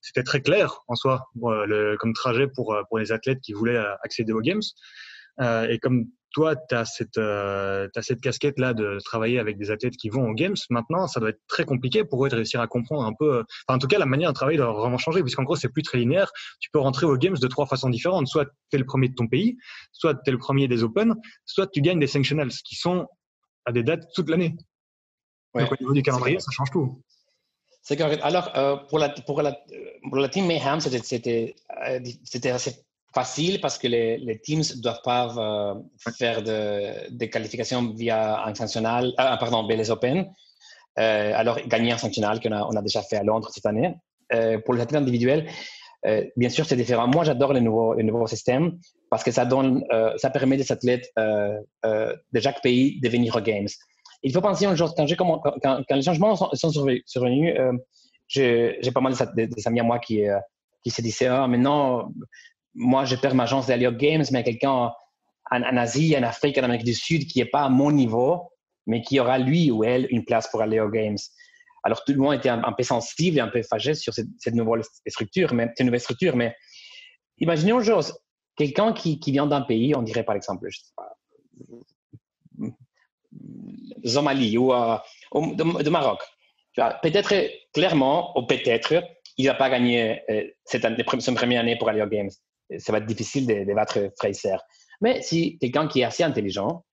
C'était 0.00 0.22
très 0.22 0.40
clair 0.40 0.80
en 0.88 0.94
soi 0.94 1.28
comme 1.40 2.12
trajet 2.14 2.48
pour, 2.48 2.76
pour 2.88 2.98
les 2.98 3.12
athlètes 3.12 3.40
qui 3.40 3.52
voulaient 3.52 3.82
accéder 4.02 4.32
aux 4.32 4.40
Games. 4.40 4.62
et 5.40 5.78
comme 5.80 6.06
toi, 6.36 6.54
tu 6.54 6.74
as 6.74 6.84
cette, 6.84 7.16
euh, 7.16 7.88
cette 8.02 8.20
casquette-là 8.20 8.74
de 8.74 8.98
travailler 9.02 9.38
avec 9.38 9.56
des 9.56 9.70
athlètes 9.70 9.96
qui 9.96 10.10
vont 10.10 10.28
aux 10.28 10.34
Games. 10.34 10.54
Maintenant, 10.68 11.06
ça 11.06 11.18
doit 11.18 11.30
être 11.30 11.40
très 11.48 11.64
compliqué 11.64 12.04
pour 12.04 12.26
eux 12.26 12.28
de 12.28 12.34
réussir 12.34 12.60
à 12.60 12.66
comprendre 12.66 13.06
un 13.06 13.14
peu. 13.18 13.42
en 13.68 13.78
tout 13.78 13.86
cas, 13.86 13.98
la 13.98 14.04
manière 14.04 14.28
de 14.28 14.34
travailler 14.34 14.58
doit 14.58 14.70
vraiment 14.70 14.98
changer, 14.98 15.22
puisqu'en 15.22 15.44
gros, 15.44 15.56
c'est 15.56 15.70
plus 15.70 15.80
très 15.80 15.96
linéaire. 15.96 16.30
Tu 16.60 16.68
peux 16.70 16.78
rentrer 16.78 17.06
aux 17.06 17.16
Games 17.16 17.38
de 17.40 17.46
trois 17.46 17.64
façons 17.64 17.88
différentes. 17.88 18.26
Soit 18.26 18.44
tu 18.70 18.76
es 18.76 18.78
le 18.78 18.84
premier 18.84 19.08
de 19.08 19.14
ton 19.14 19.26
pays, 19.26 19.56
soit 19.92 20.14
tu 20.14 20.20
es 20.26 20.30
le 20.30 20.36
premier 20.36 20.68
des 20.68 20.84
Open, 20.84 21.14
soit 21.46 21.68
tu 21.68 21.80
gagnes 21.80 22.00
des 22.00 22.06
Sanctionals, 22.06 22.50
qui 22.50 22.74
sont 22.74 23.06
à 23.64 23.72
des 23.72 23.82
dates 23.82 24.04
toute 24.14 24.28
l'année. 24.28 24.56
Donc, 25.54 25.72
au 25.72 25.76
niveau 25.80 25.94
du 25.94 26.02
calendrier, 26.02 26.38
ça 26.38 26.50
change 26.50 26.70
tout. 26.70 27.02
C'est. 27.80 27.98
Alors, 27.98 28.50
euh, 28.58 28.76
pour, 28.90 28.98
la, 28.98 29.08
pour, 29.08 29.40
la, 29.40 29.56
pour 30.02 30.18
la 30.18 30.28
team 30.28 30.46
Mayhem, 30.46 30.80
c'était 30.80 31.54
euh, 31.88 32.52
assez 32.52 32.85
facile 33.16 33.60
parce 33.64 33.78
que 33.78 33.88
les, 33.94 34.18
les 34.28 34.38
teams 34.44 34.66
ne 34.76 34.82
doivent 34.86 35.04
pas 35.12 35.24
euh, 35.26 35.74
faire 36.22 36.38
de, 36.42 36.60
des 37.20 37.28
qualifications 37.34 37.82
via 38.02 38.18
un 38.48 38.54
sanctionnal, 38.54 39.04
euh, 39.18 39.36
pardon, 39.42 39.66
les 39.66 39.90
Open. 39.90 40.18
Euh, 40.98 41.32
alors, 41.40 41.56
gagner 41.66 41.92
un 41.96 42.00
sanctionnal 42.04 42.36
qu'on 42.40 42.52
a, 42.58 42.62
on 42.70 42.76
a 42.80 42.82
déjà 42.82 43.02
fait 43.08 43.18
à 43.22 43.24
Londres 43.30 43.50
cette 43.54 43.68
année. 43.72 43.88
pour 44.64 44.72
les 44.74 44.82
athlètes 44.82 45.02
individuels, 45.04 45.42
bien 46.42 46.50
sûr, 46.56 46.64
c'est 46.68 46.80
différent. 46.84 47.06
Moi, 47.16 47.22
j'adore 47.28 47.52
les 47.58 47.64
nouveaux, 47.68 47.92
les 47.98 48.06
nouveaux 48.08 48.30
systèmes 48.36 48.66
parce 49.12 49.22
que 49.26 49.32
ça, 49.38 49.44
donne, 49.52 49.74
ça 50.22 50.28
permet 50.36 50.56
des 50.62 50.70
athlètes 50.76 51.08
de 52.36 52.40
chaque 52.46 52.60
pays 52.66 52.86
de 53.02 53.08
venir 53.16 53.30
aux 53.38 53.44
Games. 53.50 53.72
Il 54.26 54.32
faut 54.34 54.44
penser 54.48 54.64
une 54.66 54.76
chose, 54.80 54.92
quand, 54.96 55.06
quand, 55.62 55.82
quand, 55.88 55.96
les 56.00 56.06
changements 56.08 56.34
sont, 56.40 56.50
sont 56.62 56.72
survenus, 57.14 57.52
j'ai 58.34 58.92
pas 58.96 59.04
mal 59.06 59.14
des, 59.36 59.66
amis 59.68 59.80
à 59.84 59.86
moi 59.90 59.98
qui, 60.06 60.18
qui 60.82 60.90
se 60.96 61.02
disaient 61.02 61.32
ah, 61.38 61.46
maintenant, 61.52 62.12
moi, 62.76 63.04
je 63.06 63.16
perds 63.16 63.34
ma 63.34 63.46
chance 63.46 63.66
d'aller 63.66 63.86
aux 63.86 63.92
Games, 63.92 64.24
mais 64.30 64.44
quelqu'un 64.44 64.92
en, 65.50 65.76
Asie, 65.76 66.16
en 66.16 66.22
Afrique, 66.22 66.58
en 66.58 66.62
Amérique 66.62 66.84
du 66.84 66.94
Sud 66.94 67.26
qui 67.26 67.38
n'est 67.38 67.46
pas 67.46 67.62
à 67.62 67.68
mon 67.68 67.90
niveau, 67.90 68.52
mais 68.86 69.02
qui 69.02 69.18
aura 69.18 69.38
lui 69.38 69.70
ou 69.70 69.82
elle 69.82 70.06
une 70.10 70.24
place 70.24 70.48
pour 70.48 70.60
aller 70.60 70.78
aux 70.78 70.90
Games. 70.90 71.16
Alors 71.82 72.04
tout 72.04 72.12
le 72.12 72.18
monde 72.18 72.34
était 72.34 72.48
un, 72.48 72.72
peu 72.72 72.82
sensible 72.82 73.38
et 73.38 73.40
un 73.40 73.48
peu 73.48 73.62
fâché 73.62 73.94
sur 73.94 74.12
cette, 74.12 74.54
nouvelle 74.54 74.82
structure, 75.06 75.54
mais 75.54 75.68
cette 75.76 75.86
nouvelle 75.86 76.00
structure. 76.00 76.36
Mais 76.36 76.54
imaginons 77.38 77.78
une 77.78 77.86
chose, 77.86 78.18
quelqu'un 78.56 78.92
qui, 78.92 79.18
vient 79.26 79.46
d'un 79.46 79.62
pays, 79.62 79.94
on 79.94 80.02
dirait 80.02 80.24
par 80.24 80.34
exemple, 80.34 80.68
je 80.68 80.80
Somalie 84.04 84.58
ou 84.58 84.72
euh, 84.72 84.98
de, 85.32 85.90
Maroc. 85.90 86.20
Peut-être 86.74 87.34
clairement, 87.72 88.38
ou 88.38 88.46
peut-être, 88.46 89.02
il 89.36 89.46
ne 89.46 89.50
va 89.50 89.56
pas 89.56 89.70
gagner 89.70 90.20
euh, 90.30 90.44
cette 90.64 90.82
première 91.34 91.60
année 91.60 91.76
pour 91.76 91.88
aller 91.88 92.02
aux 92.02 92.08
Games 92.08 92.30
ça 92.78 92.92
va 92.92 92.98
être 92.98 93.06
difficile 93.06 93.46
de, 93.46 93.74
battre 93.74 94.10
Fraser. 94.18 94.56
Mais 95.00 95.22
si 95.22 95.58
quelqu'un 95.58 95.88
qui 95.88 96.00
est 96.00 96.04
assez 96.04 96.22
intelligent, 96.22 96.84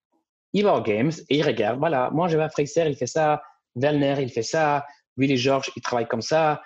il 0.53 0.63
va 0.63 0.75
aux 0.75 0.81
Games 0.81 1.11
et 1.29 1.37
il 1.37 1.43
regarde, 1.43 1.79
voilà, 1.79 2.09
moi 2.11 2.27
je 2.27 2.37
vais 2.37 2.43
à 2.43 2.49
Fraser, 2.49 2.87
il 2.87 2.95
fait 2.95 3.07
ça, 3.07 3.41
Werner, 3.75 4.15
il 4.19 4.29
fait 4.29 4.43
ça, 4.43 4.85
Willy 5.17 5.37
George, 5.37 5.71
il 5.75 5.81
travaille 5.81 6.07
comme 6.07 6.21
ça. 6.21 6.61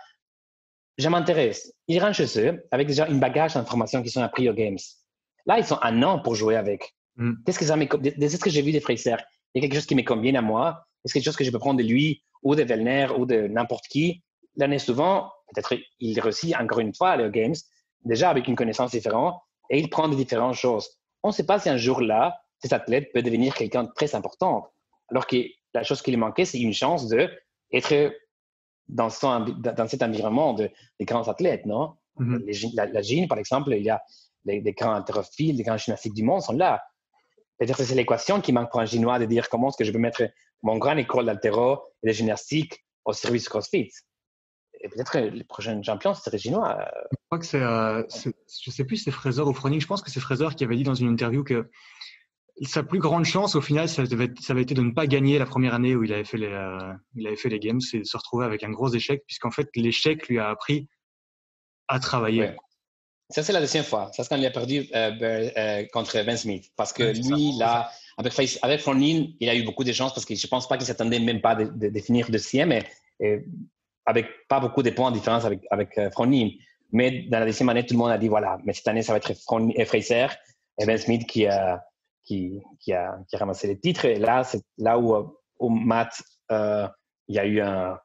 Je 0.98 1.08
m'intéresse. 1.10 1.74
Ils 1.88 2.00
rentrent 2.00 2.16
chez 2.16 2.40
eux 2.40 2.66
avec 2.72 2.88
déjà 2.88 3.08
une 3.08 3.20
bagage 3.20 3.54
d'informations 3.54 4.02
qui 4.02 4.10
sont 4.10 4.22
appris 4.22 4.50
aux 4.50 4.54
Games. 4.54 4.78
Là, 5.46 5.60
ils 5.60 5.66
sont 5.66 5.80
un 5.82 6.02
an 6.04 6.20
pour 6.20 6.36
jouer 6.36 6.56
avec. 6.56 6.96
Mm. 7.18 7.34
Qu'est-ce 7.46 7.60
que 7.60 7.66
ça 7.66 7.76
ce 7.76 8.38
que 8.38 8.50
j'ai 8.50 8.62
vu 8.62 8.72
de 8.72 8.80
Fraser? 8.80 9.16
Il 9.54 9.62
y 9.62 9.66
a 9.66 9.68
quelque 9.68 9.76
chose 9.76 9.86
qui 9.86 9.96
me 9.96 10.04
convient 10.04 10.36
à 10.36 10.42
moi? 10.42 10.86
Est-ce 11.06 11.14
quelque 11.14 11.26
chose 11.26 11.36
que 11.36 11.44
je 11.44 11.52
peux 11.52 11.60
prendre 11.60 11.78
de 11.78 11.88
lui 11.88 12.24
ou 12.44 12.56
de 12.56 12.64
Werner 12.64 13.08
ou 13.18 13.26
de 13.26 13.48
n'importe 13.48 13.86
qui? 13.88 14.24
L'année 14.56 14.80
souvent, 14.80 15.32
peut-être 15.54 15.76
il 16.00 16.20
réussit 16.20 16.56
encore 16.56 16.80
une 16.80 16.94
fois 16.94 17.12
à 17.12 17.14
aller 17.14 17.26
aux 17.26 17.32
Games, 17.32 17.56
déjà 18.06 18.30
avec 18.30 18.48
une 18.48 18.56
connaissance 18.56 18.92
différente, 18.92 19.42
et 19.70 19.80
il 19.80 19.90
prend 19.90 20.08
de 20.08 20.16
différentes 20.16 20.56
choses. 20.56 20.90
On 21.24 21.30
ne 21.30 21.34
sait 21.34 21.46
pas 21.46 21.60
si 21.60 21.70
un 21.70 21.78
jour-là, 21.78 22.40
cet 22.60 22.74
athlète 22.74 23.12
peut 23.14 23.22
devenir 23.22 23.54
quelqu'un 23.54 23.84
de 23.84 23.92
très 23.96 24.16
important. 24.16 24.68
Alors 25.10 25.28
que 25.28 25.38
la 25.74 25.84
chose 25.84 26.02
qui 26.02 26.12
lui 26.12 26.18
manquait, 26.18 26.46
c'est 26.46 26.60
une 26.60 26.74
chance 26.74 27.08
d'être 27.08 28.14
dans, 28.88 29.10
dans 29.10 29.88
cet 29.88 30.02
environnement 30.02 30.54
de, 30.54 30.70
des 31.00 31.06
grands 31.06 31.28
athlètes, 31.28 31.66
non? 31.66 31.96
Mm-hmm. 32.20 32.76
la, 32.76 32.86
la 32.88 33.28
par 33.28 33.38
exemple, 33.38 33.74
il 33.74 33.84
y 33.84 33.90
a 33.90 34.02
les, 34.46 34.74
grands 34.74 34.96
haltérophiles, 34.96 35.56
les 35.58 35.64
grands 35.64 35.78
gymnastiques 35.78 36.14
du 36.14 36.24
monde 36.24 36.42
sont 36.42 36.54
là. 36.54 36.84
Peut-être 37.60 37.78
que 37.78 37.84
c'est 37.84 37.96
l'équation 37.96 38.42
qui 38.42 38.54
manque 38.54 38.72
pour 38.72 38.80
un 38.80 38.86
Ginois 38.86 39.20
de 39.20 39.26
dire 39.26 39.50
comment 39.50 39.70
est-ce 39.70 39.78
que 39.78 39.84
je 39.84 39.92
peux 39.92 40.00
mettre 40.00 40.24
mon 40.64 40.78
grand 40.78 40.98
école 40.98 41.26
d'haltéro 41.26 41.84
et 42.04 42.08
de 42.08 42.14
gymnastique 42.14 42.86
au 43.06 43.14
service 43.14 43.50
CrossFit 43.50 43.92
et 44.82 44.90
peut-être 44.90 45.18
les 45.18 45.44
prochains 45.44 45.82
champions, 45.82 46.14
c'était 46.14 46.38
chinois. 46.38 46.78
Euh. 46.80 47.08
Je 47.12 47.18
crois 47.26 47.40
que 47.40 47.46
c'est, 47.46 47.62
euh, 47.62 48.04
je 48.64 48.72
sais 48.72 48.84
plus 48.84 48.98
si 48.98 49.04
c'est 49.04 49.12
Fraser 49.12 49.42
ou 49.42 49.54
Froning, 49.54 49.82
je 49.82 49.88
pense 49.88 50.02
que 50.02 50.10
c'est 50.10 50.20
Fraser 50.20 50.50
qui 50.56 50.64
avait 50.64 50.76
dit 50.76 50.84
dans 50.84 50.96
une 50.96 51.10
interview 51.10 51.44
que 51.44 51.70
sa 52.64 52.84
plus 52.84 53.00
grande 53.00 53.26
chance 53.26 53.56
au 53.56 53.62
final, 53.62 53.88
ça, 53.88 54.02
avait, 54.02 54.32
ça 54.40 54.54
avait 54.54 54.64
été 54.64 54.74
de 54.74 54.82
ne 54.82 54.92
pas 54.92 55.06
gagner 55.06 55.38
la 55.38 55.46
première 55.46 55.74
année 55.74 55.96
où 55.96 56.04
il 56.04 56.14
avait 56.14 56.24
fait 56.24 56.38
les, 56.38 56.48
euh, 56.48 56.94
il 57.16 57.28
avait 57.28 57.36
fait 57.36 57.50
les 57.50 57.60
games 57.60 57.80
et 57.94 58.00
de 58.00 58.04
se 58.04 58.18
retrouver 58.18 58.46
avec 58.46 58.64
un 58.64 58.72
gros 58.72 58.90
échec, 58.94 59.24
puisqu'en 59.28 59.52
fait, 59.52 59.70
l'échec 59.76 60.28
lui 60.28 60.40
a 60.40 60.50
appris 60.50 60.88
à 61.88 62.00
travailler. 62.00 62.52
Ça, 63.30 63.44
c'est 63.44 63.54
la 63.54 63.60
deuxième 63.60 63.84
fois. 63.84 64.10
Ça, 64.14 64.24
c'est 64.24 64.30
quand 64.30 64.38
il 64.38 64.46
a 64.46 64.52
perdu 64.52 64.88
contre 65.92 66.24
Ben 66.26 66.38
Smith. 66.38 66.72
Parce 66.78 66.94
que 66.94 67.04
lui, 67.04 67.58
là, 67.58 67.92
avec, 68.18 68.34
avec 68.62 68.80
Froning, 68.80 69.36
il 69.40 69.50
a 69.50 69.56
eu 69.56 69.64
beaucoup 69.64 69.84
de 69.84 69.92
chance 69.92 70.14
parce 70.14 70.26
que 70.26 70.34
je 70.34 70.48
ne 70.48 70.50
pense 70.50 70.68
pas 70.68 70.78
qu'il 70.78 70.88
s'attendait 70.88 71.20
même 71.20 71.42
pas 71.42 71.56
de, 71.56 71.66
de, 71.66 71.90
de 71.90 72.00
finir 72.00 72.30
deuxième. 72.30 72.72
Et, 72.72 72.84
et 73.20 73.44
avec 74.08 74.48
pas 74.48 74.60
beaucoup 74.60 74.82
de 74.82 74.90
points 74.90 75.12
de 75.12 75.18
différence 75.18 75.46
avec, 75.46 75.60
avec 75.70 75.98
euh, 75.98 76.10
Mais 76.92 77.28
dans 77.30 77.40
la 77.40 77.46
deuxième 77.46 77.70
année, 77.70 77.86
tout 77.86 77.94
le 77.94 78.00
monde 78.00 78.10
a 78.10 78.18
dit 78.18 78.30
voilà, 78.30 78.58
mais 78.64 78.74
cette 78.74 78.88
année, 78.88 79.04
ça 79.04 79.12
va 79.12 79.18
être 79.18 79.34
Fronin 79.44 79.72
et 79.76 79.86
Fraser 79.86 80.28
et 80.80 80.86
Ben 80.86 80.98
Smith 80.98 81.28
qui 81.28 81.46
a, 81.46 81.84
qui, 82.24 82.64
a, 82.94 83.18
qui 83.28 83.36
a 83.36 83.38
ramassé 83.38 83.68
les 83.68 83.78
titres. 83.78 84.06
Et 84.06 84.16
là, 84.16 84.44
c'est 84.44 84.62
là 84.78 84.98
où, 84.98 85.14
au 85.60 85.70
Matt, 85.70 86.22
euh, 86.52 86.88
il 87.28 87.36
y 87.36 87.40
a 87.40 87.46
eu 87.46 87.60
un, 87.60 87.98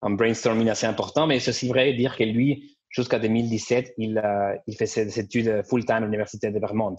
un, 0.00 0.10
brainstorming 0.10 0.70
assez 0.70 0.86
important. 0.86 1.26
Mais 1.26 1.38
ceci 1.38 1.68
vrai 1.68 1.92
dire 1.92 2.16
que 2.16 2.24
lui, 2.24 2.78
jusqu'à 2.88 3.18
2017, 3.18 3.94
il, 3.98 4.18
euh, 4.18 4.56
il 4.66 4.76
fait 4.76 4.86
ses 4.86 5.20
études 5.20 5.62
full-time 5.68 5.96
à 5.96 6.00
l'Université 6.00 6.50
de 6.50 6.58
Vermont 6.58 6.96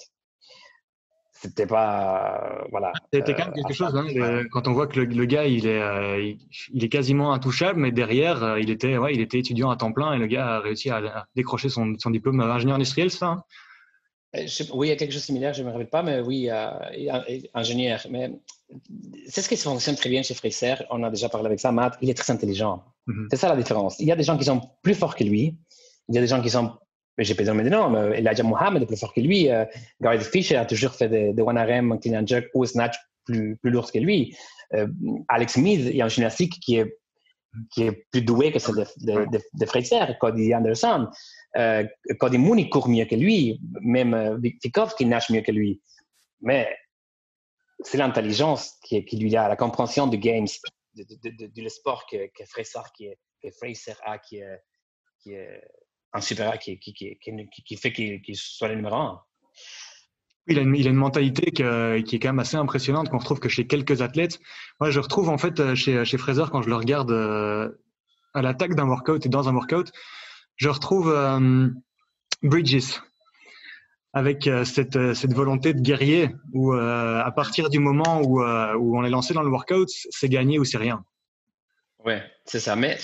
c'était 1.44 1.68
pas 1.68 2.62
euh, 2.62 2.68
voilà. 2.72 2.94
C'était 3.12 3.34
quand 3.34 3.46
même 3.46 3.54
quelque 3.54 3.74
chose 3.74 3.94
hein, 3.96 4.44
quand 4.52 4.68
on 4.68 4.74
voit 4.74 4.88
que 4.88 5.00
le, 5.00 5.26
gars 5.26 5.46
il 5.46 5.68
est 5.68 5.82
euh, 5.82 6.34
il, 6.72 6.84
est 6.84 6.90
quasiment 6.90 7.34
intouchable, 7.34 7.80
mais 7.80 7.92
derrière 7.92 8.42
euh, 8.44 8.60
il 8.62 8.70
était 8.70 8.98
ouais 8.98 9.14
il 9.14 9.20
était 9.20 9.40
étudiant 9.40 9.70
à 9.70 9.76
temps 9.76 9.92
plein 9.92 10.14
et 10.14 10.18
le 10.18 10.28
gars 10.28 10.48
a 10.48 10.60
réussi 10.62 10.90
à, 10.90 11.28
décrocher 11.36 11.68
son, 11.68 11.96
son 12.00 12.12
diplôme 12.12 12.38
d'ingénieur 12.38 12.76
industriel, 12.76 13.12
ça. 13.12 13.28
Hein 13.28 13.44
oui, 14.74 14.88
il 14.88 14.90
y 14.90 14.94
a 14.94 14.96
quelque 14.96 15.12
chose 15.12 15.22
de 15.22 15.26
similaire, 15.26 15.54
je 15.54 15.62
ne 15.62 15.68
me 15.68 15.72
rappelle 15.74 15.90
pas, 15.90 16.02
mais 16.02 16.20
oui, 16.22 16.50
ingénieur. 17.54 18.00
Mais 18.10 18.32
c'est 19.28 19.44
ce 19.44 19.50
qui 19.50 19.58
fonctionne 19.58 19.96
très 19.96 20.10
bien 20.10 20.24
chez 20.24 20.34
Fraser. 20.34 20.76
On 20.90 21.04
a 21.04 21.12
déjà 21.12 21.30
parlé 21.30 21.46
avec 21.46 21.60
ça, 21.60 21.72
Matt. 21.72 22.00
Il 22.02 22.10
est 22.10 22.16
très 22.16 22.34
intelligent. 22.34 22.84
Mm-hmm. 23.08 23.28
C'est 23.30 23.38
ça 23.38 23.50
la 23.50 23.56
différence. 23.56 24.00
Il 24.00 24.08
y 24.08 24.12
a 24.12 24.16
des 24.16 24.24
gens 24.24 24.36
qui 24.36 24.46
sont 24.46 24.60
plus 24.82 24.96
forts 24.96 25.16
que 25.16 25.24
lui. 25.24 25.56
Il 26.10 26.16
y 26.16 26.18
a 26.18 26.22
des 26.22 26.28
gens 26.28 26.42
qui 26.42 26.50
sont 26.50 26.72
mais 27.18 27.24
j'ai 27.24 27.36
pas 27.36 27.44
dit 27.44 27.52
non, 27.52 27.90
mais 27.90 28.20
Elijah 28.20 28.44
Mohamed 28.44 28.84
est 28.84 28.86
plus 28.86 29.00
fort 29.00 29.14
que 29.14 29.22
lui. 29.22 29.50
Euh, 29.50 29.66
Gary 30.02 30.20
Fisher 30.20 30.56
a 30.56 30.66
toujours 30.66 30.94
fait 30.94 31.10
des, 31.10 31.34
de 31.34 31.42
one 31.42 31.58
RM, 31.58 32.00
clean 32.00 32.26
jerk 32.26 32.48
ou 32.54 32.66
snatch 32.66 32.96
plus, 33.26 33.56
plus 33.58 33.72
lourd 33.72 33.92
que 33.92 34.00
lui. 34.00 34.36
Euh, 34.74 34.88
Alex 35.28 35.54
Smith, 35.54 35.82
il 35.86 35.96
y 35.96 36.02
a 36.02 36.06
un 36.06 36.10
gymnastique 36.10 36.60
qui 36.60 36.78
est, 36.78 36.98
qui 37.72 37.84
est 37.84 38.08
plus 38.12 38.24
doué 38.24 38.52
que 38.52 38.60
celle 38.60 38.88
de, 38.98 39.66
Fraser, 39.66 40.14
Cody 40.20 40.54
Anderson. 40.56 41.08
Euh, 41.56 41.86
Cody 42.20 42.40
Mooney 42.40 42.70
court 42.70 42.90
mieux 42.90 43.06
que 43.06 43.16
lui, 43.16 43.62
même 43.82 44.14
euh, 44.16 44.38
Vikov 44.64 44.96
qui 44.96 45.06
nage 45.06 45.30
mieux 45.30 45.42
que 45.42 45.52
lui. 45.52 45.82
Mais 46.42 46.76
c'est 47.82 47.98
l'intelligence 47.98 48.74
qui, 48.84 49.06
qui, 49.06 49.18
lui 49.18 49.36
a, 49.36 49.48
la 49.48 49.56
compréhension 49.56 50.08
du 50.08 50.18
games, 50.18 50.48
du 50.96 51.70
sport 51.70 52.08
que, 52.10 52.28
que 52.36 52.46
Fraser 52.46 52.88
qui 52.96 53.06
est 53.06 53.52
Fraser 53.52 53.94
a 54.04 54.18
qui 54.18 54.38
est 54.38 55.62
un 56.14 56.22
super 56.22 56.58
qui, 56.60 57.78
fait 57.78 57.92
qu'il 57.92 58.36
soit 58.36 58.68
le 58.68 58.76
numéro 58.76 58.96
un. 58.96 59.22
Il 60.48 60.60
a, 60.60 60.62
une, 60.62 60.94
mentalité 60.94 61.52
qui, 61.52 61.64
est 61.64 62.20
quand 62.20 62.30
même 62.30 62.40
assez 62.40 62.58
impressionnante 62.58 63.10
qu'on 63.10 63.18
retrouve 63.18 63.40
que 63.40 63.50
chez 63.50 63.66
quelques 63.66 64.02
athlètes. 64.02 64.40
Moi, 64.80 64.90
je 64.90 65.00
retrouve 65.00 65.30
en 65.30 65.38
fait 65.38 65.74
chez, 65.76 66.04
chez 66.04 66.18
Fraser 66.18 66.44
quand 66.52 66.62
je 66.62 66.70
le 66.70 66.76
regarde 66.76 67.12
à 68.34 68.42
l'attaque 68.42 68.76
d'un 68.76 68.88
workout 68.88 69.26
et 69.26 69.30
dans 69.30 69.48
un 69.48 69.54
workout, 69.54 69.92
je 70.56 70.70
retrouve 70.70 71.12
euh, 71.12 71.70
Bridges 72.42 73.02
avec 74.14 74.48
euh, 74.48 74.64
cette, 74.64 74.96
euh, 74.96 75.14
cette, 75.14 75.34
volonté 75.34 75.74
de 75.74 75.82
guerrier 75.82 76.30
où 76.52 76.74
à 76.74 77.32
partir 77.36 77.70
du 77.70 77.80
moment 77.80 78.22
où, 78.22 78.42
où 78.42 78.98
on 78.98 79.04
est 79.04 79.10
lancé 79.10 79.34
dans 79.34 79.44
le 79.44 79.50
workout, 79.50 79.90
c'est 79.90 80.30
gagné 80.30 80.60
ou 80.60 80.66
c'est 80.66 80.78
rien. 80.78 81.04
Oui, 82.06 82.16
c'est 82.46 82.60
ça. 82.60 82.76
Mais 82.76 82.98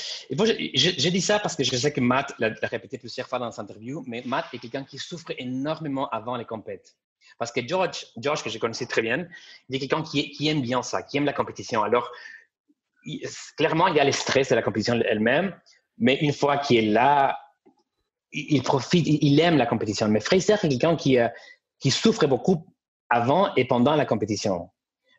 j'ai 0.74 1.12
dit 1.12 1.22
ça 1.22 1.40
parce 1.40 1.56
que 1.56 1.64
je 1.64 1.76
sais 1.76 1.94
que 1.94 2.02
Matt 2.02 2.34
l'a 2.38 2.52
répété 2.64 2.98
plusieurs 2.98 3.28
fois 3.28 3.40
dans 3.40 3.52
sa 3.52 3.62
interview, 3.62 4.04
mais 4.08 4.22
Matt 4.26 4.46
est 4.54 4.60
quelqu'un 4.60 4.84
qui 4.84 4.98
souffre 4.98 5.32
énormément 5.38 6.10
avant 6.10 6.36
les 6.36 6.46
compètes. 6.46 6.96
Parce 7.38 7.52
que 7.52 7.66
George, 7.66 8.08
George 8.18 8.44
que 8.44 8.50
je 8.50 8.58
connaissais 8.58 8.88
très 8.88 9.02
bien, 9.02 9.28
il 9.70 9.76
est 9.76 9.80
quelqu'un 9.80 10.04
qui, 10.04 10.32
qui, 10.32 10.50
aime 10.50 10.62
bien 10.62 10.84
ça, 10.84 11.04
qui 11.04 11.18
aime 11.18 11.26
la 11.26 11.34
compétition. 11.34 11.82
Alors, 11.84 12.12
clairement, 13.56 13.88
il 13.88 13.96
y 13.96 14.00
a 14.00 14.04
le 14.04 14.12
stress 14.12 14.50
de 14.50 14.56
la 14.56 14.62
compétition 14.62 15.00
elle-même, 15.06 15.56
mais 15.98 16.18
une 16.22 16.34
fois 16.34 16.58
qu'il 16.58 16.78
est 16.78 16.90
là, 16.90 17.38
il, 18.34 18.62
profite, 18.64 19.06
il, 19.08 19.40
aime 19.40 19.58
la 19.58 19.66
compétition. 19.66 20.10
Mais 20.10 20.20
Fraser 20.20 20.54
est 20.54 20.70
quelqu'un 20.70 20.96
qui, 20.96 21.18
euh, 21.18 21.30
qui 21.80 21.92
souffre 21.92 22.28
beaucoup 22.28 22.66
avant 23.10 23.56
et 23.56 23.66
pendant 23.66 23.96
la 23.96 24.06
compétition. 24.06 24.70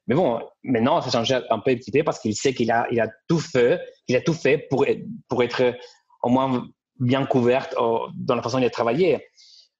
Mais 0.06 0.14
bon, 0.14 0.40
maintenant, 0.64 1.00
ça 1.00 1.10
change 1.10 1.32
un 1.32 1.58
peu 1.58 1.76
petit 1.76 1.92
peu 1.92 2.02
parce 2.02 2.18
qu'il 2.18 2.34
sait 2.34 2.54
qu'il 2.54 2.70
a, 2.70 2.86
il 2.90 3.00
a 3.00 3.08
tout 3.28 3.38
fait, 3.38 3.80
il 4.08 4.16
a 4.16 4.20
tout 4.20 4.34
fait 4.34 4.58
pour, 4.58 4.84
pour 5.28 5.42
être 5.42 5.74
au 6.22 6.28
moins 6.28 6.66
bien 6.98 7.24
couvert 7.26 7.68
dans 8.14 8.34
la 8.34 8.42
façon 8.42 8.60
de 8.60 8.68
travailler. 8.68 9.24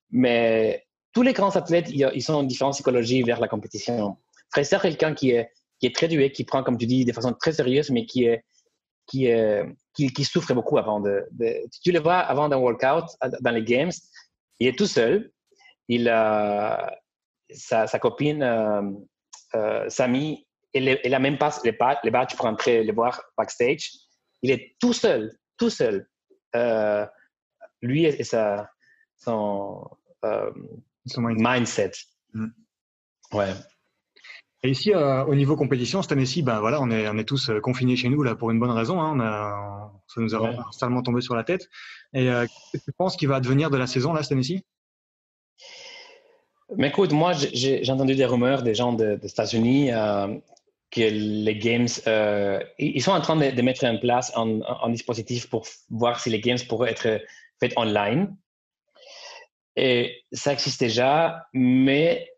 Mais 0.09 0.85
tous 1.13 1.21
les 1.21 1.33
grands 1.33 1.55
athlètes, 1.55 1.89
ils 1.89 2.31
ont 2.31 2.41
une 2.41 2.47
différente 2.47 2.73
psychologie 2.73 3.23
vers 3.23 3.39
la 3.39 3.47
compétition. 3.47 4.17
Fraser 4.51 4.77
quelqu'un 4.81 5.13
qui 5.13 5.31
est, 5.31 5.49
qui 5.79 5.87
est 5.87 5.95
très 5.95 6.07
doué, 6.07 6.31
qui 6.31 6.43
prend, 6.43 6.63
comme 6.63 6.77
tu 6.77 6.85
dis, 6.85 7.05
de 7.05 7.13
façon 7.13 7.33
très 7.33 7.53
sérieuse, 7.53 7.89
mais 7.89 8.05
qui 8.05 8.25
est, 8.25 8.43
qui, 9.07 9.25
est, 9.25 9.65
qui, 9.93 10.23
souffre 10.23 10.53
beaucoup 10.53 10.77
avant 10.77 10.99
de, 10.99 11.25
Tu 11.83 11.91
le 11.91 11.99
vois 11.99 12.19
avant 12.19 12.49
d'un 12.49 12.57
workout 12.57 13.05
dans 13.41 13.51
les 13.51 13.63
games, 13.63 13.91
il 14.59 14.67
est 14.67 14.77
tout 14.77 14.85
seul. 14.85 15.31
Il 15.87 16.07
sa, 17.53 17.87
sa 17.87 17.99
copine 17.99 18.43
euh, 18.43 18.81
euh, 19.55 19.89
Samy, 19.89 20.47
elle, 20.73 20.99
n'a 21.05 21.19
même 21.19 21.37
pas 21.37 21.59
les, 21.63 21.71
badges 22.11 22.35
pour 22.35 22.45
entrer 22.45 22.83
le 22.83 22.93
voir 22.93 23.21
backstage. 23.37 23.91
Il 24.41 24.51
est 24.51 24.75
tout 24.79 24.93
seul, 24.93 25.31
tout 25.57 25.69
seul. 25.69 26.07
Euh, 26.55 27.05
lui 27.81 28.05
et, 28.05 28.23
sa, 28.23 28.69
son, 29.17 29.83
mindset. 31.15 31.91
Mm. 32.33 32.47
Ouais. 33.33 33.53
Et 34.63 34.69
ici, 34.69 34.93
euh, 34.93 35.25
au 35.25 35.33
niveau 35.33 35.55
compétition, 35.55 36.01
cette 36.01 36.11
année-ci, 36.11 36.43
ben 36.43 36.59
voilà, 36.59 36.79
on 36.81 36.91
est, 36.91 37.07
on 37.09 37.17
est 37.17 37.23
tous 37.23 37.49
euh, 37.49 37.59
confinés 37.59 37.95
chez 37.95 38.09
nous 38.09 38.21
là 38.21 38.35
pour 38.35 38.51
une 38.51 38.59
bonne 38.59 38.71
raison. 38.71 39.01
Hein, 39.01 39.13
on 39.15 39.19
a, 39.19 39.91
ça 40.07 40.21
nous 40.21 40.35
a 40.35 40.41
ouais. 40.41 41.03
tombé 41.03 41.21
sur 41.21 41.35
la 41.35 41.43
tête. 41.43 41.67
Et 42.13 42.29
euh, 42.29 42.45
qu'est-ce 42.45 42.83
que 42.83 42.91
tu 42.91 42.95
penses 42.95 43.17
qu'il 43.17 43.27
va 43.27 43.37
advenir 43.37 43.71
de 43.71 43.77
la 43.77 43.87
saison 43.87 44.13
là 44.13 44.21
cette 44.21 44.33
année-ci? 44.33 44.63
Mais 46.77 46.87
écoute, 46.87 47.11
moi, 47.11 47.33
j'ai 47.33 47.89
entendu 47.89 48.15
des 48.15 48.25
rumeurs 48.25 48.63
des 48.63 48.75
gens 48.75 48.93
des 48.93 49.15
États-Unis 49.23 49.89
que 50.91 51.01
les 51.01 51.55
games, 51.57 51.87
ils 52.79 53.01
sont 53.01 53.11
en 53.11 53.21
train 53.21 53.35
de, 53.35 53.61
mettre 53.61 53.85
en 53.85 53.97
place 53.97 54.31
un, 54.35 54.89
dispositif 54.89 55.49
pour 55.49 55.65
voir 55.89 56.19
si 56.19 56.29
les 56.29 56.39
games 56.39 56.59
pourraient 56.67 56.91
être 56.91 57.21
faits 57.59 57.73
online. 57.77 58.35
Et 59.75 60.23
ça 60.31 60.53
existe 60.53 60.79
déjà, 60.79 61.45
mais 61.53 62.29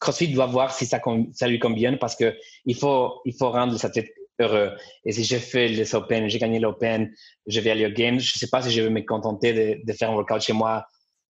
CrossFit 0.00 0.28
doit 0.28 0.46
voir 0.46 0.72
si 0.72 0.86
ça, 0.86 1.00
lui 1.46 1.58
convient 1.58 1.96
parce 1.96 2.16
que 2.16 2.36
il 2.64 2.76
faut, 2.76 3.20
il 3.24 3.34
faut 3.34 3.50
rendre 3.50 3.72
les 3.72 3.84
athlètes 3.84 4.12
heureux. 4.38 4.72
Et 5.04 5.12
si 5.12 5.24
j'ai 5.24 5.38
fait 5.38 5.68
les 5.68 5.94
Open, 5.94 6.28
j'ai 6.28 6.38
gagné 6.38 6.58
l'Open, 6.58 7.10
je 7.46 7.60
vais 7.60 7.70
aller 7.70 7.86
au 7.86 7.90
Games, 7.90 8.20
je 8.20 8.32
ne 8.36 8.38
sais 8.38 8.48
pas 8.48 8.62
si 8.62 8.70
je 8.70 8.82
vais 8.82 8.90
me 8.90 9.00
contenter 9.00 9.52
de, 9.52 9.84
de, 9.84 9.92
faire 9.94 10.10
un 10.10 10.14
workout 10.14 10.42
chez 10.42 10.52
moi 10.52 10.86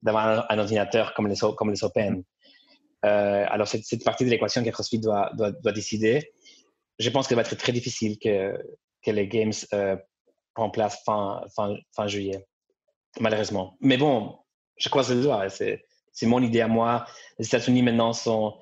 devant 0.07 0.45
un, 0.49 0.59
ordinateur 0.59 1.15
comme 1.15 1.27
les, 1.27 1.37
comme 1.57 1.71
les 1.71 1.85
Open. 1.85 2.23
Euh, 3.05 3.45
alors, 3.49 3.69
c'est 3.69 3.85
cette 3.85 4.05
partie 4.05 4.25
de 4.25 4.31
l'équation 4.31 4.65
que 4.65 4.71
CrossFit 4.71 4.99
doit, 4.99 5.31
doit, 5.35 5.51
doit 5.51 5.73
décider. 5.73 6.33
Je 6.99 7.11
pense 7.11 7.27
qu'il 7.27 7.37
va 7.37 7.43
être 7.43 7.57
très 7.57 7.73
difficile 7.73 8.19
que, 8.19 8.57
que 9.03 9.11
les 9.11 9.29
Games 9.29 9.53
euh, 9.75 9.97
prennent 10.55 10.71
place 10.71 11.03
fin, 11.05 11.43
fin, 11.55 11.77
fin 11.95 12.07
juillet, 12.07 12.47
malheureusement. 13.21 13.77
Mais 13.81 13.97
bon, 13.97 14.39
je 14.77 14.89
croise 14.89 15.13
les 15.13 15.23
doigts. 15.23 15.49
C'est 15.51 16.27
mon 16.27 16.43
idée 16.43 16.63
à 16.63 16.69
moi. 16.69 17.05
Les 17.39 17.47
États-Unis 17.47 17.83
maintenant 17.83 18.13
sont, 18.13 18.57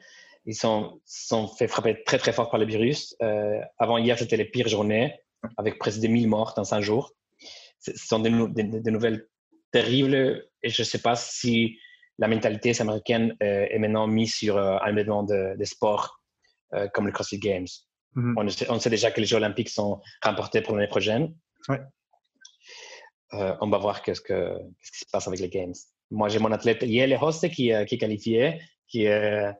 ils 0.45 0.57
sont, 0.57 1.01
sont 1.05 1.47
fait 1.49 1.69
frapper 1.69 2.03
très 2.05 2.19
très 2.19 2.33
fort 2.33 2.51
par 2.51 2.59
le 2.59 2.67
virus. 2.67 3.15
Euh, 3.23 3.61
avant 3.79 3.99
hier, 3.99 4.19
c'était 4.19 4.37
les 4.37 4.45
pires 4.45 4.69
journées, 4.69 5.15
avec 5.57 5.79
presque 5.79 6.01
des 6.01 6.09
1000 6.09 6.29
morts 6.29 6.55
en 6.57 6.65
5 6.65 6.81
jours. 6.81 7.13
Ce 7.79 7.93
sont 7.97 8.19
des, 8.19 8.31
nouvelles 8.31 9.29
terribles 9.75 10.47
et 10.63 10.71
je 10.71 10.83
ne 10.83 10.85
sais 10.85 11.01
pas 11.01 11.17
si 11.17 11.79
la 12.19 12.29
mentalité 12.29 12.81
américaine 12.81 13.37
euh, 13.43 13.67
est 13.69 13.79
maintenant 13.79 14.07
mise 14.07 14.35
sur 14.35 14.57
euh, 14.57 14.79
un 14.81 14.91
événement 14.91 15.23
de, 15.23 15.65
sport 15.65 16.21
comme 16.93 17.07
le 17.07 17.13
CrossFit 17.13 17.39
Games. 17.39 17.69
Mm-hmm. 18.17 18.67
on, 18.69 18.81
sait, 18.81 18.91
déjà 18.91 19.13
que 19.13 19.21
les 19.21 19.27
Jeux 19.27 19.37
olympiques 19.37 19.69
sont 19.69 20.01
remportés 20.23 20.61
pour 20.61 20.75
l'année 20.75 20.89
prochaine. 20.89 21.33
on 23.31 23.71
va 23.71 23.79
voir 23.79 24.03
qu'est-ce, 24.03 24.21
qu'est-ce 24.21 24.91
qui 24.91 24.99
se 24.99 25.11
passe 25.13 25.29
avec 25.29 25.39
les 25.39 25.49
Games 25.49 25.75
moi, 26.11 26.29
j'ai 26.29 26.39
mon 26.39 26.53
athlète 26.53 26.83
Yele 26.83 27.19
Hoste 27.21 27.51
qui, 27.51 27.73
euh, 27.73 27.85
qui 27.85 27.97
est 27.97 27.99
qualifié, 27.99 28.61
qui, 28.89 29.09
euh, 29.09 29.53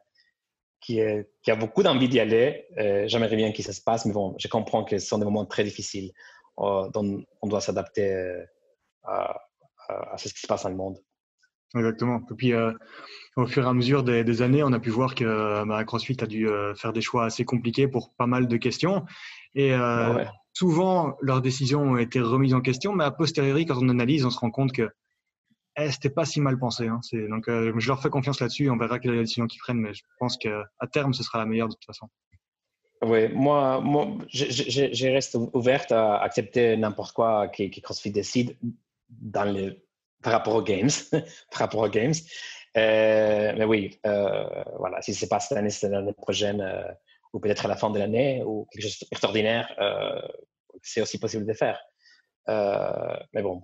qui, 0.81 1.01
qui 1.43 1.51
a 1.51 1.57
beaucoup 1.57 1.83
d'envie 1.83 2.09
d'y 2.09 2.21
aller. 2.21 2.67
Euh, 2.79 3.09
J'aimerais 3.09 3.37
bien 3.37 3.53
que 3.53 3.63
ça 3.63 3.73
se 3.73 3.81
passe, 3.81 4.05
mais 4.07 4.13
bon, 4.13 4.35
je 4.39 4.49
comprends 4.49 4.85
que 4.85 4.99
ce 4.99 5.07
sont 5.07 5.19
des 5.19 5.25
moments 5.25 5.47
très 5.47 5.65
difficiles 5.65 6.13
dont 6.57 7.25
on 7.43 7.49
doit 7.49 7.61
s'adapter 7.61 8.45
à, 9.89 10.17
ce 10.19 10.29
qui 10.29 10.41
se 10.41 10.47
passe 10.47 10.65
dans 10.65 10.71
le 10.71 10.77
monde. 10.77 10.99
Exactement. 11.75 12.21
Et 12.31 12.35
puis, 12.35 12.53
au 13.37 13.47
fur 13.47 13.65
et 13.65 13.69
à 13.69 13.73
mesure 13.73 14.05
des, 14.05 14.43
années, 14.43 14.63
on 14.63 14.73
a 14.73 14.79
pu 14.79 14.91
voir 14.91 15.15
que 15.15 15.65
bah, 15.65 15.85
CrossFit 15.85 16.17
a 16.21 16.27
dû 16.27 16.49
faire 16.77 16.93
des 16.93 17.01
choix 17.01 17.25
assez 17.25 17.45
compliqués 17.45 17.89
pour 17.89 18.15
pas 18.15 18.27
mal 18.27 18.47
de 18.47 18.57
questions. 18.57 19.05
Et 19.55 19.73
ah 19.73 20.31
souvent, 20.55 21.17
leurs 21.21 21.43
décisions 21.43 21.83
ont 21.83 21.97
été 21.97 22.21
remises 22.21 22.55
en 22.55 22.61
question, 22.61 22.95
mais 22.95 23.05
a 23.05 23.11
posteriori, 23.11 23.67
quand 23.67 23.77
on 23.83 23.89
analyse, 23.89 24.25
on 24.25 24.31
se 24.31 24.39
rend 24.39 24.51
compte 24.51 24.73
que 24.73 24.89
eh, 25.77 25.91
c'était 25.91 26.11
pas 26.11 26.25
si 26.25 26.41
mal 26.41 26.59
pensé. 26.59 26.87
Hein. 26.87 27.01
Donc, 27.29 27.49
euh, 27.49 27.73
je 27.77 27.89
leur 27.89 28.01
fais 28.01 28.09
confiance 28.09 28.41
là-dessus. 28.41 28.71
On 28.71 28.77
verra 28.77 29.01
quelle 29.01 29.13
est 29.13 29.17
la 29.17 29.23
décision 29.23 29.47
qu'ils 29.47 29.59
prennent, 29.59 29.81
mais 29.81 29.93
je 29.93 30.05
pense 30.19 30.37
qu'à 30.37 30.65
terme, 30.93 31.13
ce 31.13 31.25
sera 31.25 31.39
la 31.39 31.47
meilleure 31.47 31.69
de 31.69 31.75
toute 31.75 31.85
façon. 31.85 32.09
Oui, 33.03 33.29
moi, 33.35 33.81
moi 33.81 34.07
je, 34.29 35.13
reste 35.13 35.37
ouverte 35.53 35.93
à 35.93 36.17
accepter 36.19 36.77
n'importe 36.77 37.13
quoi 37.13 37.49
qui, 37.49 37.71
CrossFit 37.71 38.13
décide 38.13 38.57
par 39.33 40.33
rapport 40.33 40.55
aux 40.55 40.63
games. 40.63 40.91
par 41.51 41.61
rapport 41.61 41.81
aux 41.81 41.89
games. 41.89 42.15
Euh, 42.77 43.53
mais 43.57 43.65
oui, 43.65 43.99
euh, 44.07 44.65
voilà, 44.79 45.01
si 45.01 45.15
ce 45.15 45.25
n'est 45.25 45.29
pas 45.29 45.41
cette 45.41 45.57
année, 45.57 45.71
c'est 45.71 45.89
l'année 45.89 46.13
prochaine 46.13 46.65
ou 47.33 47.41
peut-être 47.41 47.67
à 47.67 47.69
la 47.69 47.77
fin 47.77 47.91
de 47.91 47.99
l'année 47.99 48.43
ou 48.45 48.67
quelque 48.73 48.83
chose 48.83 48.99
d'extraordinaire, 49.11 49.75
c'est 50.83 51.01
aussi 51.01 51.19
possible 51.19 51.47
de 51.47 51.53
faire. 51.53 51.81
mais 52.47 53.43
bon, 53.43 53.63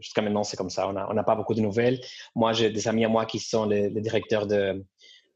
Jusqu'à 0.00 0.22
maintenant, 0.22 0.42
c'est 0.42 0.56
comme 0.56 0.70
ça. 0.70 0.88
On 0.88 1.14
n'a 1.14 1.22
pas 1.22 1.34
beaucoup 1.34 1.54
de 1.54 1.60
nouvelles. 1.60 2.00
Moi, 2.34 2.52
j'ai 2.52 2.70
des 2.70 2.88
amis 2.88 3.04
à 3.04 3.08
moi 3.08 3.26
qui 3.26 3.38
sont 3.38 3.66
les, 3.66 3.90
directeurs 3.90 4.46
de, 4.46 4.84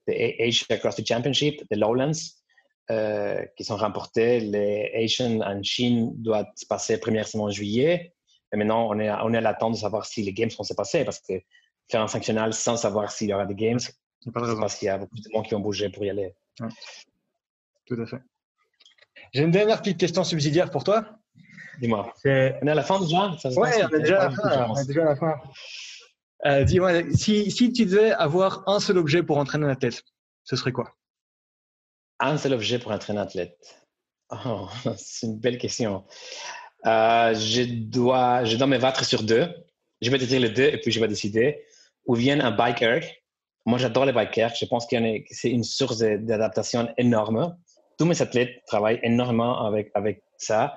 de 0.06 0.42
Asia 0.42 0.78
CrossFit 0.78 1.04
Championship, 1.04 1.62
de 1.70 1.76
Lowlands, 1.76 2.12
euh, 2.90 3.44
qui 3.56 3.64
sont 3.64 3.76
remportés. 3.76 4.40
Les 4.40 4.90
Asian 4.94 5.40
en 5.42 5.62
Chine 5.62 6.12
doivent 6.16 6.46
se 6.56 6.66
passer 6.66 6.98
première 6.98 7.28
semaine 7.28 7.46
en 7.46 7.50
juillet. 7.50 8.14
Et 8.52 8.56
maintenant, 8.56 8.88
on 8.88 8.98
est, 8.98 9.10
on 9.10 9.32
est 9.32 9.38
à 9.38 9.40
l'attente 9.40 9.74
de 9.74 9.78
savoir 9.78 10.06
si 10.06 10.22
les 10.22 10.32
Games 10.32 10.50
vont 10.56 10.64
se 10.64 10.74
passer 10.74 11.04
parce 11.04 11.20
que 11.20 11.34
faire 11.90 12.02
un 12.02 12.08
sanctionnal 12.08 12.52
sans 12.52 12.76
savoir 12.76 13.10
s'il 13.10 13.28
y 13.28 13.34
aura 13.34 13.46
des 13.46 13.54
Games, 13.54 13.78
c'est 13.78 14.32
parce 14.32 14.76
qu'il 14.76 14.86
y 14.86 14.88
a 14.88 14.98
beaucoup 14.98 15.16
de 15.16 15.32
monde 15.32 15.44
qui 15.46 15.54
vont 15.54 15.60
bouger 15.60 15.90
pour 15.90 16.04
y 16.04 16.10
aller. 16.10 16.34
Tout 17.86 18.00
à 18.00 18.06
fait. 18.06 18.22
J'ai 19.32 19.42
une 19.42 19.50
dernière 19.50 19.78
petite 19.80 19.98
question 19.98 20.24
subsidiaire 20.24 20.70
pour 20.70 20.84
toi. 20.84 21.04
Dis-moi. 21.80 22.12
On 22.24 22.28
est 22.28 22.70
à 22.70 22.74
la 22.74 22.82
fin 22.82 23.00
déjà? 23.00 23.36
Oui, 23.44 23.68
on 23.82 23.96
est 23.96 24.00
déjà 24.00 24.22
à 24.22 24.28
la 24.28 24.30
fin. 24.30 24.66
On 24.70 24.76
est 24.76 24.86
déjà 24.86 25.02
à 25.02 25.04
la 25.04 25.16
fin. 25.16 25.40
Euh, 26.46 26.64
dis-moi, 26.64 26.92
si, 27.14 27.50
si, 27.50 27.72
tu 27.72 27.84
devais 27.84 28.12
avoir 28.12 28.68
un 28.68 28.80
seul 28.80 28.98
objet 28.98 29.22
pour 29.22 29.38
entraîner 29.38 29.66
un 29.66 29.70
athlète, 29.70 30.04
ce 30.44 30.56
serait 30.56 30.72
quoi? 30.72 30.94
Un 32.20 32.38
seul 32.38 32.54
objet 32.54 32.78
pour 32.78 32.92
entraîner 32.92 33.18
un 33.18 33.22
athlète 33.22 33.86
oh, 34.30 34.68
C'est 34.96 35.26
une 35.26 35.38
belle 35.38 35.58
question. 35.58 36.04
Euh, 36.86 37.34
je, 37.34 37.62
dois, 37.62 38.44
je 38.44 38.56
dois 38.56 38.66
me 38.66 38.78
battre 38.78 39.04
sur 39.04 39.22
deux. 39.22 39.48
Je 40.00 40.10
vais 40.10 40.18
te 40.18 40.24
les 40.24 40.48
deux 40.48 40.64
et 40.64 40.78
puis 40.78 40.92
je 40.92 41.00
vais 41.00 41.08
décider. 41.08 41.62
Ou 42.06 42.14
vient 42.14 42.40
un 42.40 42.50
biker. 42.50 43.02
Moi, 43.66 43.78
j'adore 43.78 44.06
les 44.06 44.12
bikers. 44.12 44.54
Je 44.54 44.64
pense 44.64 44.86
que 44.86 44.96
c'est 45.30 45.50
une 45.50 45.64
source 45.64 45.98
d'adaptation 45.98 46.88
énorme. 46.96 47.56
Tous 47.98 48.06
mes 48.06 48.20
athlètes 48.22 48.62
travaillent 48.66 49.00
énormément 49.02 49.66
avec, 49.66 49.90
avec 49.94 50.22
ça 50.38 50.74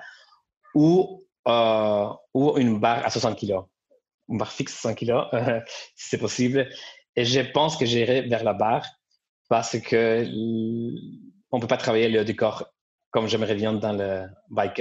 ou 0.74 1.22
ou 1.44 2.56
une 2.56 2.78
barre 2.78 3.04
à 3.04 3.10
60 3.10 3.38
kg. 3.38 3.62
Une 4.28 4.38
barre 4.38 4.52
fixe 4.52 4.74
à 4.86 4.90
100 4.90 4.94
kg, 4.94 5.22
si 5.96 6.10
c'est 6.10 6.18
possible. 6.18 6.68
Et 7.16 7.24
je 7.24 7.40
pense 7.40 7.76
que 7.76 7.84
j'irai 7.84 8.22
vers 8.22 8.44
la 8.44 8.52
barre 8.52 8.86
parce 9.48 9.78
que 9.78 10.26
on 11.50 11.60
peut 11.60 11.66
pas 11.66 11.76
travailler 11.76 12.08
le 12.08 12.24
décor 12.24 12.64
comme 13.10 13.28
j'aimerais 13.28 13.54
bien 13.54 13.72
dans 13.72 13.92
le 13.92 14.26
bike. 14.50 14.80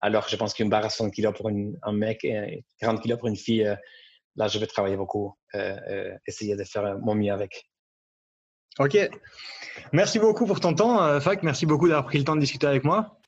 Alors, 0.00 0.28
je 0.28 0.36
pense 0.36 0.54
qu'une 0.54 0.68
barre 0.68 0.84
à 0.84 0.90
100 0.90 1.10
kg 1.10 1.32
pour 1.32 1.48
un 1.50 1.92
mec 1.92 2.24
et 2.24 2.64
40 2.80 3.02
kg 3.02 3.16
pour 3.16 3.28
une 3.28 3.36
fille, 3.36 3.66
euh, 3.66 3.74
là, 4.36 4.46
je 4.46 4.58
vais 4.58 4.66
travailler 4.66 4.96
beaucoup, 4.96 5.34
euh, 5.54 5.76
euh, 5.88 6.14
essayer 6.26 6.56
de 6.56 6.64
faire 6.64 6.98
mon 7.00 7.14
mieux 7.14 7.32
avec. 7.32 7.68
Ok. 8.78 8.96
Merci 9.92 10.20
beaucoup 10.20 10.46
pour 10.46 10.60
ton 10.60 10.72
temps, 10.72 11.20
Fac. 11.20 11.42
Merci 11.42 11.66
beaucoup 11.66 11.88
d'avoir 11.88 12.06
pris 12.06 12.18
le 12.18 12.24
temps 12.24 12.36
de 12.36 12.40
discuter 12.40 12.66
avec 12.66 12.84
moi. 12.84 13.18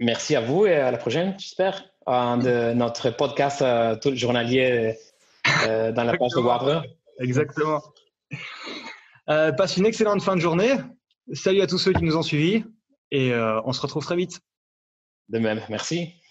Merci 0.00 0.34
à 0.34 0.40
vous 0.40 0.66
et 0.66 0.74
à 0.74 0.90
la 0.90 0.98
prochaine, 0.98 1.36
j'espère, 1.38 1.84
de 2.08 2.72
notre 2.72 3.10
podcast 3.10 3.64
tout 4.00 4.16
journalier 4.16 4.98
dans 5.44 6.02
la 6.02 6.16
page 6.16 6.32
de 6.32 6.40
Wavre. 6.40 6.82
Exactement. 7.20 7.80
passe 9.26 9.76
une 9.76 9.86
excellente 9.86 10.22
fin 10.22 10.34
de 10.34 10.40
journée. 10.40 10.74
Salut 11.34 11.60
à 11.60 11.68
tous 11.68 11.78
ceux 11.78 11.92
qui 11.92 12.02
nous 12.02 12.16
ont 12.16 12.22
suivis 12.22 12.64
et 13.12 13.32
on 13.32 13.72
se 13.72 13.80
retrouve 13.80 14.04
très 14.04 14.16
vite. 14.16 14.40
De 15.28 15.38
même, 15.38 15.60
merci. 15.68 16.21